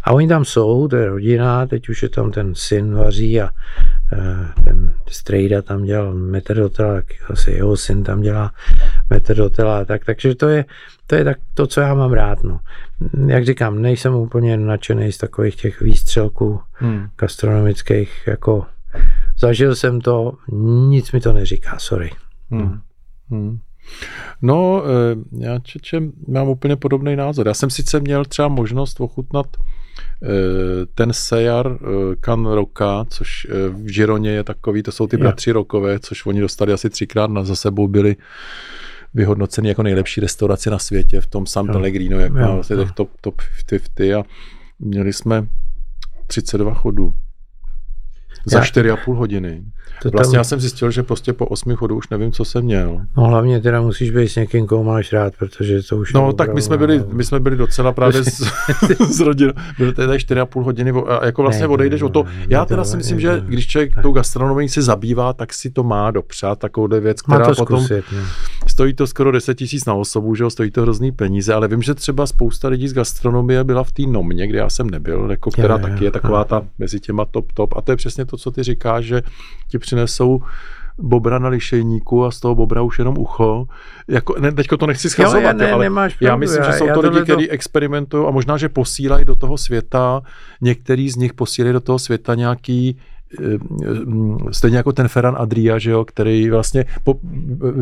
A 0.04 0.12
oni 0.12 0.28
tam 0.28 0.44
jsou, 0.44 0.88
to 0.88 0.96
je 0.96 1.08
rodina, 1.08 1.66
teď 1.66 1.88
už 1.88 2.02
je 2.02 2.08
tam 2.08 2.30
ten 2.30 2.52
syn 2.54 2.94
vaří 2.94 3.40
a 3.40 3.48
eh, 3.48 3.50
ten 4.64 4.94
strejda 5.08 5.62
tam 5.62 5.84
dělal 5.84 6.14
metrdotela, 6.14 6.94
tak 6.94 7.04
asi 7.30 7.50
jeho 7.50 7.76
syn 7.76 8.04
tam 8.04 8.20
dělá 8.20 8.52
metrdotela 9.10 9.78
a 9.78 9.84
tak, 9.84 10.04
takže 10.04 10.34
to 10.34 10.48
je, 10.48 10.64
to 11.06 11.14
je 11.14 11.24
tak 11.24 11.38
to, 11.54 11.66
co 11.66 11.80
já 11.80 11.94
mám 11.94 12.12
rád, 12.12 12.44
no. 12.44 12.60
Jak 13.26 13.44
říkám, 13.44 13.82
nejsem 13.82 14.14
úplně 14.14 14.56
nadšený 14.56 15.12
z 15.12 15.18
takových 15.18 15.56
těch 15.56 15.80
výstřelků 15.80 16.60
Hmm. 16.72 17.08
gastronomických, 17.18 18.22
jako 18.26 18.66
zažil 19.38 19.74
jsem 19.74 20.00
to, 20.00 20.32
nic 20.88 21.12
mi 21.12 21.20
to 21.20 21.32
neříká, 21.32 21.78
sorry. 21.78 22.10
Hmm. 22.50 22.80
Hmm. 23.30 23.58
No, 24.42 24.82
eh, 24.84 25.44
já 25.44 25.58
čeče, 25.58 26.02
mám 26.28 26.48
úplně 26.48 26.76
podobný 26.76 27.16
názor. 27.16 27.48
Já 27.48 27.54
jsem 27.54 27.70
sice 27.70 28.00
měl 28.00 28.24
třeba 28.24 28.48
možnost 28.48 29.00
ochutnat 29.00 29.46
eh, 29.56 29.73
ten 30.94 31.12
Sejar 31.12 31.78
eh, 31.80 32.16
Kan 32.20 32.46
Roka, 32.46 33.06
což 33.08 33.46
eh, 33.50 33.68
v 33.68 33.92
Žironě 33.92 34.30
je 34.30 34.44
takový, 34.44 34.82
to 34.82 34.92
jsou 34.92 35.06
ty 35.06 35.16
bratři 35.16 35.52
Rokové, 35.52 35.98
což 35.98 36.26
oni 36.26 36.40
dostali 36.40 36.72
asi 36.72 36.90
třikrát 36.90 37.30
na 37.30 37.44
za 37.44 37.56
sebou 37.56 37.88
byli 37.88 38.16
vyhodnoceni 39.14 39.68
jako 39.68 39.82
nejlepší 39.82 40.20
restaurace 40.20 40.70
na 40.70 40.78
světě 40.78 41.20
v 41.20 41.26
tom 41.26 41.46
San. 41.46 41.66
Pellegrino, 41.66 42.18
jak 42.18 42.32
Jo, 42.32 42.40
má 42.40 42.54
vlastně 42.54 42.76
těch 42.76 42.92
top, 42.92 43.10
top 43.20 43.42
50 43.70 44.20
a 44.20 44.24
měli 44.78 45.12
jsme 45.12 45.46
32 46.26 46.74
chodů 46.74 47.14
za 48.46 48.58
Já- 48.58 48.64
4,5 48.64 49.14
hodiny. 49.16 49.62
To 50.02 50.10
Vlastně 50.10 50.32
tam, 50.36 50.40
já 50.40 50.44
jsem 50.44 50.60
zjistil, 50.60 50.90
že 50.90 51.02
prostě 51.02 51.32
po 51.32 51.46
8 51.46 51.76
chodů 51.76 51.96
už 51.96 52.08
nevím, 52.08 52.32
co 52.32 52.44
jsem 52.44 52.64
měl. 52.64 53.00
no 53.16 53.24
hlavně 53.24 53.60
teda 53.60 53.80
musíš 53.80 54.10
být 54.10 54.28
s 54.28 54.36
někým, 54.36 54.66
koho 54.66 54.84
máš 54.84 55.12
rád, 55.12 55.32
protože 55.38 55.82
to 55.82 55.96
už 55.96 56.14
je 56.14 56.20
No, 56.20 56.32
tak 56.32 56.54
my 56.54 56.62
jsme 56.62 56.78
byli, 56.78 57.04
my 57.12 57.24
jsme 57.24 57.40
byli 57.40 57.56
docela 57.56 57.92
právě 57.92 58.24
s, 58.24 58.42
s 59.08 59.20
rodinou. 59.20 59.52
Byly 59.78 59.92
to 59.92 60.06
tady 60.06 60.18
4,5 60.18 60.62
hodiny 60.62 60.92
a 61.08 61.24
jako 61.26 61.42
vlastně 61.42 61.62
Ne, 61.62 61.68
odejdeš 61.68 62.00
ne, 62.00 62.06
o 62.06 62.08
to. 62.08 62.24
Já 62.48 62.64
teda 62.64 62.84
si 62.84 62.96
myslím, 62.96 63.16
ne, 63.16 63.20
že 63.20 63.42
když 63.46 63.66
člověk 63.66 63.92
tou 64.02 64.12
gastronomií 64.12 64.68
se 64.68 64.82
zabývá, 64.82 65.32
tak 65.32 65.52
si 65.54 65.70
to 65.70 65.82
má 65.82 66.10
dopřát, 66.10 66.58
takovouhle 66.58 67.00
věc, 67.00 67.22
Má 67.26 67.36
která 67.36 67.48
to 67.48 67.54
potom 67.54 67.78
zkusit, 67.78 68.04
no. 68.12 68.18
Stojí 68.74 68.94
to 68.94 69.06
skoro 69.06 69.32
10 69.32 69.54
tisíc 69.54 69.84
na 69.86 69.94
osobu, 69.94 70.34
že 70.34 70.42
jo, 70.44 70.50
stojí 70.50 70.70
to 70.70 70.82
hrozný 70.82 71.12
peníze, 71.12 71.54
ale 71.54 71.68
vím, 71.68 71.82
že 71.82 71.94
třeba 71.94 72.26
spousta 72.26 72.68
lidí 72.68 72.88
z 72.88 72.92
gastronomie 72.92 73.64
byla 73.64 73.84
v 73.84 73.92
té 73.92 74.02
nomě, 74.02 74.46
kde 74.46 74.58
já 74.58 74.68
jsem 74.70 74.90
nebyl, 74.90 75.30
jako 75.30 75.50
která 75.50 75.74
Jo, 75.74 75.80
jo, 75.80 75.86
taky 75.88 76.04
je 76.04 76.08
jo. 76.08 76.10
taková 76.10 76.44
ta 76.44 76.62
mezi 76.78 77.00
těma 77.00 77.24
top 77.24 77.52
top 77.52 77.74
a 77.76 77.80
to 77.80 77.92
je 77.92 77.96
přesně 77.96 78.24
to, 78.24 78.36
co 78.36 78.50
ty 78.50 78.62
říkáš, 78.62 79.04
že 79.04 79.22
ti 79.68 79.78
přinesou 79.78 80.42
bobra 80.98 81.38
na 81.38 81.48
lišejníku 81.48 82.24
a 82.24 82.30
z 82.30 82.40
toho 82.40 82.54
bobra 82.54 82.82
už 82.82 82.98
jenom 82.98 83.18
ucho. 83.18 83.66
Jako, 84.08 84.34
ne, 84.40 84.52
teďko 84.52 84.76
to 84.76 84.86
nechci 84.86 85.06
Jo, 85.06 85.10
schazovat, 85.10 85.42
já 85.42 85.52
ne, 85.52 85.72
ale 85.72 85.84
nemáš 85.84 86.16
já 86.20 86.28
pravdu, 86.28 86.40
myslím, 86.40 86.64
že 86.64 86.70
já- 86.70 86.76
jsou 86.78 86.86
já 86.86 86.94
to 86.94 87.00
lidi, 87.00 87.10
tohleto- 87.16 87.22
kteří 87.24 87.50
experimentují 87.50 88.26
a 88.26 88.30
možná, 88.30 88.56
že 88.56 88.68
posílají 88.68 89.24
do 89.24 89.36
toho 89.36 89.58
světa, 89.58 90.22
některý 90.60 91.10
z 91.10 91.16
nich 91.16 91.32
posílají 91.34 91.72
do 91.72 91.80
toho 91.80 91.98
světa 91.98 92.34
nějaký 92.34 92.96
stejně 94.50 94.76
jako 94.76 94.92
ten 94.92 95.08
Ferran 95.08 95.36
Adria, 95.38 95.78
že 95.78 95.90
jo, 95.90 96.04
který 96.04 96.50
vlastně 96.50 96.84
po, 97.04 97.14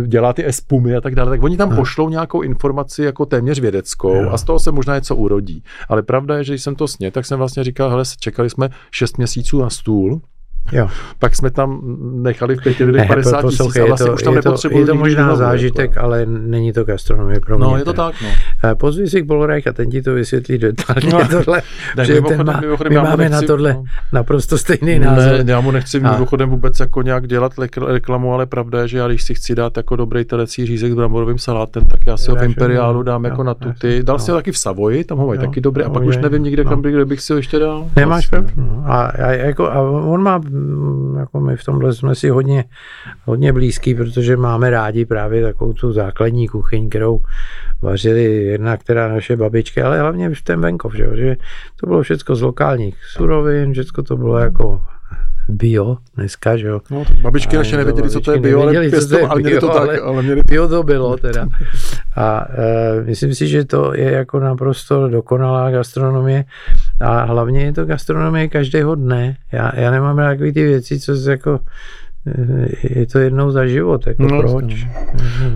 dělá 0.07 0.32
ty 0.32 0.46
espumy 0.46 0.96
a 0.96 1.00
tak 1.00 1.14
dále, 1.14 1.30
tak 1.30 1.42
oni 1.42 1.57
tam 1.57 1.68
Aha. 1.68 1.76
pošlou 1.76 2.09
nějakou 2.09 2.40
informaci 2.42 3.03
jako 3.03 3.26
téměř 3.26 3.61
vědeckou 3.61 4.14
Jo. 4.14 4.30
a 4.30 4.38
z 4.38 4.44
toho 4.44 4.59
se 4.59 4.72
možná 4.72 4.94
něco 4.94 5.16
urodí. 5.16 5.62
Ale 5.88 6.03
pravda 6.03 6.36
je, 6.36 6.44
že 6.44 6.53
když 6.53 6.62
jsem 6.62 6.74
to 6.74 6.88
sně, 6.88 7.11
tak 7.11 7.26
jsem 7.26 7.38
vlastně 7.38 7.64
říkal, 7.64 7.90
hele, 7.90 8.05
čekali 8.20 8.50
jsme 8.50 8.68
6 8.90 9.18
měsíců 9.18 9.61
na 9.62 9.70
stůl, 9.70 10.20
Jo. 10.72 10.88
pak 11.18 11.36
jsme 11.36 11.50
tam 11.50 11.80
nechali 12.22 12.57
v 12.57 12.62
pěti 12.62 12.84
lidech 12.84 13.00
Ne, 13.00 13.07
50 13.09 13.42
tisíc 13.42 13.76
a 13.76 13.84
vlastně 13.86 14.07
to, 14.07 14.14
už 14.14 14.22
tam 14.22 14.36
je 14.36 14.42
to, 14.42 14.55
je 14.70 14.86
to 14.86 14.94
možná 14.94 15.36
zážitek, 15.36 15.90
Jako. 15.90 16.05
ale 16.07 16.26
není 16.26 16.72
to 16.72 16.84
gastronomie 16.84 17.40
pro 17.40 17.59
mě. 17.59 17.66
No, 17.66 17.76
je 17.76 17.84
to 17.84 17.92
tak, 17.92 18.14
no. 18.22 18.28
Eh, 18.64 18.74
Pozvi 18.74 19.06
si 19.08 19.22
k 19.22 19.26
Polorajch 19.26 19.66
a 19.66 19.72
ten 19.72 19.90
ti 19.90 20.02
to 20.02 20.14
vysvětlí 20.14 20.58
detailně 20.58 21.12
No. 21.12 21.28
tohle, 21.28 21.62
Ne, 21.96 22.04
že 22.04 22.14
mimochodem- 22.14 22.46
má, 22.46 22.60
mimochodem 22.60 22.92
my 22.92 22.98
máme 22.98 23.24
na 23.28 23.30
nechci- 23.30 23.46
tohle 23.46 23.72
no. 23.74 23.84
naprosto 24.12 24.58
stejný 24.58 24.98
názor. 24.98 25.44
Ne, 25.44 25.52
já 25.52 25.60
mu 25.60 25.70
nechci 25.70 26.00
A- 26.00 26.12
mimochodem 26.12 26.50
vůbec 26.50 26.80
jako 26.80 27.02
nějak 27.02 27.26
dělat 27.26 27.52
reklamu, 27.86 28.34
ale 28.34 28.46
pravda 28.46 28.80
je, 28.82 28.88
že 28.88 28.98
já 28.98 29.08
když 29.08 29.22
si 29.22 29.34
chci 29.34 29.54
dát 29.54 29.76
jako 29.76 29.96
dobrý 29.96 30.24
telecí 30.24 30.66
řízek 30.66 30.92
s 30.92 30.94
bramborovým 30.94 31.38
salátem, 31.38 31.84
tak 31.86 32.00
já 32.06 32.16
si 32.16 32.30
ho 32.30 32.36
v 32.36 32.42
Imperiálu 32.42 33.02
dám 33.02 33.24
jo, 33.24 33.30
jako 33.30 33.42
na 33.42 33.54
tuty. 33.54 34.02
Dal 34.02 34.14
no. 34.16 34.18
si 34.18 34.30
ho 34.30 34.36
taky 34.36 34.52
v 34.52 34.58
Savoji, 34.58 35.04
tam 35.04 35.18
ho 35.18 35.26
mají 35.26 35.40
taky 35.40 35.60
dobrý, 35.60 35.84
a 35.84 35.88
no, 35.88 35.94
pak 35.94 36.02
už 36.02 36.16
nevím 36.16 36.42
nikde, 36.42 36.64
no. 36.64 36.70
kam 36.70 36.82
bych, 36.82 36.94
kde 36.94 37.04
bych 37.04 37.20
si 37.20 37.32
ho 37.32 37.36
ještě 37.36 37.58
dal. 37.58 37.86
Nemáš 37.96 38.30
Vlastně. 38.30 38.52
pravdu. 38.54 38.74
no. 38.76 38.82
A, 38.86 39.02
a, 39.04 39.30
jako, 39.30 39.70
a 39.70 39.80
on 39.82 40.22
má, 40.22 40.38
mm, 40.38 41.16
jako 41.18 41.40
my 41.40 41.56
v 41.56 41.64
tomhle 41.64 41.92
jsme 41.94 42.14
si 42.14 42.28
hodně, 42.28 42.64
hodně 43.24 43.52
blízký, 43.52 43.94
protože 43.94 44.36
máme 44.36 44.70
rádi 44.70 45.04
právě 45.04 45.42
takovou 45.42 45.72
tu 45.72 45.92
základní 45.92 46.48
kuchyň, 46.48 46.88
kterou 46.88 47.20
vařili 47.83 48.24
jedna, 48.24 48.76
která 48.76 49.09
naše 49.09 49.37
babičky, 49.37 49.83
ale 49.83 50.01
hlavně 50.01 50.35
v 50.35 50.43
ten 50.43 50.61
venkov, 50.61 50.95
že, 50.95 51.05
jo, 51.05 51.16
že 51.16 51.37
to 51.80 51.87
bylo 51.87 52.03
všechno 52.03 52.35
z 52.37 52.43
lokálních 52.43 52.97
surovin, 53.05 53.72
všechno 53.72 54.03
to 54.03 54.16
bylo 54.16 54.39
jako 54.39 54.83
bio 55.49 55.97
dneska, 56.16 56.57
že 56.57 56.66
jo. 56.66 56.80
No, 56.91 57.05
babičky 57.22 57.57
naše 57.57 57.76
nevěděli, 57.76 58.11
co 58.11 58.20
to 58.20 58.33
je 58.33 58.41
bio, 58.41 58.62
ale, 58.62 58.91
pěsto, 58.91 59.30
ale 59.30 59.41
měli 59.41 59.61
to 59.61 59.68
tak, 59.68 60.03
ale, 60.03 60.22
měli... 60.22 60.43
Bio 60.49 60.68
to 60.68 60.83
bylo 60.83 61.16
teda. 61.16 61.47
A 62.16 62.47
e, 62.51 63.03
myslím 63.03 63.35
si, 63.35 63.49
že 63.49 63.64
to 63.64 63.93
je 63.95 64.12
jako 64.12 64.41
naprosto 64.41 65.09
dokonalá 65.09 65.70
gastronomie 65.70 66.45
a 67.01 67.24
hlavně 67.24 67.64
je 67.64 67.72
to 67.72 67.85
gastronomie 67.85 68.49
každého 68.49 68.95
dne. 68.95 69.37
Já, 69.53 69.72
já 69.80 69.91
nemám 69.91 70.16
takové 70.16 70.53
ty 70.53 70.64
věci, 70.64 71.01
co 71.01 71.16
se 71.16 71.30
jako 71.30 71.61
je 72.82 73.06
to 73.06 73.18
jednou 73.18 73.50
za 73.50 73.66
život, 73.66 74.06
jako 74.06 74.22
no, 74.22 74.40
proč? 74.42 74.86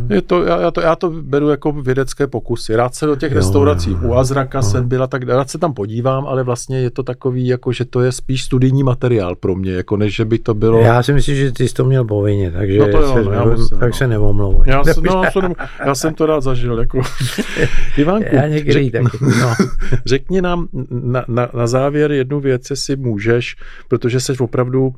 No. 0.08 0.14
Je 0.14 0.22
to, 0.22 0.44
já, 0.44 0.60
já, 0.60 0.70
to, 0.70 0.80
já 0.80 0.96
to 0.96 1.10
beru 1.10 1.48
jako 1.48 1.72
vědecké 1.72 2.26
pokusy. 2.26 2.76
Rád 2.76 2.94
se 2.94 3.06
do 3.06 3.16
těch 3.16 3.32
jo, 3.32 3.36
restaurací, 3.38 3.90
jo, 3.90 3.98
u 4.02 4.14
Azraka 4.14 4.58
jo. 4.58 4.62
jsem 4.62 4.88
byla, 4.88 5.06
tak 5.06 5.22
rád 5.22 5.50
se 5.50 5.58
tam 5.58 5.74
podívám, 5.74 6.26
ale 6.26 6.42
vlastně 6.42 6.80
je 6.80 6.90
to 6.90 7.02
takový, 7.02 7.46
jako 7.46 7.72
že 7.72 7.84
to 7.84 8.00
je 8.00 8.12
spíš 8.12 8.44
studijní 8.44 8.82
materiál 8.82 9.36
pro 9.36 9.54
mě, 9.54 9.72
jako 9.72 9.96
než 9.96 10.14
že 10.14 10.24
by 10.24 10.38
to 10.38 10.54
bylo... 10.54 10.80
Já 10.80 11.02
si 11.02 11.12
myslím, 11.12 11.36
že 11.36 11.52
ty 11.52 11.68
jsi 11.68 11.74
to 11.74 11.84
měl 11.84 12.04
povinně, 12.04 12.50
takže 12.50 12.78
no 12.78 12.88
to 12.88 13.00
jo, 13.00 13.14
se, 13.14 13.24
no, 13.24 13.32
já 13.32 13.44
musím, 13.44 13.78
tak 13.78 13.88
no. 13.88 13.96
se 13.96 14.06
nevomlouvej. 14.06 14.62
Já, 14.66 14.84
jsem, 14.84 15.04
no, 15.04 15.22
jsem, 15.32 15.54
já 15.86 15.94
jsem 15.94 16.14
to 16.14 16.26
rád 16.26 16.40
zažil. 16.40 16.78
Jako. 16.78 17.00
Ivánku, 17.96 18.28
já 18.34 18.48
někdy 18.48 18.72
řek, 18.72 18.92
taky, 18.92 19.18
no. 19.40 19.54
řekni 20.06 20.42
nám 20.42 20.68
na, 20.90 21.24
na, 21.28 21.48
na 21.54 21.66
závěr 21.66 22.12
jednu 22.12 22.40
věc, 22.40 22.70
jestli 22.70 22.96
můžeš, 22.96 23.56
protože 23.88 24.20
jsi 24.20 24.32
opravdu 24.38 24.94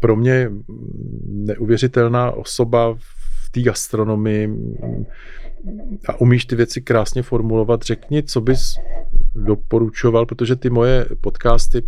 pro 0.00 0.16
mě 0.16 0.50
neuvěřitelná 1.26 2.30
osoba 2.30 2.94
v 2.98 3.50
té 3.50 3.62
gastronomii 3.62 4.50
a 6.08 6.20
umíš 6.20 6.44
ty 6.44 6.56
věci 6.56 6.80
krásně 6.80 7.22
formulovat. 7.22 7.82
Řekni, 7.82 8.22
co 8.22 8.40
bys 8.40 8.74
doporučoval, 9.34 10.26
protože 10.26 10.56
ty 10.56 10.70
moje 10.70 11.06
podcasty 11.20 11.82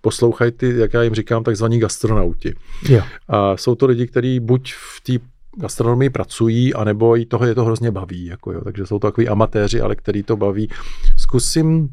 poslouchají 0.00 0.52
ty, 0.52 0.78
jak 0.78 0.94
já 0.94 1.02
jim 1.02 1.14
říkám, 1.14 1.44
takzvaní 1.44 1.78
gastronauti. 1.78 2.54
Jo. 2.88 3.02
A 3.28 3.56
jsou 3.56 3.74
to 3.74 3.86
lidi, 3.86 4.06
kteří 4.06 4.40
buď 4.40 4.72
v 4.72 5.00
té 5.00 5.12
gastronomii 5.60 6.10
pracují, 6.10 6.74
anebo 6.74 7.16
i 7.16 7.26
toho 7.26 7.46
je 7.46 7.54
to 7.54 7.64
hrozně 7.64 7.90
baví. 7.90 8.26
Jako 8.26 8.52
jo. 8.52 8.60
Takže 8.64 8.86
jsou 8.86 8.98
to 8.98 9.06
takový 9.06 9.28
amatéři, 9.28 9.80
ale 9.80 9.96
který 9.96 10.22
to 10.22 10.36
baví. 10.36 10.70
Zkusím 11.16 11.88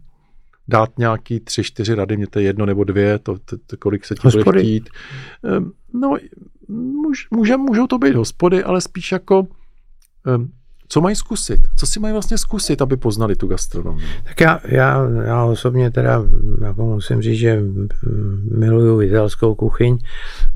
dát 0.68 0.98
nějaký 0.98 1.40
tři, 1.40 1.64
čtyři 1.64 1.96
rady, 1.96 2.18
mě 2.18 2.28
to 2.28 2.40
je 2.40 2.46
jedno 2.46 2.66
nebo 2.66 2.84
dvě, 2.84 3.20
to, 3.20 3.36
to, 3.46 3.58
to 3.68 3.78
kolik 3.78 4.06
se 4.06 4.16
ti 4.16 4.22
hospody. 4.24 4.44
bude 4.44 4.60
chtít. 4.60 4.90
Ehm, 5.44 5.72
no, 5.94 6.18
můž, 6.68 7.28
může, 7.32 7.58
můžou 7.58 7.88
to 7.88 7.98
být 7.98 8.16
hospody, 8.16 8.64
ale 8.64 8.82
spíš 8.82 9.12
jako 9.12 9.48
ehm, 10.28 10.52
co 10.90 11.02
mají 11.02 11.16
zkusit? 11.16 11.60
Co 11.76 11.86
si 11.86 12.00
mají 12.00 12.14
vlastně 12.14 12.38
zkusit, 12.38 12.82
aby 12.82 12.98
poznali 12.98 13.36
tu 13.36 13.48
gastronomii? 13.48 14.08
Tak 14.24 14.42
já, 14.42 14.60
já, 14.66 15.08
já 15.26 15.44
osobně 15.44 15.92
teda 15.92 16.24
jako 16.62 16.86
musím 16.86 17.22
říct, 17.22 17.40
že 17.40 17.62
miluju 18.52 19.02
italskou 19.02 19.56
kuchyň. 19.56 19.98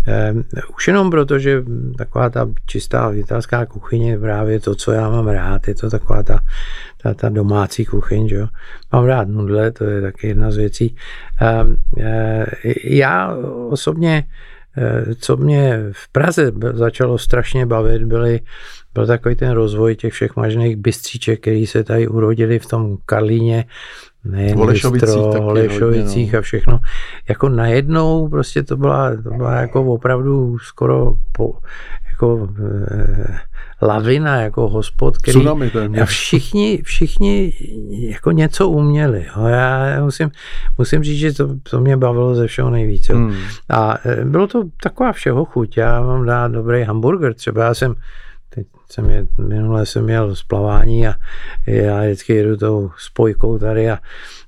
Eh, 0.07 0.33
už 0.75 0.87
jenom 0.87 1.11
proto, 1.11 1.39
že 1.39 1.63
taková 1.97 2.29
ta 2.29 2.49
čistá 2.65 3.11
italská 3.13 3.65
kuchyň 3.65 4.01
je 4.01 4.19
právě 4.19 4.59
to, 4.59 4.75
co 4.75 4.91
já 4.91 5.09
mám 5.09 5.27
rád. 5.27 5.67
Je 5.67 5.75
to 5.75 5.89
taková 5.89 6.23
ta, 6.23 6.39
ta, 7.03 7.13
ta 7.13 7.29
domácí 7.29 7.85
kuchyň. 7.85 8.27
Že 8.27 8.35
jo? 8.35 8.47
Mám 8.93 9.05
rád 9.05 9.27
nudle, 9.27 9.71
to 9.71 9.83
je 9.83 10.01
taky 10.01 10.27
jedna 10.27 10.51
z 10.51 10.57
věcí. 10.57 10.95
Eh, 11.41 11.65
eh, 11.99 12.45
já 12.83 13.35
osobně 13.69 14.23
Eh, 14.77 15.15
co 15.15 15.37
mě 15.37 15.79
v 15.91 16.11
Praze 16.11 16.51
začalo 16.73 17.17
strašně 17.17 17.65
bavit, 17.65 18.03
byly, 18.03 18.39
byl 18.93 19.07
takový 19.07 19.35
ten 19.35 19.51
rozvoj 19.51 19.95
těch 19.95 20.13
všech 20.13 20.35
možných 20.35 20.75
bystříček, 20.75 21.41
který 21.41 21.67
se 21.67 21.83
tady 21.83 22.07
urodili 22.07 22.59
v 22.59 22.65
tom 22.65 22.97
Karlíně, 23.05 23.65
nejen 24.23 24.57
Holešovicích 25.39 26.33
no. 26.33 26.39
a 26.39 26.41
všechno. 26.41 26.79
Jako 27.29 27.49
najednou 27.49 28.27
prostě 28.27 28.63
to 28.63 28.77
byla, 28.77 29.15
to 29.15 29.29
byla 29.29 29.55
jako 29.55 29.83
opravdu 29.83 30.57
skoro 30.59 31.13
po, 31.31 31.57
jako 32.11 32.49
eh, 32.91 33.39
lavina, 33.81 34.41
jako 34.41 34.69
hospod, 34.69 35.17
který 35.17 35.39
Tsunami 35.39 35.71
a 36.01 36.05
všichni, 36.05 36.81
všichni 36.83 37.53
jako 37.91 38.31
něco 38.31 38.69
uměli. 38.69 39.25
Jo. 39.35 39.45
Já 39.45 40.03
musím, 40.03 40.31
musím 40.77 41.03
říct, 41.03 41.19
že 41.19 41.33
to, 41.33 41.49
to 41.69 41.81
mě 41.81 41.97
bavilo 41.97 42.35
ze 42.35 42.47
všeho 42.47 42.69
nejvíc. 42.69 43.09
Hmm. 43.09 43.35
A 43.69 43.97
eh, 44.05 44.25
bylo 44.25 44.47
to 44.47 44.63
taková 44.83 45.11
všeho 45.11 45.45
chuť. 45.45 45.77
Já 45.77 46.01
mám 46.01 46.25
dát 46.25 46.51
dobrý 46.51 46.83
hamburger. 46.83 47.33
Třeba 47.33 47.63
já 47.63 47.73
jsem 47.73 47.95
teď 48.49 48.67
jsem 48.91 49.09
je, 49.09 49.25
minule 49.37 49.85
jsem 49.85 50.03
měl 50.03 50.35
splavání 50.35 51.07
a 51.07 51.13
já 51.67 52.01
vždycky 52.01 52.33
jedu 52.33 52.57
tou 52.57 52.91
spojkou 52.97 53.57
tady 53.57 53.89
a 53.89 53.97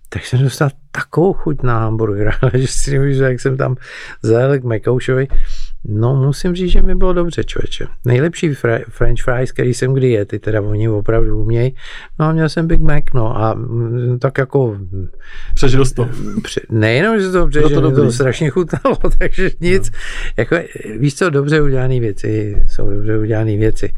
tak 0.09 0.25
jsem 0.25 0.43
dostal 0.43 0.69
takovou 0.91 1.34
chuť 1.34 1.63
na 1.63 1.79
hamburger, 1.79 2.34
že 2.53 2.67
si 2.67 2.91
nemůžu, 2.91 3.23
jak 3.23 3.39
jsem 3.39 3.57
tam 3.57 3.75
zajel 4.21 4.59
k 4.59 4.63
Mekoušovi, 4.63 5.27
No, 5.86 6.15
musím 6.15 6.55
říct, 6.55 6.71
že 6.71 6.81
mi 6.81 6.95
bylo 6.95 7.13
dobře, 7.13 7.43
člověče. 7.43 7.88
Nejlepší 8.05 8.49
fr- 8.49 8.84
french 8.89 9.21
fries, 9.23 9.51
který 9.51 9.73
jsem 9.73 9.93
kdy 9.93 10.09
je, 10.09 10.25
ty 10.25 10.39
teda 10.39 10.61
oni 10.61 10.89
opravdu 10.89 11.41
umějí. 11.41 11.75
No 12.19 12.25
a 12.25 12.31
měl 12.31 12.49
jsem 12.49 12.67
Big 12.67 12.79
Mac, 12.79 13.03
no 13.13 13.38
a 13.38 13.53
mm, 13.53 14.19
tak 14.19 14.38
jako... 14.38 14.77
Přežil 15.53 15.86
jsi 15.86 15.93
to. 15.93 16.09
Pře- 16.43 16.61
nejenom, 16.69 17.19
že 17.19 17.31
to 17.31 17.47
přežil, 17.47 17.81
to, 17.81 17.91
to 17.91 18.11
strašně 18.11 18.49
chutnalo, 18.49 18.97
takže 19.17 19.51
nic. 19.59 19.91
No. 19.91 19.97
Jako, 20.38 20.55
víš 20.99 21.15
co, 21.15 21.29
dobře 21.29 21.61
udělané 21.61 21.99
věci, 21.99 22.63
jsou 22.67 22.89
dobře 22.89 23.17
udělané 23.17 23.57
věci. 23.57 23.93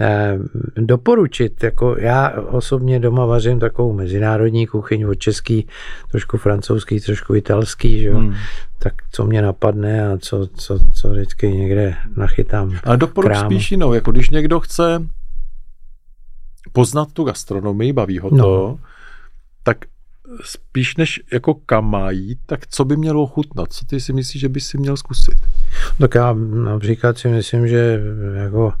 Eh, 0.00 0.38
doporučit, 0.76 1.62
jako 1.62 1.96
já 1.98 2.30
osobně 2.30 3.00
doma 3.00 3.26
vařím 3.26 3.60
takovou 3.60 3.92
mezinárodní 3.92 4.66
kuchyň 4.66 5.04
od 5.04 5.14
český, 5.14 5.66
trošku 6.10 6.38
francouzský, 6.38 7.00
trošku 7.00 7.34
italský, 7.34 7.98
že 7.98 8.08
jo? 8.08 8.18
Hmm. 8.18 8.34
tak 8.78 8.94
co 9.12 9.24
mě 9.24 9.42
napadne 9.42 10.08
a 10.08 10.18
co, 10.18 10.46
co, 10.46 10.78
co 10.94 11.10
vždycky 11.10 11.48
někde 11.52 11.94
nachytám. 12.16 12.78
Ale 12.84 12.96
doporuč 12.96 13.36
spíš 13.38 13.70
jinou, 13.70 13.92
jako 13.92 14.12
když 14.12 14.30
někdo 14.30 14.60
chce 14.60 15.06
poznat 16.72 17.12
tu 17.12 17.24
gastronomii, 17.24 17.92
baví 17.92 18.18
ho 18.18 18.30
to, 18.30 18.36
no. 18.36 18.78
Spíš 20.44 20.96
než 20.96 21.20
jako 21.32 21.54
kam 21.54 21.90
má 21.90 22.10
jít, 22.10 22.38
tak 22.46 22.66
co 22.66 22.84
by 22.84 22.96
mělo 22.96 23.26
chutnat? 23.26 23.72
Co 23.72 23.86
ty 23.86 24.00
si 24.00 24.12
myslíš, 24.12 24.40
že 24.40 24.48
by 24.48 24.60
si 24.60 24.78
měl 24.78 24.96
zkusit? 24.96 25.38
Tak 25.98 26.14
já 26.14 26.32
například 26.64 27.18
si 27.18 27.28
myslím, 27.28 27.68
že 27.68 28.00
jako 28.34 28.72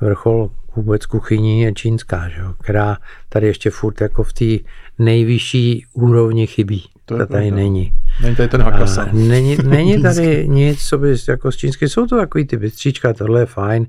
vrchol 0.00 0.50
vůbec 0.76 1.06
kuchyní 1.06 1.60
je 1.60 1.72
čínská, 1.72 2.28
že 2.28 2.40
jo, 2.40 2.54
která 2.60 2.96
tady 3.28 3.46
ještě 3.46 3.70
furt 3.70 4.00
jako 4.00 4.24
v 4.24 4.32
té 4.32 4.68
nejvyšší 4.98 5.84
úrovni 5.92 6.46
chybí. 6.46 6.84
To, 7.04 7.18
to 7.18 7.26
tady 7.26 7.26
pravda. 7.26 7.56
není. 7.56 7.92
Není 8.22 8.36
tady 8.36 8.48
ten 8.48 8.62
Hakasa. 8.62 9.08
Není, 9.12 9.56
není 9.64 10.02
tady 10.02 10.48
nic, 10.48 10.88
co 10.88 10.98
by 10.98 11.14
jako 11.28 11.52
z 11.52 11.56
čínské, 11.56 11.88
jsou 11.88 12.06
to 12.06 12.16
takový 12.16 12.46
ty 12.46 12.56
bystříčka, 12.56 13.12
tohle 13.12 13.40
je 13.40 13.46
fajn. 13.46 13.86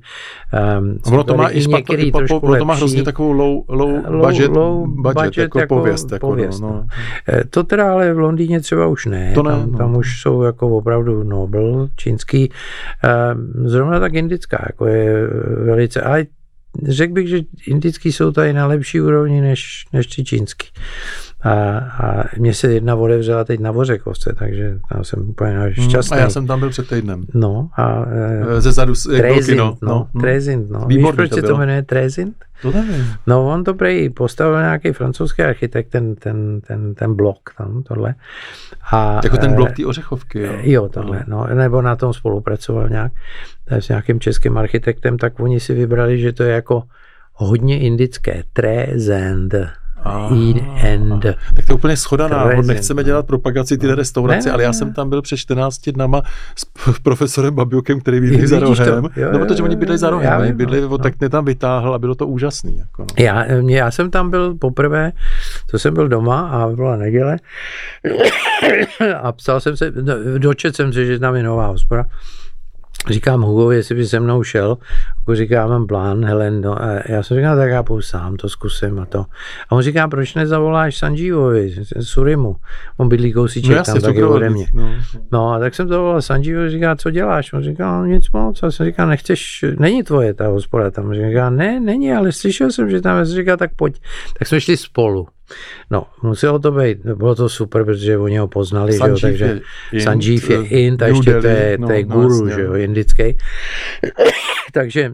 Um, 0.79 0.99
ono 1.05 1.23
to 1.23 1.37
má 1.37 1.51
i 1.51 1.61
špatný, 1.61 2.11
ono 2.11 2.57
to 2.57 2.65
má 2.65 2.73
hrozně 2.73 3.03
takovou 3.03 3.31
low, 3.31 3.63
low, 3.67 4.25
budget, 4.25 4.51
low 4.51 4.87
budget, 4.87 5.23
budget 5.23 5.37
jako, 5.37 5.59
jako 5.59 5.75
pověst. 5.75 6.11
Jako, 6.11 6.27
pověst 6.27 6.59
no, 6.59 6.69
no. 6.69 6.85
Eh, 7.29 7.43
to 7.49 7.63
teda 7.63 7.91
ale 7.91 8.13
v 8.13 8.19
Londýně 8.19 8.59
třeba 8.59 8.87
už 8.87 9.05
ne. 9.05 9.31
To 9.35 9.43
ne 9.43 9.51
tam, 9.51 9.71
no. 9.71 9.77
tam 9.77 9.95
už 9.97 10.21
jsou 10.21 10.41
jako 10.41 10.69
opravdu 10.69 11.23
Nobel, 11.23 11.89
čínský. 11.95 12.51
Um, 13.33 13.69
zrovna 13.69 13.99
tak 13.99 14.13
indická, 14.13 14.65
jako 14.69 14.85
je 14.85 15.27
velice, 15.65 16.01
ale 16.01 16.25
řekl 16.83 17.13
bych, 17.13 17.27
že 17.27 17.39
indický 17.67 18.11
jsou 18.11 18.31
tady 18.31 18.53
na 18.53 18.67
lepší 18.67 19.01
úrovni 19.01 19.41
než, 19.41 19.85
než 19.93 20.07
ty 20.07 20.23
čínský. 20.23 20.67
A, 21.41 21.51
a 21.77 22.23
mně 22.37 22.53
se 22.53 22.73
jedna 22.73 22.95
otevřela 22.95 23.43
teď 23.43 23.59
na 23.59 23.71
Vořekovce, 23.71 24.35
takže 24.39 24.79
tam 24.93 25.03
jsem 25.03 25.29
úplně 25.29 25.73
šťastný. 25.73 26.15
Hmm, 26.15 26.21
a 26.21 26.23
já 26.23 26.29
jsem 26.29 26.47
tam 26.47 26.59
byl 26.59 26.69
před 26.69 26.87
týdnem. 26.87 27.25
No 27.33 27.69
a... 27.77 28.05
E, 28.57 28.61
Ze 28.61 28.71
zadu, 28.71 28.93
Trezint, 29.17 29.59
no. 29.59 29.77
no, 29.81 30.07
no. 30.13 30.21
Trezint, 30.21 30.69
no. 30.69 30.85
Víš, 30.87 31.05
proč 31.15 31.33
se 31.33 31.41
to 31.41 31.57
jmenuje 31.57 31.83
Trezint? 31.83 32.35
To 32.61 32.71
nevím. 32.71 33.05
No 33.27 33.47
on 33.47 33.63
to 33.63 33.73
prej 33.73 34.09
postavil 34.09 34.59
nějaký 34.59 34.91
francouzský 34.91 35.41
architekt, 35.41 35.89
ten, 35.89 36.15
ten, 36.15 36.61
ten, 36.61 36.95
ten 36.95 37.15
blok 37.15 37.39
tam, 37.57 37.83
tohle. 37.83 38.15
A, 38.91 39.21
jako 39.23 39.37
ten 39.37 39.53
blok 39.53 39.71
té 39.71 39.85
ořechovky, 39.85 40.41
jo? 40.41 40.53
Jo, 40.61 40.89
tohle, 40.89 41.23
no. 41.27 41.47
no. 41.47 41.55
Nebo 41.55 41.81
na 41.81 41.95
tom 41.95 42.13
spolupracoval 42.13 42.89
nějak 42.89 43.11
s 43.69 43.89
nějakým 43.89 44.19
českým 44.19 44.57
architektem, 44.57 45.17
tak 45.17 45.39
oni 45.39 45.59
si 45.59 45.73
vybrali, 45.73 46.19
že 46.19 46.33
to 46.33 46.43
je 46.43 46.53
jako 46.53 46.83
hodně 47.33 47.79
indické. 47.79 48.43
Trezend. 48.53 49.55
Eat 50.31 50.57
and 50.93 51.21
Tak 51.55 51.65
to 51.65 51.71
je 51.71 51.75
úplně 51.75 51.97
schoda 51.97 52.27
náhod. 52.27 52.65
Nechceme 52.65 53.03
dělat 53.03 53.27
propagaci 53.27 53.77
té 53.77 53.95
restaurace, 53.95 54.49
ne, 54.49 54.53
ale 54.53 54.63
já 54.63 54.73
jsem 54.73 54.93
tam 54.93 55.09
byl 55.09 55.21
před 55.21 55.37
14 55.37 55.89
dnama 55.89 56.21
s 56.55 56.65
profesorem 57.03 57.55
Babiukem, 57.55 57.99
který 57.99 58.19
bydlí 58.19 58.47
za 58.47 58.59
rohem. 58.59 59.01
To, 59.03 59.09
jo, 59.21 59.29
no, 59.31 59.39
protože 59.39 59.63
oni 59.63 59.75
bydli 59.75 59.97
za 59.97 60.09
rohem, 60.09 60.39
oni 60.39 60.53
bydli, 60.53 60.81
no, 60.81 60.97
tak 60.97 61.19
mě 61.19 61.29
tam 61.29 61.45
vytáhl 61.45 61.93
a 61.93 61.99
bylo 61.99 62.15
to 62.15 62.27
úžasný. 62.27 62.77
Jako 62.77 63.01
no. 63.01 63.07
já, 63.25 63.45
já 63.67 63.91
jsem 63.91 64.11
tam 64.11 64.29
byl 64.29 64.55
poprvé, 64.55 65.11
to 65.71 65.79
jsem 65.79 65.93
byl 65.93 66.07
doma 66.07 66.47
a 66.47 66.67
byla 66.67 66.95
neděle 66.95 67.37
a 69.21 69.31
psal 69.31 69.59
jsem 69.59 69.77
se, 69.77 69.91
no, 70.01 70.13
dočet 70.37 70.75
jsem 70.75 70.93
se, 70.93 71.05
že 71.05 71.19
tam 71.19 71.35
je 71.35 71.43
nová 71.43 71.67
hospoda 71.67 72.05
říkám 73.09 73.41
Hugo, 73.41 73.71
jestli 73.71 73.95
by 73.95 74.05
se 74.05 74.19
mnou 74.19 74.43
šel, 74.43 74.77
Hugo 75.17 75.35
říká, 75.35 75.67
mám 75.67 75.87
plán, 75.87 76.25
Helen, 76.25 76.61
no, 76.61 76.83
a 76.83 76.87
já 77.05 77.23
jsem 77.23 77.37
říkal, 77.37 77.55
tak 77.57 77.69
já 77.69 77.83
půjdu 77.83 78.01
sám, 78.01 78.35
to 78.35 78.49
zkusím 78.49 78.99
a 78.99 79.05
to. 79.05 79.25
A 79.69 79.71
on 79.71 79.81
říká, 79.81 80.07
proč 80.07 80.35
nezavoláš 80.35 80.97
Sanjivovi, 80.97 81.75
Surimu, 82.01 82.55
on 82.97 83.09
bydlí 83.09 83.33
kousíček 83.33 83.77
no, 83.77 83.83
tam 83.83 84.01
taky 84.01 84.23
ode 84.23 84.49
mě. 84.49 84.67
No. 84.73 84.89
no. 85.31 85.51
a 85.51 85.59
tak 85.59 85.75
jsem 85.75 85.87
to 85.87 86.01
volal 86.01 86.21
Sanjivovi, 86.21 86.69
říká, 86.69 86.95
co 86.95 87.11
děláš? 87.11 87.53
On 87.53 87.63
říká, 87.63 87.97
no, 87.97 88.05
nic 88.05 88.31
moc, 88.31 88.63
a 88.63 88.71
jsem 88.71 88.85
říkal, 88.85 89.07
nechceš, 89.07 89.65
není 89.79 90.03
tvoje 90.03 90.33
ta 90.33 90.47
hospoda 90.47 90.91
tam. 90.91 91.13
Říká, 91.13 91.49
ne, 91.49 91.79
není, 91.79 92.13
ale 92.13 92.31
slyšel 92.31 92.71
jsem, 92.71 92.89
že 92.89 93.01
tam, 93.01 93.25
říká, 93.25 93.57
tak 93.57 93.71
pojď. 93.75 94.01
Tak 94.39 94.47
jsme 94.47 94.61
šli 94.61 94.77
spolu. 94.77 95.27
No, 95.91 96.05
muselo 96.23 96.59
to 96.59 96.71
být, 96.71 96.97
bylo 96.97 97.35
to 97.35 97.49
super, 97.49 97.85
protože 97.85 98.17
oni 98.17 98.37
ho 98.37 98.47
poznali, 98.47 98.93
že 98.93 98.99
jo, 99.07 99.17
takže 99.21 99.61
je 99.91 100.01
Sanjeev 100.01 100.49
je 100.49 100.67
Ind, 100.67 101.01
a 101.01 101.07
ještě 101.07 101.41
to 101.41 101.47
je, 101.47 101.77
to 101.77 101.91
je 101.91 102.05
no, 102.05 102.15
guru, 102.15 102.45
no, 102.45 102.55
že 102.55 102.61
jo, 102.61 102.73
indický. 102.73 103.37
takže 104.73 105.13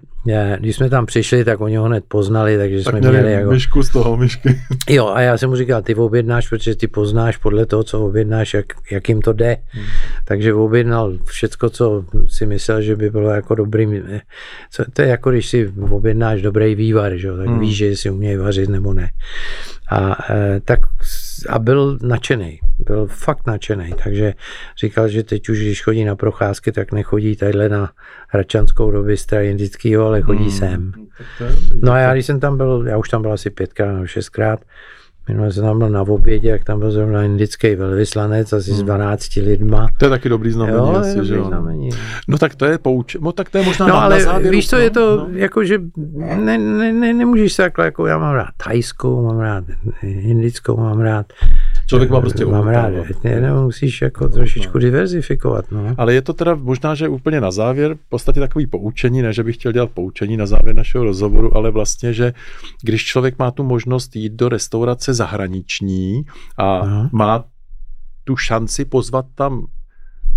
když 0.59 0.75
jsme 0.75 0.89
tam 0.89 1.05
přišli, 1.05 1.45
tak 1.45 1.61
oni 1.61 1.75
ho 1.75 1.85
hned 1.85 2.03
poznali, 2.07 2.57
takže 2.57 2.83
tak 2.83 2.91
jsme 2.91 3.09
měli 3.09 3.31
jako... 3.31 3.51
myšku 3.51 3.83
z 3.83 3.89
toho, 3.89 4.17
myšky. 4.17 4.61
jo, 4.89 5.07
a 5.07 5.21
já 5.21 5.37
jsem 5.37 5.49
mu 5.49 5.55
říkal, 5.55 5.81
ty 5.81 5.95
objednáš, 5.95 6.49
protože 6.49 6.75
ty 6.75 6.87
poznáš 6.87 7.37
podle 7.37 7.65
toho, 7.65 7.83
co 7.83 8.05
objednáš, 8.05 8.53
jak, 8.53 8.65
jak 8.91 9.09
jim 9.09 9.21
to 9.21 9.33
jde. 9.33 9.57
Hmm. 9.69 9.85
Takže 10.25 10.53
objednal 10.53 11.13
všecko, 11.25 11.69
co 11.69 12.05
si 12.27 12.45
myslel, 12.45 12.81
že 12.81 12.95
by 12.95 13.09
bylo 13.09 13.29
jako 13.29 13.55
dobrý. 13.55 14.01
Co, 14.71 14.83
to 14.93 15.01
je 15.01 15.07
jako, 15.07 15.31
když 15.31 15.49
si 15.49 15.73
objednáš 15.89 16.41
dobrý 16.41 16.75
vývar, 16.75 17.15
že 17.15 17.27
jo, 17.27 17.37
tak 17.37 17.47
hmm. 17.47 17.59
víš, 17.59 17.77
že 17.77 17.95
si 17.95 18.09
umějí 18.09 18.37
vařit 18.37 18.69
nebo 18.69 18.93
ne. 18.93 19.09
A, 19.93 20.17
e, 20.33 20.59
tak, 20.59 20.79
a 21.49 21.59
byl 21.59 21.97
nadšený, 22.01 22.59
byl 22.79 23.07
fakt 23.07 23.47
nadšený, 23.47 23.93
takže 24.03 24.33
říkal, 24.79 25.07
že 25.07 25.23
teď 25.23 25.49
už, 25.49 25.59
když 25.59 25.83
chodí 25.83 26.05
na 26.05 26.15
procházky, 26.15 26.71
tak 26.71 26.91
nechodí 26.91 27.35
tadyhle 27.35 27.69
na 27.69 27.91
Hračanskou 28.27 28.91
do 28.91 29.03
Bystra 29.03 29.41
indickýho, 29.41 30.05
ale 30.05 30.21
chodí 30.21 30.43
hmm. 30.43 30.51
sem. 30.51 30.91
No 31.81 31.91
a 31.91 31.97
já, 31.97 32.13
když 32.13 32.25
jsem 32.25 32.39
tam 32.39 32.57
byl, 32.57 32.85
já 32.87 32.97
už 32.97 33.09
tam 33.09 33.21
byl 33.21 33.33
asi 33.33 33.49
pětkrát 33.49 33.93
nebo 33.93 34.07
šestkrát, 34.07 34.59
Minule 35.27 35.51
jsem 35.51 35.63
tam 35.63 35.77
byl 35.77 35.89
na 35.89 36.01
obědě, 36.01 36.49
jak 36.49 36.63
tam 36.63 36.79
byl 36.79 36.91
zrovna 36.91 37.23
indický 37.23 37.75
velvyslanec, 37.75 38.53
asi 38.53 38.71
hmm. 38.71 38.79
s 38.79 38.83
12 38.83 39.35
lidma. 39.35 39.87
To 39.99 40.05
je 40.05 40.09
taky 40.09 40.29
dobrý 40.29 40.51
znamení, 40.51 40.77
jo, 40.77 40.95
asi, 40.95 41.15
dobrý 41.15 41.27
že 41.27 41.35
jo. 41.35 41.45
Znamení. 41.45 41.89
No 42.27 42.37
tak 42.37 42.55
to 42.55 42.65
je 42.65 42.77
pouč, 42.77 43.17
no 43.21 43.31
tak 43.31 43.49
to 43.49 43.57
je 43.57 43.63
možná 43.63 43.87
No 43.87 44.01
ale 44.01 44.15
na 44.15 44.23
závěru, 44.25 44.55
víš 44.55 44.69
co, 44.69 44.77
je 44.77 44.89
to 44.89 45.17
no. 45.17 45.27
jako, 45.31 45.63
že 45.63 45.79
ne, 46.35 46.57
ne, 46.57 46.93
ne, 46.93 47.13
nemůžeš 47.13 47.53
se 47.53 47.63
takhle, 47.63 47.85
jako 47.85 48.07
já 48.07 48.17
mám 48.17 48.35
rád 48.35 48.49
thajskou, 48.65 49.25
mám 49.25 49.39
rád 49.39 49.63
indickou, 50.03 50.77
mám 50.77 50.99
rád 50.99 51.25
Člověk 51.93 52.11
má 52.11 52.21
prostě 52.21 52.45
Mám 52.45 52.67
rád, 52.67 52.93
ne, 53.23 53.41
ne, 53.41 53.53
musíš 53.53 54.01
jako 54.01 54.29
trošičku 54.29 54.77
diverzifikovat. 54.77 55.65
No. 55.71 55.95
Ale 55.97 56.13
je 56.13 56.21
to 56.21 56.33
teda 56.33 56.55
možná, 56.55 56.95
že 56.95 57.07
úplně 57.07 57.41
na 57.41 57.51
závěr, 57.51 57.95
v 57.95 58.09
podstatě 58.09 58.39
takový 58.39 58.67
poučení, 58.67 59.21
ne, 59.21 59.33
že 59.33 59.43
bych 59.43 59.55
chtěl 59.55 59.71
dělat 59.71 59.89
poučení 59.93 60.37
na 60.37 60.45
závěr 60.45 60.75
našeho 60.75 61.03
rozhovoru, 61.03 61.57
ale 61.57 61.71
vlastně, 61.71 62.13
že 62.13 62.33
když 62.81 63.05
člověk 63.05 63.39
má 63.39 63.51
tu 63.51 63.63
možnost 63.63 64.15
jít 64.15 64.33
do 64.33 64.49
restaurace 64.49 65.13
zahraniční 65.13 66.25
a 66.57 66.85
no. 66.85 67.09
má 67.11 67.43
tu 68.23 68.35
šanci 68.35 68.85
pozvat 68.85 69.25
tam 69.35 69.65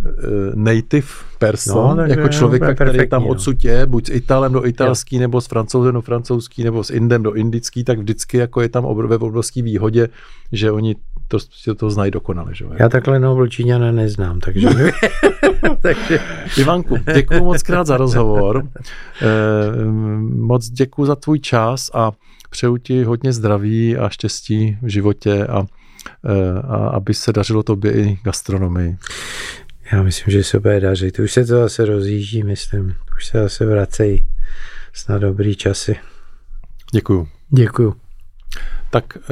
eh, 0.07 0.11
native 0.55 1.07
person, 1.39 1.97
no, 1.97 2.03
jako 2.03 2.29
člověka, 2.29 2.75
který 2.75 3.09
tam 3.09 3.23
no. 3.23 3.29
odsud 3.29 3.65
je, 3.65 3.87
buď 3.87 4.07
s 4.07 4.11
Italem 4.11 4.53
do 4.53 4.67
italský, 4.67 5.17
jo. 5.17 5.21
nebo 5.21 5.41
s 5.41 5.47
francouzem 5.47 5.95
do 5.95 6.01
francouzský, 6.01 6.65
nebo 6.65 6.85
s 6.85 6.91
Indem 6.91 7.23
do 7.23 7.33
indický, 7.33 7.85
tak 7.85 7.99
vždycky 7.99 8.37
jako 8.37 8.61
je 8.61 8.69
tam 8.69 9.07
ve 9.07 9.17
obrovské 9.17 9.63
výhodě, 9.63 10.09
že 10.53 10.71
oni 10.71 10.97
to, 11.29 11.39
to, 11.65 11.75
to 11.75 11.91
znají 11.91 12.11
dokonale. 12.11 12.55
Že? 12.55 12.65
Já 12.79 12.89
takhle 12.89 13.19
Nobel 13.19 13.47
Číňana 13.47 13.93
neznám, 13.93 14.41
takže... 14.41 14.69
takže... 15.83 16.21
Ivanku, 16.59 16.97
děkuji 17.15 17.41
moc 17.41 17.63
krát 17.63 17.87
za 17.87 17.97
rozhovor. 17.97 18.69
Eh, 19.23 19.85
moc 20.21 20.69
děkuji 20.69 21.07
za 21.07 21.17
tvůj 21.17 21.39
čas 21.41 21.91
a 21.95 22.13
přeju 22.51 22.77
ti 22.77 23.05
hodně 23.05 23.33
zdraví 23.33 23.97
a 23.97 24.09
štěstí 24.09 24.79
v 24.83 24.89
životě 24.89 25.47
a, 25.47 25.67
eh, 26.25 26.61
a 26.61 26.77
aby 26.77 27.15
se 27.15 27.33
dařilo 27.33 27.63
tobě 27.63 27.93
i 27.93 28.19
gastronomii. 28.25 28.97
Já 29.93 30.03
myslím, 30.03 30.33
že 30.33 30.45
se 30.45 30.61
bude 30.61 30.81
dařit. 30.81 31.19
Už 31.19 31.33
se 31.33 31.45
to 31.45 31.61
zase 31.61 31.85
rozjíždí, 31.85 32.43
myslím. 32.43 32.95
Už 33.17 33.27
se 33.27 33.43
zase 33.43 33.67
vracejí 33.67 34.27
snad 34.93 35.19
dobrý 35.19 35.57
časy. 35.57 35.97
Děkuju. 36.93 37.29
Děkuju. 37.51 38.06
Tak 38.91 39.05
eh, 39.17 39.23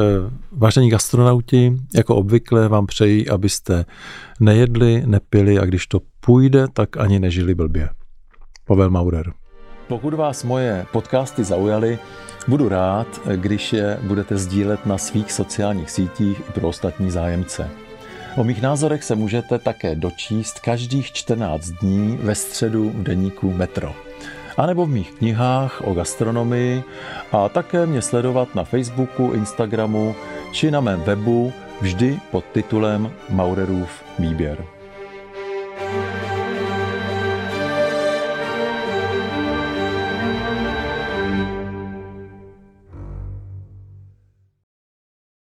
vážení 0.53 0.91
gastronauti, 0.91 1.77
jako 1.95 2.17
obvykle 2.17 2.69
vám 2.69 2.87
přeji, 2.87 3.29
abyste 3.29 3.85
nejedli, 4.41 5.03
nepili 5.07 5.59
a 5.59 5.65
když 5.65 5.87
to 5.87 6.01
půjde, 6.21 6.67
tak 6.73 6.97
ani 6.97 7.19
nežili 7.19 7.55
blbě. 7.55 7.89
Pavel 8.67 8.91
Maurer. 8.91 9.33
Pokud 9.89 10.15
vás 10.15 10.45
moje 10.45 10.87
podcasty 10.93 11.45
zaujaly, 11.45 11.99
budu 12.49 12.69
rád, 12.69 13.21
když 13.37 13.73
je 13.73 13.99
budete 14.03 14.39
sdílet 14.39 14.87
na 14.87 14.99
svých 14.99 15.33
sociálních 15.33 15.91
sítích 15.91 16.41
i 16.49 16.53
pro 16.53 16.69
ostatní 16.69 17.11
zájemce. 17.11 17.71
O 18.37 18.45
mých 18.45 18.63
názorech 18.63 19.05
se 19.05 19.15
můžete 19.15 19.59
také 19.59 19.95
dočíst 19.95 20.61
každých 20.61 21.13
14 21.13 21.71
dní 21.71 22.19
ve 22.23 22.35
středu 22.35 22.91
v 22.91 23.03
deníku 23.03 23.53
Metro 23.53 24.04
anebo 24.57 24.87
v 24.87 24.89
mých 24.91 25.11
knihách 25.13 25.83
o 25.85 25.95
gastronomii 25.95 26.83
a 27.33 27.49
také 27.49 27.87
mě 27.87 28.03
sledovat 28.03 28.55
na 28.55 28.65
Facebooku, 28.65 29.33
Instagramu 29.35 30.15
či 30.53 30.71
na 30.71 30.81
mém 30.81 31.01
webu 31.01 31.53
vždy 31.81 32.19
pod 32.31 32.45
titulem 32.53 33.11
Maurerův 33.31 33.91
výběr. 34.19 34.65